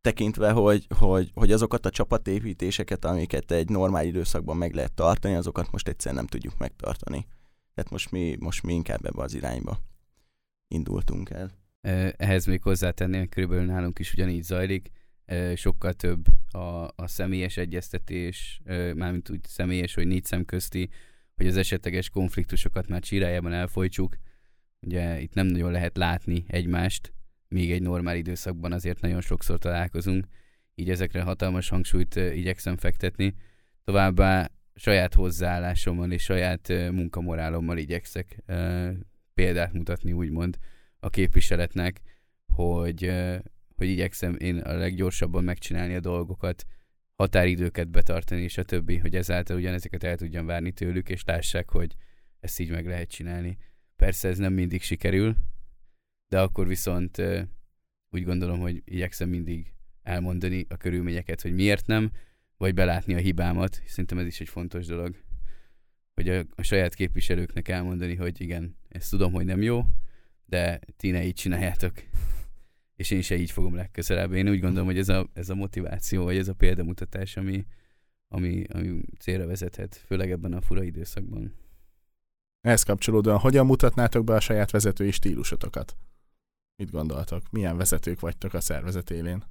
tekintve, 0.00 0.50
hogy, 0.50 0.86
hogy, 0.98 1.30
hogy 1.34 1.52
azokat 1.52 1.86
a 1.86 1.90
csapatépítéseket, 1.90 3.04
amiket 3.04 3.50
egy 3.50 3.68
normál 3.68 4.04
időszakban 4.04 4.56
meg 4.56 4.74
lehet 4.74 4.92
tartani, 4.92 5.34
azokat 5.34 5.70
most 5.70 5.88
egyszer 5.88 6.14
nem 6.14 6.26
tudjuk 6.26 6.58
megtartani. 6.58 7.26
Tehát 7.74 7.90
most 7.90 8.10
mi, 8.10 8.36
most 8.38 8.62
mi 8.62 8.74
inkább 8.74 9.04
ebbe 9.04 9.22
az 9.22 9.34
irányba 9.34 9.78
indultunk 10.74 11.30
el. 11.30 11.50
Ehhez 12.16 12.46
még 12.46 12.62
hozzátenném, 12.62 13.28
körülbelül 13.28 13.64
nálunk 13.64 13.98
is 13.98 14.12
ugyanígy 14.12 14.42
zajlik, 14.42 14.90
sokkal 15.54 15.92
több 15.92 16.26
a, 16.50 16.88
a 16.96 17.06
személyes 17.06 17.56
egyeztetés, 17.56 18.60
mármint 18.94 19.30
úgy 19.30 19.44
személyes, 19.44 19.94
hogy 19.94 20.06
négy 20.06 20.24
szem 20.24 20.44
közti, 20.44 20.88
hogy 21.36 21.46
az 21.46 21.56
esetleges 21.56 22.10
konfliktusokat 22.10 22.88
már 22.88 23.00
csirájában 23.00 23.52
elfolytsuk. 23.52 24.16
Ugye 24.80 25.20
itt 25.20 25.34
nem 25.34 25.46
nagyon 25.46 25.70
lehet 25.72 25.96
látni 25.96 26.44
egymást, 26.46 27.12
még 27.48 27.72
egy 27.72 27.82
normál 27.82 28.16
időszakban 28.16 28.72
azért 28.72 29.00
nagyon 29.00 29.20
sokszor 29.20 29.58
találkozunk, 29.58 30.26
így 30.74 30.90
ezekre 30.90 31.22
hatalmas 31.22 31.68
hangsúlyt 31.68 32.16
igyekszem 32.16 32.76
fektetni. 32.76 33.34
Továbbá 33.84 34.50
saját 34.74 35.14
hozzáállásommal 35.14 36.12
és 36.12 36.22
saját 36.22 36.68
munkamorálommal 36.68 37.78
igyekszek 37.78 38.42
példát 39.34 39.72
mutatni, 39.72 40.12
úgymond 40.12 40.58
a 40.98 41.10
képviseletnek, 41.10 42.00
hogy, 42.46 43.12
hogy 43.76 43.88
igyekszem 43.88 44.36
én 44.36 44.58
a 44.58 44.72
leggyorsabban 44.72 45.44
megcsinálni 45.44 45.94
a 45.94 46.00
dolgokat, 46.00 46.64
határidőket 47.14 47.88
betartani, 47.88 48.42
és 48.42 48.58
a 48.58 48.62
többi, 48.62 48.96
hogy 48.96 49.16
ezáltal 49.16 49.56
ugyanezeket 49.56 50.04
el 50.04 50.16
tudjam 50.16 50.46
várni 50.46 50.72
tőlük, 50.72 51.08
és 51.08 51.24
lássák, 51.24 51.70
hogy 51.70 51.94
ezt 52.40 52.60
így 52.60 52.70
meg 52.70 52.86
lehet 52.86 53.08
csinálni. 53.08 53.56
Persze 53.96 54.28
ez 54.28 54.38
nem 54.38 54.52
mindig 54.52 54.82
sikerül, 54.82 55.36
de 56.28 56.40
akkor 56.40 56.66
viszont 56.66 57.22
úgy 58.10 58.24
gondolom, 58.24 58.60
hogy 58.60 58.82
igyekszem 58.84 59.28
mindig 59.28 59.72
elmondani 60.02 60.66
a 60.68 60.76
körülményeket, 60.76 61.40
hogy 61.40 61.52
miért 61.52 61.86
nem, 61.86 62.10
vagy 62.56 62.74
belátni 62.74 63.14
a 63.14 63.18
hibámat. 63.18 63.82
Szerintem 63.86 64.18
ez 64.18 64.26
is 64.26 64.40
egy 64.40 64.48
fontos 64.48 64.86
dolog 64.86 65.16
hogy 66.22 66.28
a, 66.28 66.44
a 66.54 66.62
saját 66.62 66.94
képviselőknek 66.94 67.68
elmondani, 67.68 68.14
hogy 68.14 68.40
igen, 68.40 68.76
ezt 68.88 69.10
tudom, 69.10 69.32
hogy 69.32 69.44
nem 69.44 69.62
jó, 69.62 69.84
de 70.46 70.80
ti 70.96 71.10
ne 71.10 71.24
így 71.24 71.34
csináljátok. 71.34 71.92
És 72.96 73.10
én 73.10 73.22
se 73.22 73.36
így 73.36 73.50
fogom 73.50 73.74
legközelebb. 73.74 74.32
Én 74.32 74.48
úgy 74.48 74.60
gondolom, 74.60 74.86
hogy 74.86 74.98
ez 74.98 75.08
a, 75.08 75.28
ez 75.32 75.48
a 75.48 75.54
motiváció, 75.54 76.24
vagy 76.24 76.36
ez 76.36 76.48
a 76.48 76.54
példamutatás, 76.54 77.36
ami, 77.36 77.66
ami, 78.28 78.64
ami 78.72 79.00
célra 79.18 79.46
vezethet, 79.46 80.02
főleg 80.06 80.30
ebben 80.30 80.52
a 80.52 80.60
fura 80.60 80.82
időszakban. 80.82 81.54
Ehhez 82.60 82.82
kapcsolódóan 82.82 83.38
hogyan 83.38 83.66
mutatnátok 83.66 84.24
be 84.24 84.34
a 84.34 84.40
saját 84.40 84.70
vezetői 84.70 85.10
stílusotokat? 85.10 85.96
Mit 86.76 86.90
gondoltok? 86.90 87.50
Milyen 87.50 87.76
vezetők 87.76 88.20
vagytok 88.20 88.54
a 88.54 88.60
szervezet 88.60 89.10
élén? 89.10 89.44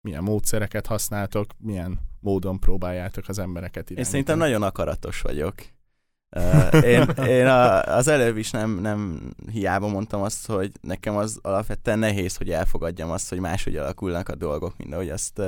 Milyen 0.00 0.22
módszereket 0.22 0.86
használtok? 0.86 1.50
Milyen 1.58 2.00
módon 2.20 2.60
próbáljátok 2.60 3.28
az 3.28 3.38
embereket 3.38 3.90
irányítani? 3.90 3.98
Én 3.98 4.04
szerintem 4.04 4.38
nagyon 4.38 4.62
akaratos 4.62 5.20
vagyok. 5.20 5.54
Én, 6.82 7.08
én 7.26 7.46
a, 7.46 7.82
az 7.82 8.08
előbb 8.08 8.36
is 8.36 8.50
nem, 8.50 8.80
nem 8.80 9.30
hiába 9.50 9.88
mondtam 9.88 10.22
azt, 10.22 10.46
hogy 10.46 10.72
nekem 10.80 11.16
az 11.16 11.38
alapvetően 11.42 11.98
nehéz, 11.98 12.36
hogy 12.36 12.50
elfogadjam 12.50 13.10
azt, 13.10 13.28
hogy 13.28 13.38
máshogy 13.38 13.76
alakulnak 13.76 14.28
a 14.28 14.34
dolgok, 14.34 14.76
mint 14.76 14.92
ahogy 14.92 15.10
azt, 15.10 15.42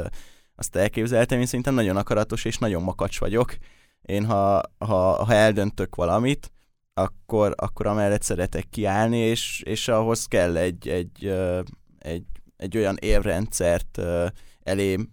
azt 0.56 0.76
elképzeltem. 0.76 1.40
Én 1.40 1.46
szerintem 1.46 1.74
nagyon 1.74 1.96
akaratos 1.96 2.44
és 2.44 2.58
nagyon 2.58 2.82
makacs 2.82 3.20
vagyok. 3.20 3.56
Én 4.02 4.24
ha, 4.24 4.60
ha, 4.78 5.24
ha 5.24 5.32
eldöntök 5.32 5.94
valamit, 5.94 6.52
akkor, 6.94 7.54
akkor 7.56 7.86
amellett 7.86 8.22
szeretek 8.22 8.68
kiállni, 8.70 9.18
és, 9.18 9.62
és 9.64 9.88
ahhoz 9.88 10.26
kell 10.26 10.56
egy, 10.56 10.88
egy, 10.88 11.34
egy, 11.98 12.24
egy 12.56 12.76
olyan 12.76 12.96
érrendszert 13.00 13.98
uh, 13.98 14.26
elém 14.62 15.12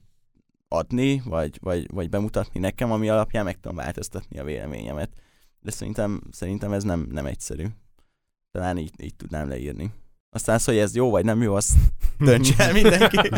adni, 0.68 1.22
vagy, 1.26 1.58
vagy, 1.62 1.92
vagy 1.92 2.10
bemutatni 2.10 2.60
nekem, 2.60 2.92
ami 2.92 3.10
alapján 3.10 3.44
meg 3.44 3.60
tudom 3.60 3.78
változtatni 3.78 4.40
a 4.40 4.44
véleményemet 4.44 5.10
de 5.62 5.72
szerintem, 5.72 6.22
szerintem 6.32 6.72
ez 6.72 6.84
nem, 6.84 7.08
nem 7.12 7.26
egyszerű. 7.26 7.66
Talán 8.52 8.78
így, 8.78 8.92
így 9.04 9.16
tudnám 9.16 9.48
leírni. 9.48 9.92
Aztán 10.30 10.56
az, 10.56 10.66
hogy 10.66 10.78
ez 10.78 10.96
jó 10.96 11.10
vagy 11.10 11.26
nem 11.26 11.42
jó, 11.42 11.56
azt 11.56 11.78
döntse 12.20 12.64
el 12.64 12.74
mindenki. 12.74 13.18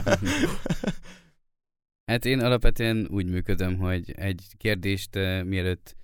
hát 2.12 2.26
én 2.26 2.40
alapvetően 2.40 3.08
úgy 3.10 3.26
működöm, 3.26 3.78
hogy 3.78 4.12
egy 4.16 4.44
kérdést 4.58 5.16
uh, 5.16 5.44
mielőtt 5.44 5.96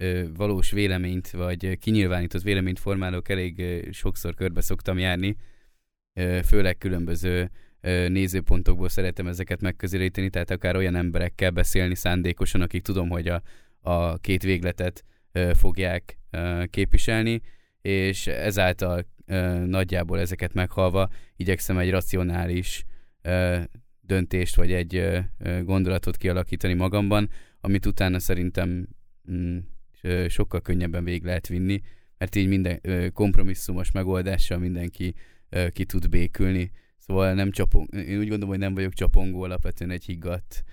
uh, 0.00 0.36
valós 0.36 0.70
véleményt, 0.70 1.30
vagy 1.30 1.78
kinyilvánított 1.78 2.42
véleményt 2.42 2.78
formálok, 2.78 3.28
elég 3.28 3.58
uh, 3.58 3.90
sokszor 3.90 4.34
körbe 4.34 4.60
szoktam 4.60 4.98
járni, 4.98 5.36
uh, 6.14 6.38
főleg 6.38 6.78
különböző 6.78 7.50
uh, 7.82 8.08
nézőpontokból 8.08 8.88
szeretem 8.88 9.26
ezeket 9.26 9.60
megközelíteni, 9.60 10.30
tehát 10.30 10.50
akár 10.50 10.76
olyan 10.76 10.94
emberekkel 10.94 11.50
beszélni 11.50 11.94
szándékosan, 11.94 12.60
akik 12.60 12.82
tudom, 12.82 13.08
hogy 13.08 13.28
a, 13.28 13.42
a 13.80 14.18
két 14.18 14.42
végletet 14.42 15.04
fogják 15.54 16.18
képviselni, 16.70 17.40
és 17.80 18.26
ezáltal 18.26 19.06
nagyjából 19.66 20.18
ezeket 20.20 20.54
meghalva 20.54 21.10
igyekszem 21.36 21.78
egy 21.78 21.90
racionális 21.90 22.84
döntést 24.00 24.56
vagy 24.56 24.72
egy 24.72 25.20
gondolatot 25.62 26.16
kialakítani 26.16 26.74
magamban, 26.74 27.30
amit 27.60 27.86
utána 27.86 28.18
szerintem 28.18 28.88
mm, 29.30 29.58
sokkal 30.28 30.60
könnyebben 30.60 31.04
végig 31.04 31.24
lehet 31.24 31.46
vinni, 31.46 31.80
mert 32.18 32.34
így 32.34 32.48
minden 32.48 32.80
kompromisszumos 33.12 33.90
megoldással 33.90 34.58
mindenki 34.58 35.14
ki 35.72 35.84
tud 35.84 36.08
békülni. 36.08 36.70
Szóval 36.96 37.34
nem 37.34 37.50
csapong, 37.50 37.94
én 37.94 38.18
úgy 38.18 38.28
gondolom, 38.28 38.48
hogy 38.48 38.58
nem 38.58 38.74
vagyok 38.74 38.92
csapongó, 38.92 39.42
alapvetően 39.42 39.90
egy 39.90 40.04
higgadt, 40.04 40.64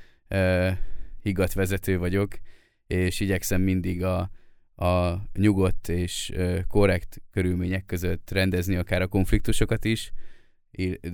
higgadt 1.21 1.53
vezető 1.53 1.97
vagyok, 1.97 2.39
és 2.87 3.19
igyekszem 3.19 3.61
mindig 3.61 4.03
a, 4.03 4.31
a 4.79 5.21
nyugodt 5.33 5.89
és 5.89 6.33
korrekt 6.67 7.21
körülmények 7.31 7.85
között 7.85 8.31
rendezni 8.31 8.75
akár 8.75 9.01
a 9.01 9.07
konfliktusokat 9.07 9.85
is, 9.85 10.11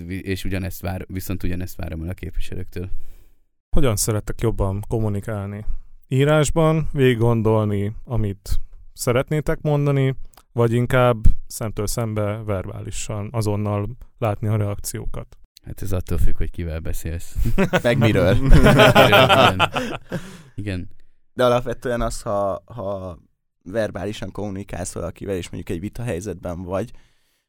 és 0.07 0.43
ugyanezt 0.43 0.82
vár, 0.82 1.05
viszont 1.07 1.43
ugyanezt 1.43 1.76
várom 1.76 2.01
el 2.01 2.09
a 2.09 2.13
képviselőktől. 2.13 2.89
Hogyan 3.76 3.95
szerettek 3.95 4.41
jobban 4.41 4.84
kommunikálni? 4.88 5.66
Írásban 6.07 6.89
végig 6.91 7.18
gondolni, 7.18 7.95
amit 8.03 8.59
szeretnétek 8.93 9.61
mondani, 9.61 10.16
vagy 10.51 10.74
inkább 10.74 11.18
szemtől 11.47 11.88
szembe 11.88 12.43
verbálisan, 12.43 13.30
azonnal 13.32 13.89
látni 14.18 14.47
a 14.47 14.55
reakciókat? 14.55 15.38
Hát 15.66 15.82
ez 15.82 15.91
attól 15.91 16.18
függ, 16.18 16.38
hogy 16.38 16.51
kivel 16.51 16.80
beszélsz. 16.80 17.36
Meg 17.84 17.97
miről. 17.97 18.36
igen. 18.36 19.72
igen. 20.55 20.89
De 21.34 21.45
alapvetően 21.45 22.01
az, 22.01 22.22
ha, 22.22 22.63
ha 22.66 23.18
verbálisan 23.66 24.32
kommunikálsz 24.32 24.93
valakivel, 24.93 25.36
és 25.36 25.49
mondjuk 25.49 25.76
egy 25.76 25.82
vita 25.84 26.03
helyzetben 26.03 26.61
vagy, 26.61 26.91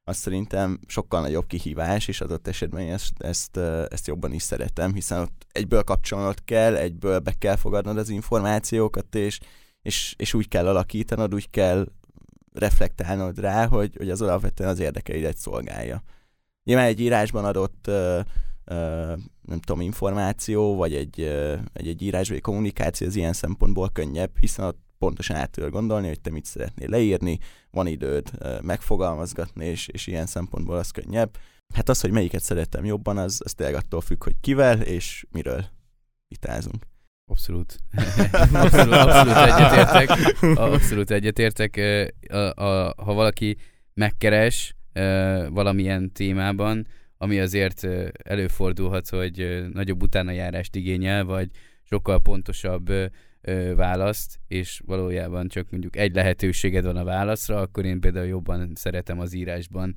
az 0.08 0.16
szerintem 0.16 0.80
sokkal 0.86 1.20
nagyobb 1.20 1.46
kihívás, 1.46 2.08
és 2.08 2.20
adott 2.20 2.46
esetben 2.46 2.88
ezt, 2.88 3.12
ezt, 3.18 3.56
ezt 3.88 4.06
jobban 4.06 4.32
is 4.32 4.42
szeretem, 4.42 4.94
hiszen 4.94 5.20
ott 5.20 5.46
egyből 5.52 5.82
kapcsolnod 5.82 6.44
kell, 6.44 6.76
egyből 6.76 7.18
be 7.18 7.34
kell 7.38 7.56
fogadnod 7.56 7.98
az 7.98 8.08
információkat, 8.08 9.14
és, 9.14 9.40
és, 9.82 10.14
és 10.18 10.34
úgy 10.34 10.48
kell 10.48 10.66
alakítanod, 10.66 11.34
úgy 11.34 11.50
kell 11.50 11.86
reflektálnod 12.52 13.38
rá, 13.38 13.66
hogy, 13.66 13.94
hogy 13.96 14.10
az 14.10 14.22
alapvetően 14.22 14.70
az 14.70 14.78
érdekeidet 14.78 15.36
szolgálja. 15.36 16.02
Nyilván 16.64 16.86
egy 16.86 17.00
írásban 17.00 17.44
adott 17.44 17.90
nem 19.42 19.60
tudom, 19.60 19.80
információ, 19.80 20.76
vagy 20.76 20.94
egy, 20.94 21.20
egy, 21.72 21.88
egy 21.88 22.02
írásbeli 22.02 22.40
kommunikáció 22.40 23.06
az 23.06 23.16
ilyen 23.16 23.32
szempontból 23.32 23.90
könnyebb, 23.92 24.38
hiszen 24.38 24.64
ott 24.64 24.85
pontosan 24.98 25.36
át 25.36 25.50
tudod 25.50 25.70
gondolni, 25.70 26.06
hogy 26.06 26.20
te 26.20 26.30
mit 26.30 26.44
szeretnél 26.44 26.88
leírni, 26.88 27.38
van 27.70 27.86
időd 27.86 28.30
megfogalmazgatni, 28.62 29.66
és, 29.66 29.88
és 29.88 30.06
ilyen 30.06 30.26
szempontból 30.26 30.76
az 30.76 30.90
könnyebb. 30.90 31.36
Hát 31.74 31.88
az, 31.88 32.00
hogy 32.00 32.10
melyiket 32.10 32.42
szerettem 32.42 32.84
jobban, 32.84 33.18
az, 33.18 33.40
az 33.44 33.54
tényleg 33.54 33.74
attól 33.74 34.00
függ, 34.00 34.24
hogy 34.24 34.34
kivel 34.40 34.80
és 34.80 35.26
miről 35.30 35.64
vitázunk. 36.28 36.86
Abszolút. 37.30 37.80
abszolút, 38.52 38.92
abszolút 38.92 39.36
egyetértek. 39.36 40.10
Abszolút 40.58 41.10
egyetértek. 41.10 41.80
A, 42.28 42.62
a, 42.64 42.94
ha 42.96 43.14
valaki 43.14 43.56
megkeres 43.94 44.76
valamilyen 45.50 46.12
témában, 46.12 46.86
ami 47.18 47.40
azért 47.40 47.86
előfordulhat, 48.24 49.08
hogy 49.08 49.66
nagyobb 49.72 50.02
utánajárást 50.02 50.76
igényel, 50.76 51.24
vagy 51.24 51.50
sokkal 51.82 52.20
pontosabb 52.20 52.92
választ, 53.76 54.40
és 54.48 54.82
valójában 54.86 55.48
csak 55.48 55.70
mondjuk 55.70 55.96
egy 55.96 56.14
lehetőséged 56.14 56.84
van 56.84 56.96
a 56.96 57.04
válaszra, 57.04 57.60
akkor 57.60 57.84
én 57.84 58.00
például 58.00 58.26
jobban 58.26 58.72
szeretem 58.74 59.20
az 59.20 59.32
írásban, 59.32 59.96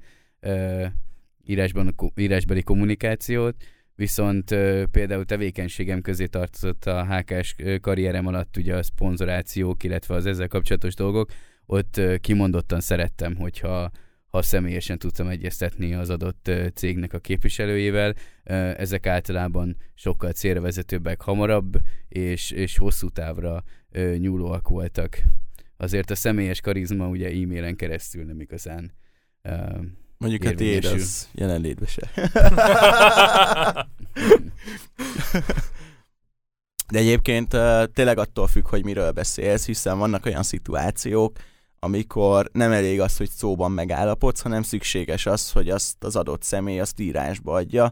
írásban 1.45 1.95
írásbeli 2.15 2.63
kommunikációt, 2.63 3.55
viszont 3.95 4.55
például 4.91 5.25
tevékenységem 5.25 6.01
közé 6.01 6.25
tartozott 6.25 6.85
a 6.85 7.15
HKS 7.15 7.55
karrierem 7.81 8.27
alatt 8.27 8.57
ugye 8.57 8.75
a 8.75 8.83
szponzorációk, 8.83 9.83
illetve 9.83 10.15
az 10.15 10.25
ezzel 10.25 10.47
kapcsolatos 10.47 10.93
dolgok, 10.93 11.29
ott 11.65 12.01
kimondottan 12.21 12.79
szerettem, 12.79 13.35
hogyha 13.35 13.91
ha 14.29 14.41
személyesen 14.41 14.97
tudtam 14.97 15.27
egyeztetni 15.27 15.93
az 15.93 16.09
adott 16.09 16.51
cégnek 16.73 17.13
a 17.13 17.19
képviselőjével. 17.19 18.13
Ezek 18.77 19.07
általában 19.07 19.77
sokkal 19.93 20.31
célvezetőbbek, 20.31 21.21
hamarabb 21.21 21.77
és, 22.07 22.51
és 22.51 22.77
hosszú 22.77 23.09
távra 23.09 23.63
nyúlóak 24.17 24.67
voltak. 24.67 25.21
Azért 25.77 26.11
a 26.11 26.15
személyes 26.15 26.61
karizma 26.61 27.07
ugye 27.07 27.27
e-mailen 27.27 27.75
keresztül 27.75 28.25
nem 28.25 28.39
igazán 28.39 28.91
Mondjuk 30.17 30.43
a 30.43 30.55
tiéd 30.55 30.85
az 30.85 31.29
jelenlétbe 31.33 31.85
se. 31.85 32.11
De 36.91 36.99
egyébként 36.99 37.49
tényleg 37.93 38.17
attól 38.17 38.47
függ, 38.47 38.67
hogy 38.67 38.83
miről 38.83 39.11
beszélsz, 39.11 39.65
hiszen 39.65 39.97
vannak 39.97 40.25
olyan 40.25 40.43
szituációk, 40.43 41.37
amikor 41.79 42.49
nem 42.53 42.71
elég 42.71 43.01
az, 43.01 43.17
hogy 43.17 43.29
szóban 43.29 43.71
megállapodsz, 43.71 44.41
hanem 44.41 44.61
szükséges 44.61 45.25
az, 45.25 45.51
hogy 45.51 45.69
azt 45.69 46.03
az 46.03 46.15
adott 46.15 46.43
személy 46.43 46.79
azt 46.79 46.99
írásba 46.99 47.53
adja, 47.53 47.91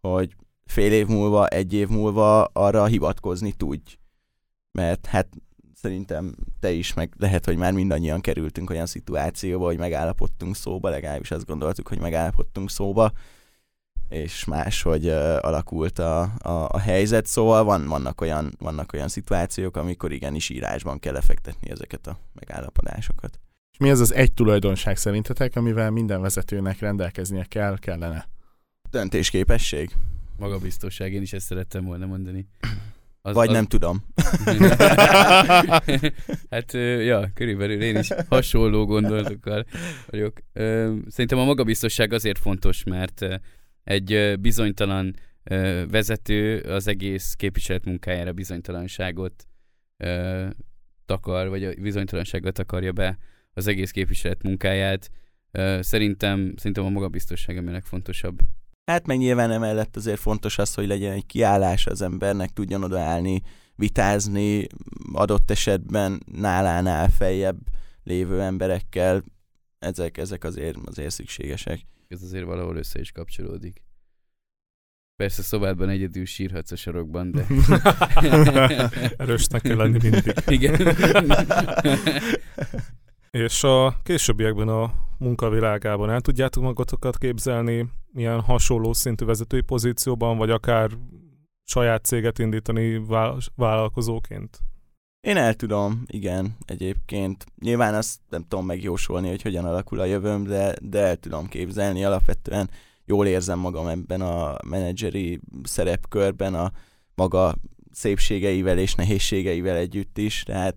hogy 0.00 0.36
fél 0.66 0.92
év 0.92 1.06
múlva, 1.06 1.46
egy 1.46 1.72
év 1.72 1.88
múlva 1.88 2.44
arra 2.44 2.84
hivatkozni 2.84 3.52
tudj. 3.52 3.98
Mert 4.72 5.06
hát 5.06 5.28
szerintem 5.74 6.34
te 6.60 6.70
is, 6.70 6.94
meg 6.94 7.12
lehet, 7.18 7.44
hogy 7.44 7.56
már 7.56 7.72
mindannyian 7.72 8.20
kerültünk 8.20 8.70
olyan 8.70 8.86
szituációba, 8.86 9.64
hogy 9.64 9.78
megállapodtunk 9.78 10.56
szóba, 10.56 10.88
legalábbis 10.88 11.30
azt 11.30 11.46
gondoltuk, 11.46 11.88
hogy 11.88 11.98
megállapodtunk 11.98 12.70
szóba, 12.70 13.12
és 14.10 14.44
máshogy 14.44 15.06
uh, 15.06 15.36
alakult 15.40 15.98
a, 15.98 16.22
a, 16.22 16.68
a 16.68 16.78
helyzet, 16.78 17.26
szóval 17.26 17.64
van, 17.64 17.86
vannak, 17.86 18.20
olyan, 18.20 18.52
vannak 18.58 18.92
olyan 18.92 19.08
szituációk, 19.08 19.76
amikor 19.76 20.12
igenis 20.12 20.48
írásban 20.48 20.98
kell 20.98 21.12
lefektetni 21.12 21.70
ezeket 21.70 22.06
a 22.06 22.18
megállapodásokat. 22.34 23.40
És 23.72 23.78
mi 23.78 23.90
az 23.90 24.00
az 24.00 24.14
egy 24.14 24.32
tulajdonság 24.32 24.96
szerintetek, 24.96 25.56
amivel 25.56 25.90
minden 25.90 26.20
vezetőnek 26.20 26.78
rendelkeznie 26.78 27.44
kell, 27.44 27.78
kellene? 27.78 28.28
Döntésképesség. 28.90 29.90
Magabiztosság, 30.38 31.12
én 31.12 31.22
is 31.22 31.32
ezt 31.32 31.46
szerettem 31.46 31.84
volna 31.84 32.06
mondani. 32.06 32.46
Az, 33.22 33.34
Vagy 33.34 33.48
az... 33.48 33.54
nem 33.54 33.64
tudom. 33.64 34.04
hát, 36.50 36.72
ja, 37.02 37.30
körülbelül 37.34 37.82
én 37.82 37.96
is 37.96 38.08
hasonló 38.28 38.86
gondolatokkal 38.86 39.66
vagyok. 40.06 40.40
Szerintem 41.08 41.38
a 41.38 41.44
magabiztosság 41.44 42.12
azért 42.12 42.38
fontos, 42.38 42.84
mert 42.84 43.24
egy 43.84 44.36
bizonytalan 44.40 45.14
vezető 45.90 46.58
az 46.58 46.86
egész 46.86 47.34
képviselet 47.34 47.84
munkájára 47.84 48.32
bizonytalanságot 48.32 49.46
takar, 51.06 51.48
vagy 51.48 51.64
a 51.64 51.72
bizonytalanságot 51.80 52.58
akarja 52.58 52.92
be 52.92 53.18
az 53.52 53.66
egész 53.66 53.90
képviselet 53.90 54.42
munkáját. 54.42 55.10
Szerintem, 55.80 56.54
szerintem 56.56 56.84
a 56.84 56.88
magabiztosság 56.88 57.56
ami 57.56 57.70
legfontosabb. 57.70 58.40
Hát 58.84 59.06
meg 59.06 59.18
nyilván 59.18 59.50
emellett 59.50 59.96
azért 59.96 60.18
fontos 60.18 60.58
az, 60.58 60.74
hogy 60.74 60.86
legyen 60.86 61.12
egy 61.12 61.26
kiállás 61.26 61.86
az 61.86 62.02
embernek, 62.02 62.50
tudjon 62.50 62.82
odaállni, 62.82 63.42
vitázni, 63.74 64.66
adott 65.12 65.50
esetben 65.50 66.22
nálánál 66.32 67.08
feljebb 67.08 67.58
lévő 68.04 68.40
emberekkel. 68.40 69.22
Ezek, 69.78 70.18
ezek 70.18 70.44
azért, 70.44 70.76
azért 70.84 71.10
szükségesek 71.10 71.80
ez 72.10 72.22
azért 72.22 72.44
valahol 72.44 72.76
össze 72.76 73.00
is 73.00 73.12
kapcsolódik. 73.12 73.82
Persze 75.16 75.42
szobádban 75.42 75.88
egyedül 75.88 76.24
sírhatsz 76.24 76.70
a 76.70 76.76
sarokban, 76.76 77.30
de... 77.30 77.46
Erősnek 79.16 79.62
kell 79.62 79.76
lenni 79.76 79.98
mindig. 80.02 80.34
Igen. 80.56 80.96
És 83.30 83.62
a 83.64 84.00
későbbiekben 84.02 84.68
a 84.68 84.92
munkavilágában 85.18 86.10
el 86.10 86.20
tudjátok 86.20 86.62
magatokat 86.62 87.18
képzelni 87.18 87.88
milyen 88.12 88.40
hasonló 88.40 88.92
szintű 88.92 89.24
vezetői 89.24 89.60
pozícióban, 89.60 90.36
vagy 90.36 90.50
akár 90.50 90.90
saját 91.64 92.04
céget 92.04 92.38
indítani 92.38 93.02
vállalkozóként? 93.54 94.58
Én 95.20 95.36
el 95.36 95.54
tudom, 95.54 96.02
igen, 96.06 96.56
egyébként. 96.64 97.46
Nyilván 97.58 97.94
azt 97.94 98.20
nem 98.28 98.42
tudom 98.48 98.66
megjósolni, 98.66 99.28
hogy 99.28 99.42
hogyan 99.42 99.64
alakul 99.64 100.00
a 100.00 100.04
jövőm, 100.04 100.44
de, 100.44 100.76
de 100.82 100.98
el 100.98 101.16
tudom 101.16 101.48
képzelni. 101.48 102.04
Alapvetően 102.04 102.70
jól 103.04 103.26
érzem 103.26 103.58
magam 103.58 103.86
ebben 103.86 104.20
a 104.20 104.56
menedzseri 104.66 105.40
szerepkörben, 105.62 106.54
a 106.54 106.72
maga 107.14 107.54
szépségeivel 107.92 108.78
és 108.78 108.94
nehézségeivel 108.94 109.76
együtt 109.76 110.18
is, 110.18 110.42
tehát, 110.42 110.76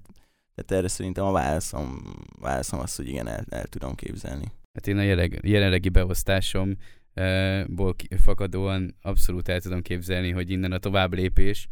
tehát 0.55 0.71
erre 0.71 0.87
szerintem 0.87 1.25
a 1.25 1.31
válaszom, 1.31 2.01
válaszom 2.39 2.79
az, 2.79 2.95
hogy 2.95 3.07
igen, 3.07 3.27
el, 3.27 3.45
el 3.49 3.65
tudom 3.65 3.95
képzelni. 3.95 4.51
Hát 4.73 4.87
én 4.87 4.97
a 4.97 5.01
jelenlegi, 5.01 5.49
jelenlegi 5.49 5.89
beosztásomból 5.89 7.95
fakadóan 8.17 8.95
abszolút 9.01 9.49
el 9.49 9.61
tudom 9.61 9.81
képzelni, 9.81 10.31
hogy 10.31 10.49
innen 10.49 10.71
a 10.71 10.77
tovább 10.77 11.13
lépés 11.13 11.67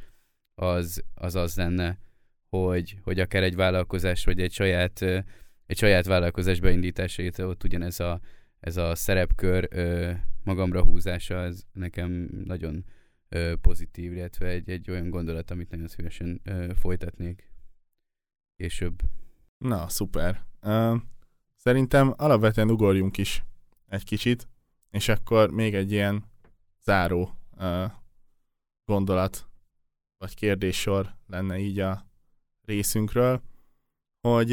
az 0.55 1.03
az, 1.15 1.35
az 1.35 1.55
lenne, 1.55 1.97
hogy, 2.57 2.97
hogy 3.03 3.19
akár 3.19 3.43
egy 3.43 3.55
vállalkozás, 3.55 4.25
vagy 4.25 4.41
egy 4.41 4.51
saját, 4.51 5.01
egy 5.65 5.77
saját 5.77 6.05
vállalkozás 6.05 6.59
beindításait, 6.59 7.39
ott 7.39 7.63
ugyanez 7.63 7.99
a, 7.99 8.19
ez 8.59 8.77
a 8.77 8.95
szerepkör 8.95 9.69
magamra 10.43 10.83
húzása, 10.83 11.35
ez 11.35 11.63
nekem 11.71 12.29
nagyon 12.45 12.85
pozitív, 13.61 14.13
illetve 14.13 14.47
egy, 14.47 14.69
egy 14.69 14.89
olyan 14.89 15.09
gondolat, 15.09 15.51
amit 15.51 15.69
nagyon 15.69 15.87
szívesen 15.87 16.41
folytatnék 16.75 17.51
később. 18.55 19.01
Na, 19.57 19.89
szuper. 19.89 20.45
Szerintem 21.55 22.13
alapvetően 22.17 22.71
ugorjunk 22.71 23.17
is 23.17 23.43
egy 23.87 24.03
kicsit, 24.03 24.47
és 24.89 25.07
akkor 25.07 25.51
még 25.51 25.75
egy 25.75 25.91
ilyen 25.91 26.23
záró 26.83 27.37
gondolat, 28.85 29.47
vagy 30.17 30.35
kérdéssor 30.35 31.15
lenne 31.27 31.57
így 31.57 31.79
a 31.79 32.10
részünkről, 32.65 33.41
hogy 34.21 34.49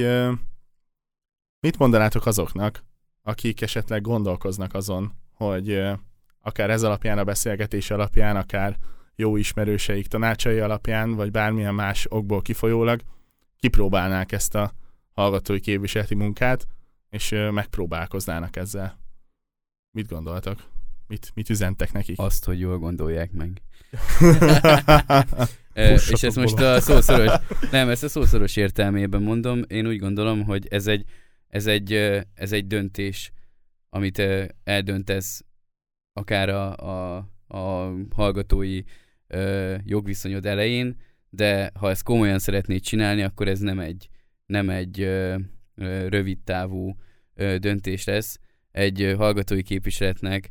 mit 1.61 1.79
mondanátok 1.79 2.27
azoknak, 2.27 2.85
akik 3.23 3.61
esetleg 3.61 4.01
gondolkoznak 4.01 4.75
azon, 4.75 5.13
hogy 5.33 5.83
akár 6.41 6.71
ez 6.71 6.83
alapján, 6.83 7.19
a 7.19 7.25
beszélgetés 7.25 7.91
alapján, 7.91 8.37
akár 8.37 8.77
jó 9.15 9.37
ismerőseik 9.37 10.07
tanácsai 10.07 10.59
alapján, 10.59 11.15
vagy 11.15 11.31
bármilyen 11.31 11.75
más 11.75 12.07
okból 12.09 12.43
kifolyólag 12.43 13.01
kipróbálnák 13.57 14.33
ezt 14.33 14.55
a 14.55 14.73
hallgatói 15.13 15.61
képviseleti 15.61 16.15
munkát, 16.15 16.67
és 17.11 17.35
megpróbálkoznának 17.51 18.57
ezzel. 18.57 18.99
Mit 19.91 20.09
gondoltak? 20.09 20.78
Mit, 21.09 21.31
mit 21.35 21.51
üzentek 21.51 21.93
nekik? 21.93 22.19
Azt, 22.19 22.45
hogy 22.45 22.61
jól 22.61 22.79
gondolják 22.79 23.33
meg. 23.33 23.63
és 26.13 26.23
ez 26.23 26.35
most 26.35 26.59
a 26.59 26.81
szószoros, 26.81 27.33
nem, 27.71 27.89
ezt 27.89 28.05
a 28.05 28.09
szószoros 28.09 28.57
értelmében 28.57 29.23
mondom, 29.23 29.63
én 29.67 29.87
úgy 29.87 29.99
gondolom, 29.99 30.45
hogy 30.45 30.67
ez 30.71 30.87
egy, 30.87 31.05
ez 31.49 31.67
egy, 31.67 31.93
ez 32.35 32.53
egy 32.53 32.67
döntés, 32.67 33.33
amit 33.91 34.23
eldöntesz 34.65 35.45
akár 36.13 36.49
a, 36.49 36.77
a, 36.77 37.17
a 37.47 37.95
hallgatói 38.15 38.83
ö, 39.27 39.75
jogviszonyod 39.85 40.47
elején, 40.47 40.97
de 41.31 41.71
ha 41.75 41.91
ezt 41.91 42.03
komolyan 42.03 42.39
szeretnéd 42.39 42.81
csinálni, 42.81 43.23
akkor 43.23 43.49
ez 43.49 43.59
nem 43.59 43.79
egy, 43.79 44.09
nem 44.47 44.71
egy 44.71 45.01
ö, 45.01 45.37
ö, 45.75 46.09
rövid 46.09 46.39
távú 46.39 46.97
ö, 47.35 47.59
döntés 47.59 48.05
lesz. 48.05 48.39
Egy 48.71 49.15
hallgatói 49.17 49.63
képviseletnek 49.63 50.51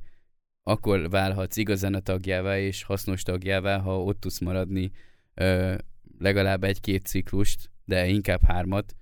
akkor 0.68 1.09
válhatsz 1.09 1.57
igazán 1.57 1.93
a 1.93 1.99
tagjává 1.99 2.59
és 2.59 2.84
hasznos 2.84 3.24
tagjává, 3.24 3.78
ha 3.78 4.03
ott 4.03 4.20
tudsz 4.20 4.39
maradni 4.39 4.91
ö, 5.34 5.76
legalább 6.20 6.63
egy-két 6.63 7.05
ciklust, 7.05 7.70
de 7.86 8.07
inkább 8.07 8.41
hármat, 8.43 8.95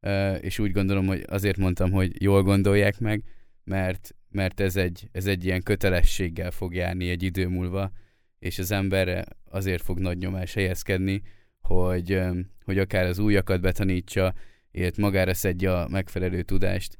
ö, 0.00 0.34
és 0.34 0.58
úgy 0.58 0.72
gondolom, 0.72 1.06
hogy 1.06 1.24
azért 1.28 1.56
mondtam, 1.56 1.90
hogy 1.90 2.22
jól 2.22 2.42
gondolják 2.42 2.98
meg, 2.98 3.22
mert 3.64 4.14
mert 4.30 4.60
ez 4.60 4.76
egy, 4.76 5.08
ez 5.12 5.26
egy 5.26 5.44
ilyen 5.44 5.62
kötelességgel 5.62 6.50
fog 6.50 6.74
járni 6.74 7.08
egy 7.08 7.22
idő 7.22 7.48
múlva, 7.48 7.90
és 8.38 8.58
az 8.58 8.70
emberre 8.70 9.24
azért 9.44 9.82
fog 9.82 9.98
nagy 9.98 10.18
nyomás 10.18 10.54
helyezkedni, 10.54 11.22
hogy, 11.60 12.20
hogy 12.64 12.78
akár 12.78 13.06
az 13.06 13.18
újakat 13.18 13.60
betanítsa, 13.60 14.34
illetve 14.70 15.02
magára 15.02 15.34
szedje 15.34 15.78
a 15.78 15.88
megfelelő 15.88 16.42
tudást, 16.42 16.98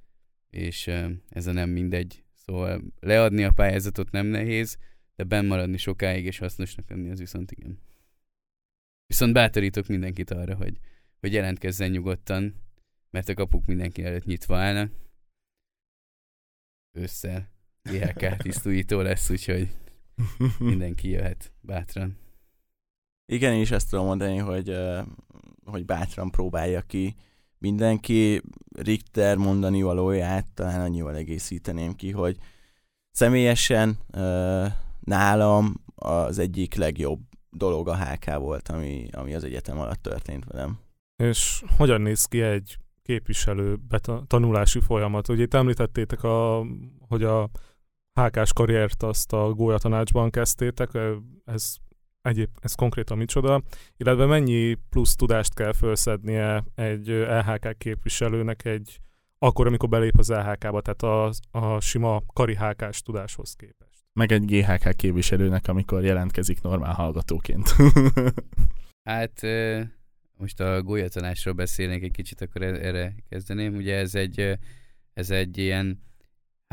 és 0.51 0.91
ez 1.29 1.47
a 1.47 1.53
nem 1.53 1.71
mindegy. 1.71 2.23
Szóval 2.49 2.83
leadni 3.01 3.45
a 3.45 3.53
pályázatot 3.53 4.11
nem 4.11 4.27
nehéz, 4.27 4.79
de 5.17 5.25
benn 5.25 5.47
maradni 5.47 5.77
sokáig 5.77 6.25
és 6.25 6.39
hasznosnak 6.39 6.91
lenni 6.91 7.11
az 7.11 7.19
viszont 7.19 7.51
igen. 7.51 7.79
Viszont 9.07 9.33
bátorítok 9.33 9.87
mindenkit 9.87 10.31
arra, 10.31 10.55
hogy, 10.55 10.79
hogy 11.21 11.33
jelentkezzen 11.33 11.91
nyugodtan, 11.91 12.55
mert 13.11 13.29
a 13.29 13.35
kapuk 13.35 13.67
mindenki 13.67 14.05
előtt 14.05 14.25
nyitva 14.25 14.59
állnak. 14.59 14.93
Ősszel 16.93 17.51
IHK 17.83 18.37
tisztújító 18.43 19.01
lesz, 19.01 19.31
úgyhogy 19.31 19.69
mindenki 20.59 21.09
jöhet 21.09 21.53
bátran. 21.61 22.19
Igen, 23.27 23.55
én 23.55 23.61
is 23.61 23.71
ezt 23.71 23.91
tudom 23.91 24.05
mondani, 24.05 24.37
hogy, 24.37 24.77
hogy 25.65 25.85
bátran 25.85 26.31
próbálja 26.31 26.83
ki 26.83 27.17
mindenki. 27.59 28.43
Richter 28.77 29.37
mondani 29.37 29.83
valóját 29.83 30.47
talán 30.55 30.81
annyival 30.81 31.15
egészíteném 31.15 31.95
ki, 31.95 32.11
hogy 32.11 32.37
személyesen 33.11 33.99
nálam 35.01 35.75
az 35.95 36.39
egyik 36.39 36.75
legjobb 36.75 37.21
dolog 37.51 37.89
a 37.89 37.97
HK 37.97 38.35
volt, 38.39 38.69
ami, 38.69 39.09
ami 39.13 39.35
az 39.35 39.45
egyetem 39.45 39.79
alatt 39.79 40.03
történt 40.03 40.45
velem. 40.45 40.79
És 41.17 41.63
hogyan 41.77 42.01
néz 42.01 42.25
ki 42.25 42.41
egy 42.41 42.79
képviselő 43.03 43.79
tanulási 44.27 44.81
folyamat? 44.81 45.29
Ugye 45.29 45.43
itt 45.43 45.55
említettétek, 45.55 46.23
a, 46.23 46.67
hogy 47.09 47.23
a 47.23 47.51
HK-s 48.21 48.53
karriert 48.53 49.03
azt 49.03 49.33
a 49.33 49.53
Gólya 49.53 49.79
tanácsban 49.79 50.31
kezdtétek, 50.31 50.99
ez 51.45 51.77
egyéb, 52.23 52.49
ez 52.61 52.75
konkrétan 52.75 53.19
micsoda, 53.19 53.63
illetve 53.97 54.27
mennyi 54.27 54.75
plusz 54.91 55.15
tudást 55.15 55.55
kell 55.55 55.73
felszednie 55.73 56.65
egy 56.75 57.09
LHK 57.09 57.79
képviselőnek 57.79 58.65
egy 58.65 59.01
akkor, 59.39 59.67
amikor 59.67 59.89
belép 59.89 60.19
az 60.19 60.29
LHK-ba, 60.29 60.81
tehát 60.81 61.03
a, 61.03 61.33
a 61.51 61.81
sima 61.81 62.23
kari 62.33 62.57
HK-s 62.57 63.03
tudáshoz 63.03 63.55
képest. 63.55 64.03
Meg 64.13 64.33
egy 64.33 64.45
GHK 64.45 64.97
képviselőnek, 64.97 65.69
amikor 65.69 66.05
jelentkezik 66.05 66.61
normál 66.61 66.93
hallgatóként. 66.93 67.75
hát 69.11 69.41
most 70.37 70.61
a 70.61 70.83
gólyatanásról 70.83 71.55
beszélnék 71.55 72.03
egy 72.03 72.11
kicsit, 72.11 72.41
akkor 72.41 72.63
e-, 72.63 72.87
erre 72.87 73.15
kezdeném. 73.29 73.75
Ugye 73.75 73.97
ez 73.97 74.15
egy, 74.15 74.59
ez 75.13 75.31
egy 75.31 75.59
ilyen 75.59 76.03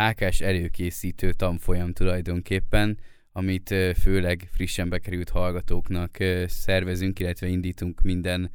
HK-s 0.01 0.41
előkészítő 0.41 1.31
tanfolyam 1.31 1.93
tulajdonképpen, 1.93 2.97
amit 3.37 3.75
főleg 4.01 4.47
frissen 4.51 4.89
bekerült 4.89 5.29
hallgatóknak 5.29 6.17
szervezünk, 6.45 7.19
illetve 7.19 7.47
indítunk 7.47 8.01
minden 8.01 8.51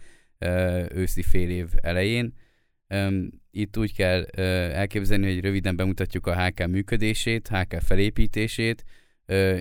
őszi 0.89 1.23
fél 1.23 1.51
év 1.51 1.69
elején. 1.81 2.35
Itt 3.51 3.77
úgy 3.77 3.95
kell 3.95 4.25
elképzelni, 4.73 5.33
hogy 5.33 5.41
röviden 5.41 5.77
bemutatjuk 5.77 6.27
a 6.27 6.45
HK 6.45 6.67
működését, 6.67 7.49
HK 7.49 7.81
felépítését, 7.81 8.85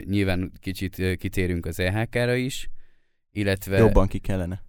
nyilván 0.04 0.52
kicsit 0.60 1.18
kitérünk 1.18 1.66
az 1.66 1.80
EHK-ra 1.80 2.36
is, 2.36 2.70
illetve... 3.32 3.78
Jobban 3.78 4.08
ki 4.08 4.20
kellene. 4.20 4.64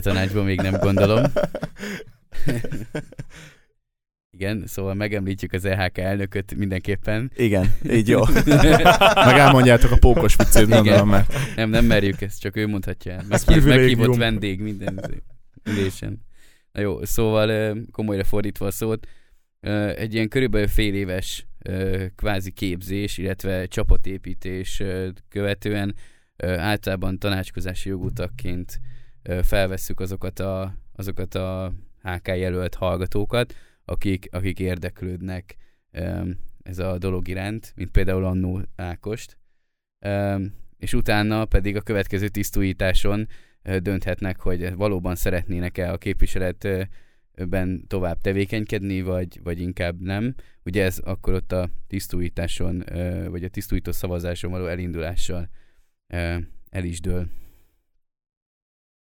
tanácsban 0.00 0.44
még 0.44 0.60
nem 0.60 0.78
gondolom. 0.80 1.24
Igen, 4.36 4.66
szóval 4.66 4.94
megemlítjük 4.94 5.52
az 5.52 5.64
EHK 5.64 5.98
elnököt 5.98 6.54
mindenképpen. 6.54 7.30
Igen, 7.36 7.74
így 7.90 8.08
jó. 8.08 8.20
Meg 9.26 9.38
elmondjátok 9.38 9.90
a 9.90 9.96
pókos 9.96 10.36
viccét, 10.36 10.68
gondolom 10.68 11.08
már. 11.08 11.26
Nem, 11.56 11.70
nem 11.70 11.84
merjük 11.84 12.20
ezt, 12.20 12.40
csak 12.40 12.56
ő 12.56 12.66
mondhatja 12.66 13.12
el. 13.12 13.24
Meghív, 13.28 13.64
meghívott 13.64 14.16
vendég 14.16 14.60
minden 14.60 15.22
ülésen. 15.64 16.24
Na 16.72 16.80
jó, 16.80 17.04
szóval 17.04 17.76
komolyra 17.90 18.24
fordítva 18.24 18.66
a 18.66 18.70
szót, 18.70 19.06
egy 19.96 20.14
ilyen 20.14 20.28
körülbelül 20.28 20.68
fél 20.68 20.94
éves 20.94 21.46
kvázi 22.16 22.50
képzés, 22.50 23.18
illetve 23.18 23.66
csapatépítés 23.66 24.82
követően 25.28 25.94
általában 26.38 27.18
tanácskozási 27.18 27.88
jogutakként 27.88 28.80
felvesszük 29.42 30.00
azokat 30.00 30.38
a, 30.38 30.74
azokat 30.92 31.34
a 31.34 31.72
HK 32.02 32.26
jelölt 32.26 32.74
hallgatókat, 32.74 33.54
akik, 33.92 34.28
akik 34.30 34.58
érdeklődnek 34.58 35.56
ez 36.62 36.78
a 36.78 36.98
dolog 36.98 37.28
iránt, 37.28 37.72
mint 37.76 37.90
például 37.90 38.24
Annó 38.24 38.60
Ákost, 38.76 39.38
és 40.78 40.94
utána 40.94 41.44
pedig 41.44 41.76
a 41.76 41.80
következő 41.80 42.28
tisztújításon 42.28 43.28
dönthetnek, 43.62 44.40
hogy 44.40 44.74
valóban 44.74 45.14
szeretnének-e 45.14 45.92
a 45.92 45.98
képviseletben 45.98 47.86
tovább 47.86 48.20
tevékenykedni, 48.20 49.02
vagy, 49.02 49.40
vagy 49.42 49.60
inkább 49.60 50.00
nem. 50.00 50.34
Ugye 50.64 50.84
ez 50.84 50.98
akkor 50.98 51.34
ott 51.34 51.52
a 51.52 51.70
tisztújításon, 51.86 52.84
vagy 53.28 53.44
a 53.44 53.48
tisztújító 53.48 53.92
szavazáson 53.92 54.50
való 54.50 54.66
elindulással 54.66 55.48
el 56.70 56.84
is 56.84 57.00
dől. 57.00 57.28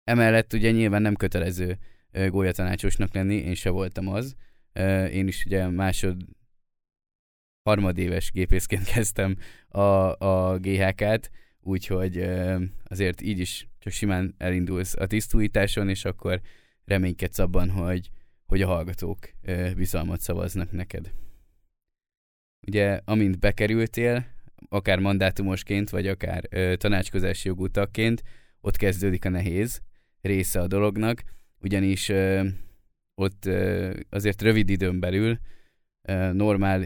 Emellett 0.04 0.54
ugye 0.54 0.72
nyilván 0.72 1.02
nem 1.02 1.16
kötelező 1.16 1.78
gólyatanácsosnak 2.28 3.14
lenni, 3.14 3.36
én 3.36 3.56
se 3.56 3.70
voltam 3.70 4.08
az, 4.08 4.36
én 5.12 5.28
is 5.28 5.46
ugye 5.46 5.68
másod 5.68 6.26
harmadéves 7.64 8.32
gépészként 8.32 8.84
kezdtem 8.94 9.38
a, 9.68 9.80
a 10.26 10.58
GHK-t, 10.58 11.32
úgyhogy 11.60 12.18
azért 12.84 13.22
így 13.22 13.40
is 13.40 13.68
csak 13.80 13.94
simán 13.94 14.36
elindulsz 14.38 14.96
a 14.96 15.08
tisztújításon, 15.08 15.90
és 15.90 16.06
akkor 16.06 16.42
reménykedsz 16.86 17.40
abban, 17.40 17.70
hogy, 17.70 18.10
hogy 18.46 18.62
a 18.62 18.68
hallgatók 18.68 19.18
bizalmat 19.76 20.20
szavaznak 20.20 20.72
neked. 20.72 21.12
Ugye, 22.68 23.02
amint 23.06 23.40
bekerültél, 23.40 24.26
akár 24.70 25.00
mandátumosként, 25.00 25.90
vagy 25.90 26.08
akár 26.08 26.42
tanácskozási 26.78 27.48
jogútakként, 27.48 28.24
ott 28.62 28.76
kezdődik 28.76 29.26
a 29.26 29.30
nehéz 29.30 29.82
része 30.22 30.60
a 30.60 30.68
dolognak, 30.68 31.24
ugyanis 31.62 32.12
ott 33.20 33.50
azért 34.10 34.42
rövid 34.42 34.70
időn 34.70 35.00
belül, 35.00 35.40
normál 36.32 36.86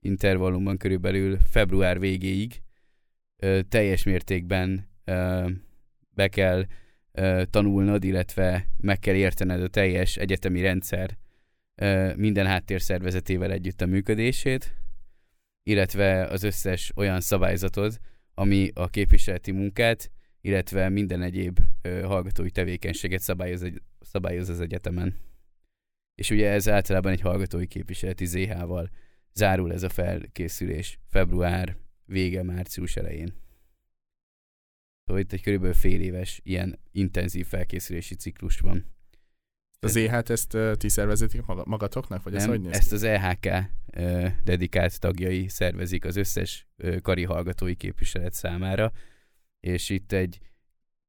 intervallumban 0.00 0.76
körülbelül 0.76 1.38
február 1.50 1.98
végéig 1.98 2.62
teljes 3.68 4.02
mértékben 4.02 4.88
be 6.10 6.28
kell 6.28 6.66
tanulnod, 7.50 8.04
illetve 8.04 8.66
meg 8.76 8.98
kell 8.98 9.14
értened 9.14 9.62
a 9.62 9.68
teljes 9.68 10.16
egyetemi 10.16 10.60
rendszer 10.60 11.16
minden 12.16 12.46
háttérszervezetével 12.46 13.50
együtt 13.50 13.80
a 13.80 13.86
működését, 13.86 14.74
illetve 15.62 16.24
az 16.24 16.42
összes 16.42 16.92
olyan 16.96 17.20
szabályzatod, 17.20 17.98
ami 18.34 18.70
a 18.74 18.88
képviseleti 18.88 19.50
munkát, 19.50 20.10
illetve 20.40 20.88
minden 20.88 21.22
egyéb 21.22 21.60
hallgatói 22.02 22.50
tevékenységet 22.50 23.20
szabályoz 23.20 23.62
egy 23.62 23.82
szabályoz 24.14 24.48
az 24.48 24.60
egyetemen. 24.60 25.16
És 26.14 26.30
ugye 26.30 26.50
ez 26.50 26.68
általában 26.68 27.12
egy 27.12 27.20
hallgatói 27.20 27.66
képviseleti 27.66 28.26
ZH-val 28.26 28.90
zárul 29.32 29.72
ez 29.72 29.82
a 29.82 29.88
felkészülés 29.88 30.98
február 31.08 31.76
vége, 32.04 32.42
március 32.42 32.96
elején. 32.96 33.34
Szóval 35.04 35.22
itt 35.22 35.32
egy 35.32 35.42
körülbelül 35.42 35.74
fél 35.74 36.00
éves 36.00 36.40
ilyen 36.44 36.78
intenzív 36.92 37.46
felkészülési 37.46 38.14
ciklus 38.14 38.58
van. 38.58 38.92
Az 39.80 39.96
EH-t 39.96 40.30
ezt 40.30 40.54
uh, 40.54 40.74
ti 40.74 40.88
szervezitek 40.88 41.44
magatoknak? 41.44 42.22
Vagy 42.22 42.32
Nem, 42.32 42.42
ez 42.42 42.48
hogy 42.48 42.66
ezt 42.70 42.92
az 42.92 43.02
EHK 43.02 43.46
uh, 43.46 44.30
dedikált 44.44 45.00
tagjai 45.00 45.48
szervezik 45.48 46.04
az 46.04 46.16
összes 46.16 46.66
uh, 46.78 47.00
kari 47.00 47.24
hallgatói 47.24 47.74
képviselet 47.74 48.32
számára, 48.32 48.92
és 49.60 49.90
itt 49.90 50.12
egy 50.12 50.38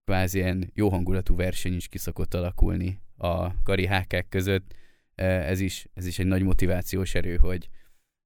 kvázi 0.05 0.37
ilyen 0.37 0.71
jó 0.73 0.89
hangulatú 0.89 1.35
verseny 1.35 1.75
is 1.75 1.87
kiszokott 1.87 2.33
alakulni 2.33 2.99
a 3.17 3.61
kari 3.63 3.85
hákák 3.85 4.29
között. 4.29 4.73
E, 5.15 5.25
ez 5.25 5.59
is, 5.59 5.87
ez 5.93 6.05
is 6.05 6.19
egy 6.19 6.25
nagy 6.25 6.43
motivációs 6.43 7.15
erő, 7.15 7.37
hogy, 7.37 7.69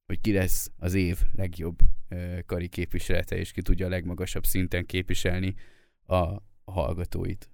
hogy 0.05 0.21
ki 0.21 0.33
lesz 0.33 0.71
az 0.77 0.93
év 0.93 1.17
legjobb 1.35 1.79
e, 2.07 2.41
kari 2.41 2.67
képviselete, 2.67 3.37
és 3.37 3.51
ki 3.51 3.61
tudja 3.61 3.85
a 3.85 3.89
legmagasabb 3.89 4.45
szinten 4.45 4.85
képviselni 4.85 5.55
a, 6.05 6.15
a 6.15 6.71
hallgatóit. 6.71 7.49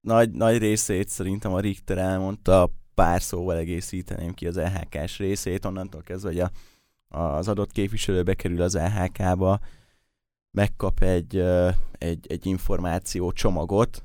Nagy, 0.00 0.30
nagy 0.30 0.58
részét 0.58 1.08
szerintem 1.08 1.52
a 1.52 1.60
Richter 1.60 1.98
elmondta, 1.98 2.70
pár 2.94 3.22
szóval 3.22 3.56
egészíteném 3.56 4.34
ki 4.34 4.46
az 4.46 4.56
LHK-s 4.56 5.18
részét, 5.18 5.64
onnantól 5.64 6.02
kezdve, 6.02 6.28
hogy 6.28 6.40
a, 6.40 6.50
az 7.18 7.48
adott 7.48 7.72
képviselő 7.72 8.22
bekerül 8.22 8.62
az 8.62 8.74
LHK-ba, 8.74 9.60
megkap 10.50 11.02
egy, 11.02 11.44
egy, 11.92 12.26
egy 12.28 12.46
információ 12.46 13.32
csomagot, 13.32 14.02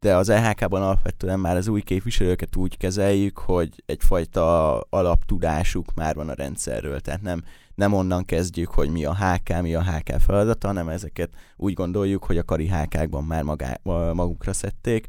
de 0.00 0.16
az 0.16 0.28
EHK-ban 0.28 0.82
alapvetően 0.82 1.40
már 1.40 1.56
az 1.56 1.68
új 1.68 1.80
képviselőket 1.80 2.56
úgy 2.56 2.76
kezeljük, 2.76 3.38
hogy 3.38 3.82
egyfajta 3.86 4.80
alaptudásuk 4.80 5.94
már 5.94 6.14
van 6.14 6.28
a 6.28 6.34
rendszerről, 6.34 7.00
tehát 7.00 7.22
nem, 7.22 7.44
nem 7.74 7.92
onnan 7.92 8.24
kezdjük, 8.24 8.70
hogy 8.70 8.90
mi 8.90 9.04
a 9.04 9.14
HK, 9.14 9.60
mi 9.62 9.74
a 9.74 9.82
HK 9.82 10.20
feladata, 10.20 10.66
hanem 10.66 10.88
ezeket 10.88 11.30
úgy 11.56 11.74
gondoljuk, 11.74 12.24
hogy 12.24 12.38
a 12.38 12.44
kari 12.44 12.68
HK-kban 12.68 13.24
már 13.24 13.42
magá, 13.42 13.78
magukra 14.12 14.52
szedték. 14.52 15.06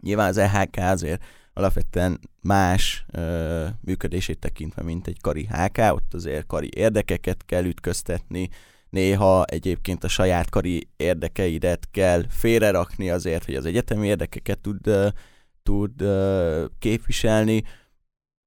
Nyilván 0.00 0.28
az 0.28 0.36
EHK 0.36 0.76
azért 0.76 1.24
alapvetően 1.52 2.20
más 2.40 3.04
ö, 3.10 3.66
működését 3.80 4.38
tekintve, 4.38 4.82
mint 4.82 5.06
egy 5.06 5.20
kari 5.20 5.46
HK, 5.46 5.78
ott 5.78 6.14
azért 6.14 6.46
kari 6.46 6.68
érdekeket 6.74 7.44
kell 7.46 7.64
ütköztetni, 7.64 8.48
néha 8.90 9.44
egyébként 9.44 10.04
a 10.04 10.08
saját 10.08 10.50
kari 10.50 10.88
érdekeidet 10.96 11.88
kell 11.90 12.22
félrerakni 12.28 13.10
azért, 13.10 13.44
hogy 13.44 13.54
az 13.54 13.66
egyetemi 13.66 14.06
érdekeket 14.06 14.58
tud, 14.58 14.90
tud 15.62 16.04
képviselni. 16.78 17.62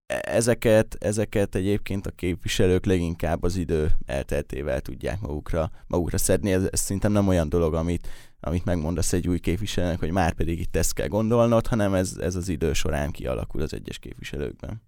E, 0.06 0.22
ezeket, 0.24 0.96
ezeket 1.00 1.56
egyébként 1.56 2.08
a 2.08 2.12
képviselők 2.12 2.86
leginkább 2.86 3.44
az 3.44 3.56
idő 3.56 3.92
elteltével 4.06 4.82
tudják 4.82 5.20
magukra, 5.20 5.72
magukra 5.88 6.18
szedni. 6.18 6.52
Ez, 6.52 6.68
ez 6.72 6.80
szerintem 6.80 7.12
nem 7.12 7.28
olyan 7.28 7.50
dolog, 7.50 7.74
amit, 7.74 8.08
amit 8.39 8.66
megmondasz 8.66 9.14
egy 9.14 9.28
új 9.28 9.39
képviselőnek, 9.39 10.00
hogy 10.00 10.12
már 10.12 10.34
pedig 10.34 10.60
itt 10.60 10.76
ezt 10.76 10.94
kell 10.94 11.08
gondolnod, 11.08 11.68
hanem 11.68 11.94
ez, 11.94 12.18
ez 12.20 12.36
az 12.36 12.50
idő 12.50 12.74
során 12.74 13.12
kialakul 13.12 13.62
az 13.62 13.74
egyes 13.74 14.00
képviselőkben. 14.00 14.82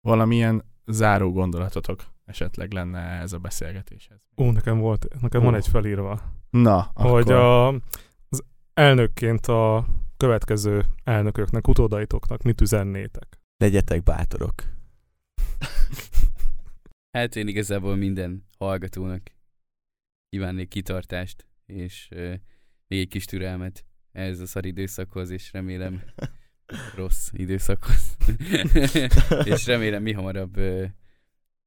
Valamilyen 0.00 0.64
záró 0.86 1.32
gondolatotok 1.32 2.15
esetleg 2.26 2.72
lenne 2.72 2.98
ez 2.98 3.32
a 3.32 3.38
beszélgetéshez? 3.38 4.28
Ó, 4.36 4.50
nekem 4.50 4.78
volt, 4.78 5.20
nekem 5.20 5.40
Ó. 5.40 5.44
van 5.44 5.54
egy 5.54 5.68
felírva. 5.68 6.22
Na, 6.50 6.90
Hogy 6.94 7.30
a, 7.30 7.68
az 8.28 8.44
elnökként 8.74 9.46
a 9.46 9.86
következő 10.16 10.84
elnököknek, 11.04 11.68
utódaitoknak 11.68 12.42
mit 12.42 12.60
üzennétek? 12.60 13.40
Legyetek 13.56 14.02
bátorok. 14.02 14.54
hát 17.18 17.36
én 17.36 17.48
igazából 17.48 17.96
minden 17.96 18.46
hallgatónak 18.58 19.22
kívánnék 20.28 20.68
kitartást, 20.68 21.46
és 21.66 22.08
uh, 22.10 22.34
még 22.88 23.00
egy 23.00 23.08
kis 23.08 23.24
türelmet 23.24 23.84
ez 24.12 24.40
a 24.40 24.46
szar 24.46 24.66
időszakhoz, 24.66 25.30
és 25.30 25.52
remélem 25.52 26.02
rossz 26.96 27.28
időszakhoz. 27.32 28.16
és 29.52 29.66
remélem 29.66 30.02
mi 30.02 30.12
hamarabb 30.12 30.56
uh, 30.56 30.84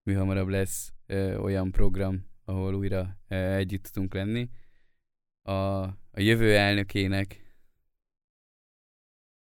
mi 0.03 0.13
hamarabb 0.13 0.47
lesz 0.47 0.93
ö, 1.05 1.35
olyan 1.37 1.71
program, 1.71 2.25
ahol 2.45 2.73
újra 2.73 3.17
ö, 3.27 3.55
együtt 3.55 3.83
tudunk 3.83 4.13
lenni. 4.13 4.49
A, 5.41 5.51
a 6.11 6.19
jövő 6.19 6.55
elnökének, 6.55 7.55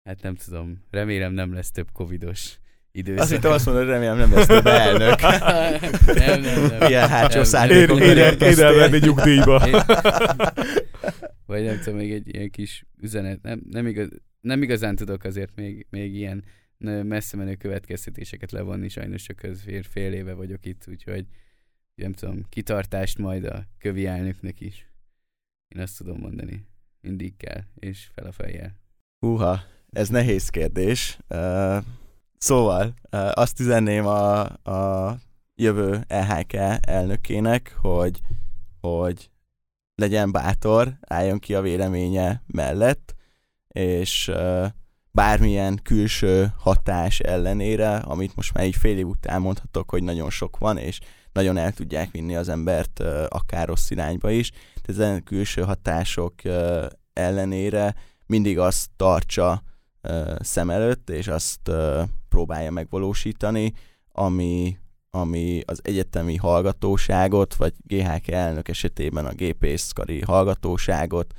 hát 0.03 0.22
nem 0.22 0.36
tudom, 0.36 0.84
remélem 0.89 1.34
nem 1.34 1.53
lesz 1.53 1.72
több 1.72 1.91
covidos 1.91 2.60
időszak. 2.95 3.22
Azt 3.22 3.32
hittem 3.32 3.51
azt 3.51 3.66
mondod, 3.66 3.84
hogy 3.84 3.93
remélem 3.93 4.18
nem 4.18 4.34
lesz 4.34 4.45
több 4.45 4.66
elnök. 4.66 5.22
nem, 6.26 6.41
nem, 6.41 6.66
nem. 6.66 6.89
Ilyen 6.89 7.08
hátsó. 7.08 7.68
Én, 7.70 7.99
én, 7.99 8.99
nyugdíjba. 9.01 9.68
Én, 9.68 9.82
vagy 11.45 11.64
nem 11.64 11.80
tudom, 11.84 11.99
még 11.99 12.12
egy 12.12 12.36
ilyen 12.36 12.49
kis 12.49 12.86
üzenet. 13.01 13.41
Nem, 13.41 13.62
nem, 13.70 13.88
igaz, 13.88 14.08
nem 14.41 14.62
igazán 14.62 14.95
tudok 14.95 15.24
azért 15.24 15.56
még, 15.56 15.88
még 15.89 16.16
ilyen 16.16 16.43
messze 16.78 17.38
menő 17.38 17.55
következtetéseket 17.55 18.51
levonni, 18.51 18.88
sajnos 18.88 19.23
csak 19.23 19.47
fél, 19.63 19.84
fél 19.84 20.13
éve 20.13 20.34
vagyok 20.34 20.65
itt, 20.65 20.86
úgyhogy 20.88 21.28
nem 21.95 22.13
tudom, 22.13 22.43
kitartást 22.49 23.17
majd 23.17 23.45
a 23.45 23.65
kövi 23.78 24.05
elnöknek 24.05 24.59
is. 24.59 24.89
Én 25.67 25.82
azt 25.82 25.97
tudom 25.97 26.17
mondani. 26.19 26.67
Mindig 27.01 27.38
kell, 27.38 27.61
és 27.76 28.09
fel 28.13 28.26
a 28.26 28.32
fejjel. 28.32 28.76
Húha, 29.19 29.59
ez 29.89 30.09
nehéz 30.09 30.49
kérdés. 30.49 31.17
Uh, 31.30 31.84
szóval, 32.38 32.93
uh, 33.11 33.32
azt 33.34 33.59
üzenném 33.59 34.05
a, 34.05 34.41
a 34.69 35.17
jövő 35.55 36.03
EHK 36.07 36.53
elnökének, 36.82 37.76
hogy, 37.82 38.19
hogy 38.80 39.30
legyen 39.95 40.32
bátor, 40.32 40.97
álljon 41.01 41.39
ki 41.39 41.55
a 41.55 41.61
véleménye 41.61 42.43
mellett, 42.47 43.15
és 43.67 44.28
uh, 44.28 44.67
bármilyen 45.16 45.80
külső 45.84 46.53
hatás 46.57 47.20
ellenére, 47.20 47.95
amit 47.95 48.36
most 48.36 48.53
már 48.53 48.66
így 48.66 48.76
fél 48.76 48.97
év 48.97 49.07
után 49.07 49.41
mondhatok, 49.41 49.89
hogy 49.89 50.03
nagyon 50.03 50.30
sok 50.30 50.57
van, 50.57 50.78
és 50.78 50.99
nagyon 51.32 51.57
el 51.57 51.72
tudják 51.72 52.11
vinni 52.11 52.36
az 52.36 52.49
embert 52.49 52.99
akár 53.28 53.68
rossz 53.68 53.89
irányba 53.89 54.30
is. 54.30 54.49
Tehát 54.49 55.01
ezen 55.01 55.24
külső 55.24 55.61
hatások 55.61 56.34
ellenére 57.13 57.95
mindig 58.26 58.59
azt 58.59 58.89
tartsa 58.95 59.61
szem 60.39 60.70
előtt, 60.70 61.09
és 61.09 61.28
azt 61.28 61.72
próbálja 62.30 62.72
megvalósítani, 62.72 63.74
ami, 64.11 64.78
ami 65.09 65.61
az 65.66 65.80
egyetemi 65.84 66.36
hallgatóságot, 66.36 67.55
vagy 67.55 67.74
GHK 67.78 68.28
elnök 68.28 68.68
esetében 68.68 69.26
a 69.26 69.34
gépészkari 69.34 70.22
hallgatóságot 70.22 71.34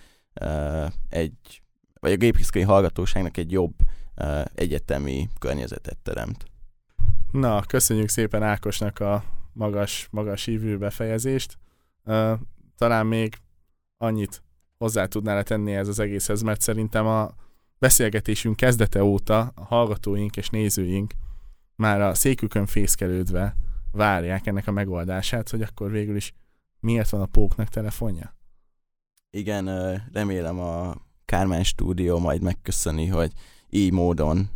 egy 1.09 1.63
vagy 2.07 2.15
a 2.15 2.19
gépészkai 2.19 2.63
hallgatóságnak 2.63 3.37
egy 3.37 3.53
jobb 3.53 3.75
uh, 4.17 4.45
egyetemi 4.55 5.29
környezetet 5.39 5.97
teremt. 6.03 6.45
Na, 7.33 7.63
köszönjük 7.63 8.09
szépen 8.09 8.43
Ákosnak 8.43 9.01
a 9.01 9.25
magas, 9.53 10.09
magas 10.11 10.45
hívő 10.45 10.79
befejezést. 10.79 11.59
Uh, 12.05 12.33
talán 12.77 13.07
még 13.07 13.37
annyit 13.97 14.43
hozzá 14.79 15.07
tudnál 15.07 15.43
tenni 15.43 15.75
ez 15.75 15.89
az 15.89 15.99
egészhez, 15.99 16.43
mert 16.43 16.61
szerintem 16.61 17.07
a 17.07 17.35
beszélgetésünk 17.79 18.57
kezdete 18.57 19.03
óta 19.03 19.53
a 19.55 19.65
hallgatóink 19.65 20.37
és 20.37 20.49
nézőink 20.49 21.13
már 21.77 22.01
a 22.01 22.15
székükön 22.15 22.67
fészkelődve 22.67 23.57
várják 23.93 24.47
ennek 24.47 24.67
a 24.67 24.73
megoldását, 24.73 25.51
hogy 25.51 25.63
akkor 25.63 25.91
végül 25.91 26.17
is 26.17 26.33
miért 26.81 27.11
van 27.11 27.21
a 27.21 27.27
póknak 27.27 27.69
telefonja? 27.69 28.37
Igen, 29.31 29.67
remélem 30.13 30.61
a 30.61 31.05
Kármán 31.27 31.63
stúdió 31.63 32.19
majd 32.19 32.43
megköszöni, 32.43 33.07
hogy 33.07 33.33
így 33.71 33.93
módon 33.93 34.51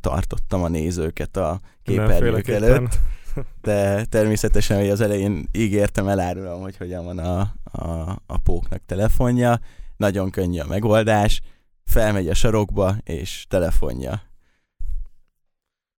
tartottam 0.00 0.62
a 0.62 0.68
nézőket 0.68 1.36
a 1.36 1.60
képernyők 1.82 2.48
előtt. 2.48 2.98
De 3.62 4.04
természetesen, 4.04 4.78
hogy 4.78 4.88
az 4.88 5.00
elején 5.00 5.48
ígértem, 5.52 6.08
elárulom, 6.08 6.60
hogy 6.60 6.76
hogyan 6.76 7.04
van 7.04 7.18
a, 7.18 7.40
a, 7.64 8.18
a 8.26 8.38
póknak 8.38 8.82
telefonja. 8.86 9.60
Nagyon 9.96 10.30
könnyű 10.30 10.58
a 10.58 10.66
megoldás. 10.66 11.40
Felmegy 11.84 12.28
a 12.28 12.34
sarokba, 12.34 12.96
és 13.04 13.44
telefonja. 13.48 14.22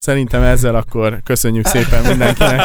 Szerintem 0.03 0.43
ezzel 0.43 0.75
akkor 0.75 1.21
köszönjük 1.25 1.67
szépen 1.67 2.05
mindenkinek, 2.05 2.63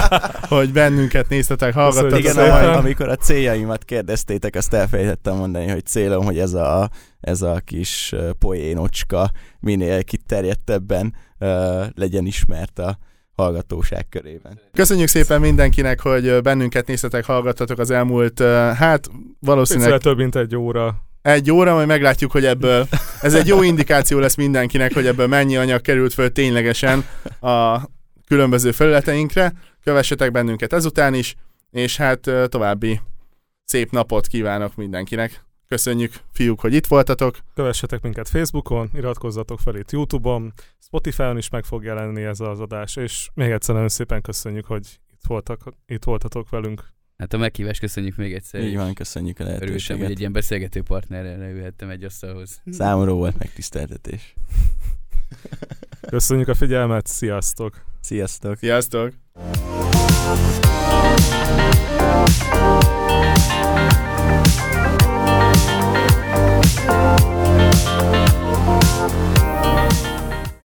hogy 0.47 0.71
bennünket 0.71 1.29
néztetek, 1.29 1.73
hallgattatok. 1.73 2.19
Igen, 2.19 2.33
szépen. 2.33 2.73
amikor 2.73 3.09
a 3.09 3.15
céljaimat 3.15 3.83
kérdeztétek, 3.83 4.55
azt 4.55 4.73
elfelejtettem 4.73 5.35
mondani, 5.35 5.67
hogy 5.67 5.85
célom, 5.85 6.25
hogy 6.25 6.39
ez 6.39 6.53
a, 6.53 6.89
ez 7.19 7.41
a 7.41 7.61
kis 7.65 8.15
poénocska 8.39 9.31
minél 9.59 10.03
kiterjedtebben 10.03 11.15
uh, 11.39 11.49
legyen 11.95 12.25
ismert 12.25 12.79
a 12.79 12.97
hallgatóság 13.35 14.09
körében. 14.09 14.59
Köszönjük 14.73 15.07
szépen 15.07 15.41
mindenkinek, 15.41 15.99
hogy 15.99 16.41
bennünket 16.41 16.87
néztetek, 16.87 17.25
hallgattatok 17.25 17.79
az 17.79 17.91
elmúlt, 17.91 18.39
uh, 18.39 18.47
hát 18.71 19.09
valószínűleg... 19.39 19.91
Egyszer 19.91 20.11
több 20.11 20.17
mint 20.17 20.35
egy 20.35 20.55
óra 20.55 20.95
egy 21.25 21.51
óra, 21.51 21.73
majd 21.73 21.87
meglátjuk, 21.87 22.31
hogy 22.31 22.45
ebből, 22.45 22.87
ez 23.21 23.33
egy 23.33 23.47
jó 23.47 23.63
indikáció 23.63 24.19
lesz 24.19 24.35
mindenkinek, 24.35 24.93
hogy 24.93 25.05
ebből 25.05 25.27
mennyi 25.27 25.57
anyag 25.57 25.81
került 25.81 26.13
föl 26.13 26.31
ténylegesen 26.31 27.05
a 27.39 27.79
különböző 28.27 28.71
felületeinkre. 28.71 29.53
Kövessetek 29.83 30.31
bennünket 30.31 30.73
ezután 30.73 31.13
is, 31.13 31.35
és 31.71 31.97
hát 31.97 32.29
további 32.45 32.99
szép 33.63 33.91
napot 33.91 34.27
kívánok 34.27 34.75
mindenkinek. 34.75 35.45
Köszönjük, 35.67 36.13
fiúk, 36.33 36.59
hogy 36.59 36.73
itt 36.73 36.87
voltatok. 36.87 37.37
Kövessetek 37.55 38.01
minket 38.01 38.29
Facebookon, 38.29 38.89
iratkozzatok 38.93 39.59
fel 39.59 39.75
itt 39.75 39.91
YouTube-on, 39.91 40.53
Spotify-on 40.79 41.37
is 41.37 41.49
meg 41.49 41.63
fog 41.63 41.83
jelenni 41.83 42.23
ez 42.23 42.39
az 42.39 42.59
adás, 42.59 42.95
és 42.95 43.29
még 43.33 43.51
egyszer 43.51 43.73
nagyon 43.73 43.89
szépen 43.89 44.21
köszönjük, 44.21 44.65
hogy 44.65 44.99
itt, 45.11 45.27
voltak, 45.27 45.61
itt 45.85 46.03
voltatok 46.03 46.49
velünk. 46.49 46.93
Hát 47.17 47.33
a 47.33 47.37
meghívást 47.37 47.79
köszönjük 47.79 48.15
még 48.15 48.33
egyszer. 48.33 48.61
Így 48.61 48.75
van, 48.75 48.93
köszönjük 48.93 49.39
a 49.39 49.43
lehetőséget. 49.43 49.75
Örültem, 49.75 49.97
hogy 49.97 50.11
egy 50.11 50.19
ilyen 50.19 50.31
beszélgető 50.31 50.81
partnerrel 50.81 51.37
leülhettem 51.37 51.89
egy 51.89 52.03
asztalhoz. 52.03 52.61
Számomra 52.71 53.13
volt 53.13 53.37
megtiszteltetés. 53.37 54.33
Köszönjük 56.01 56.47
a 56.47 56.53
figyelmet, 56.53 57.07
sziasztok! 57.07 57.85
Sziasztok! 58.01 58.57
Sziasztok! 58.57 59.13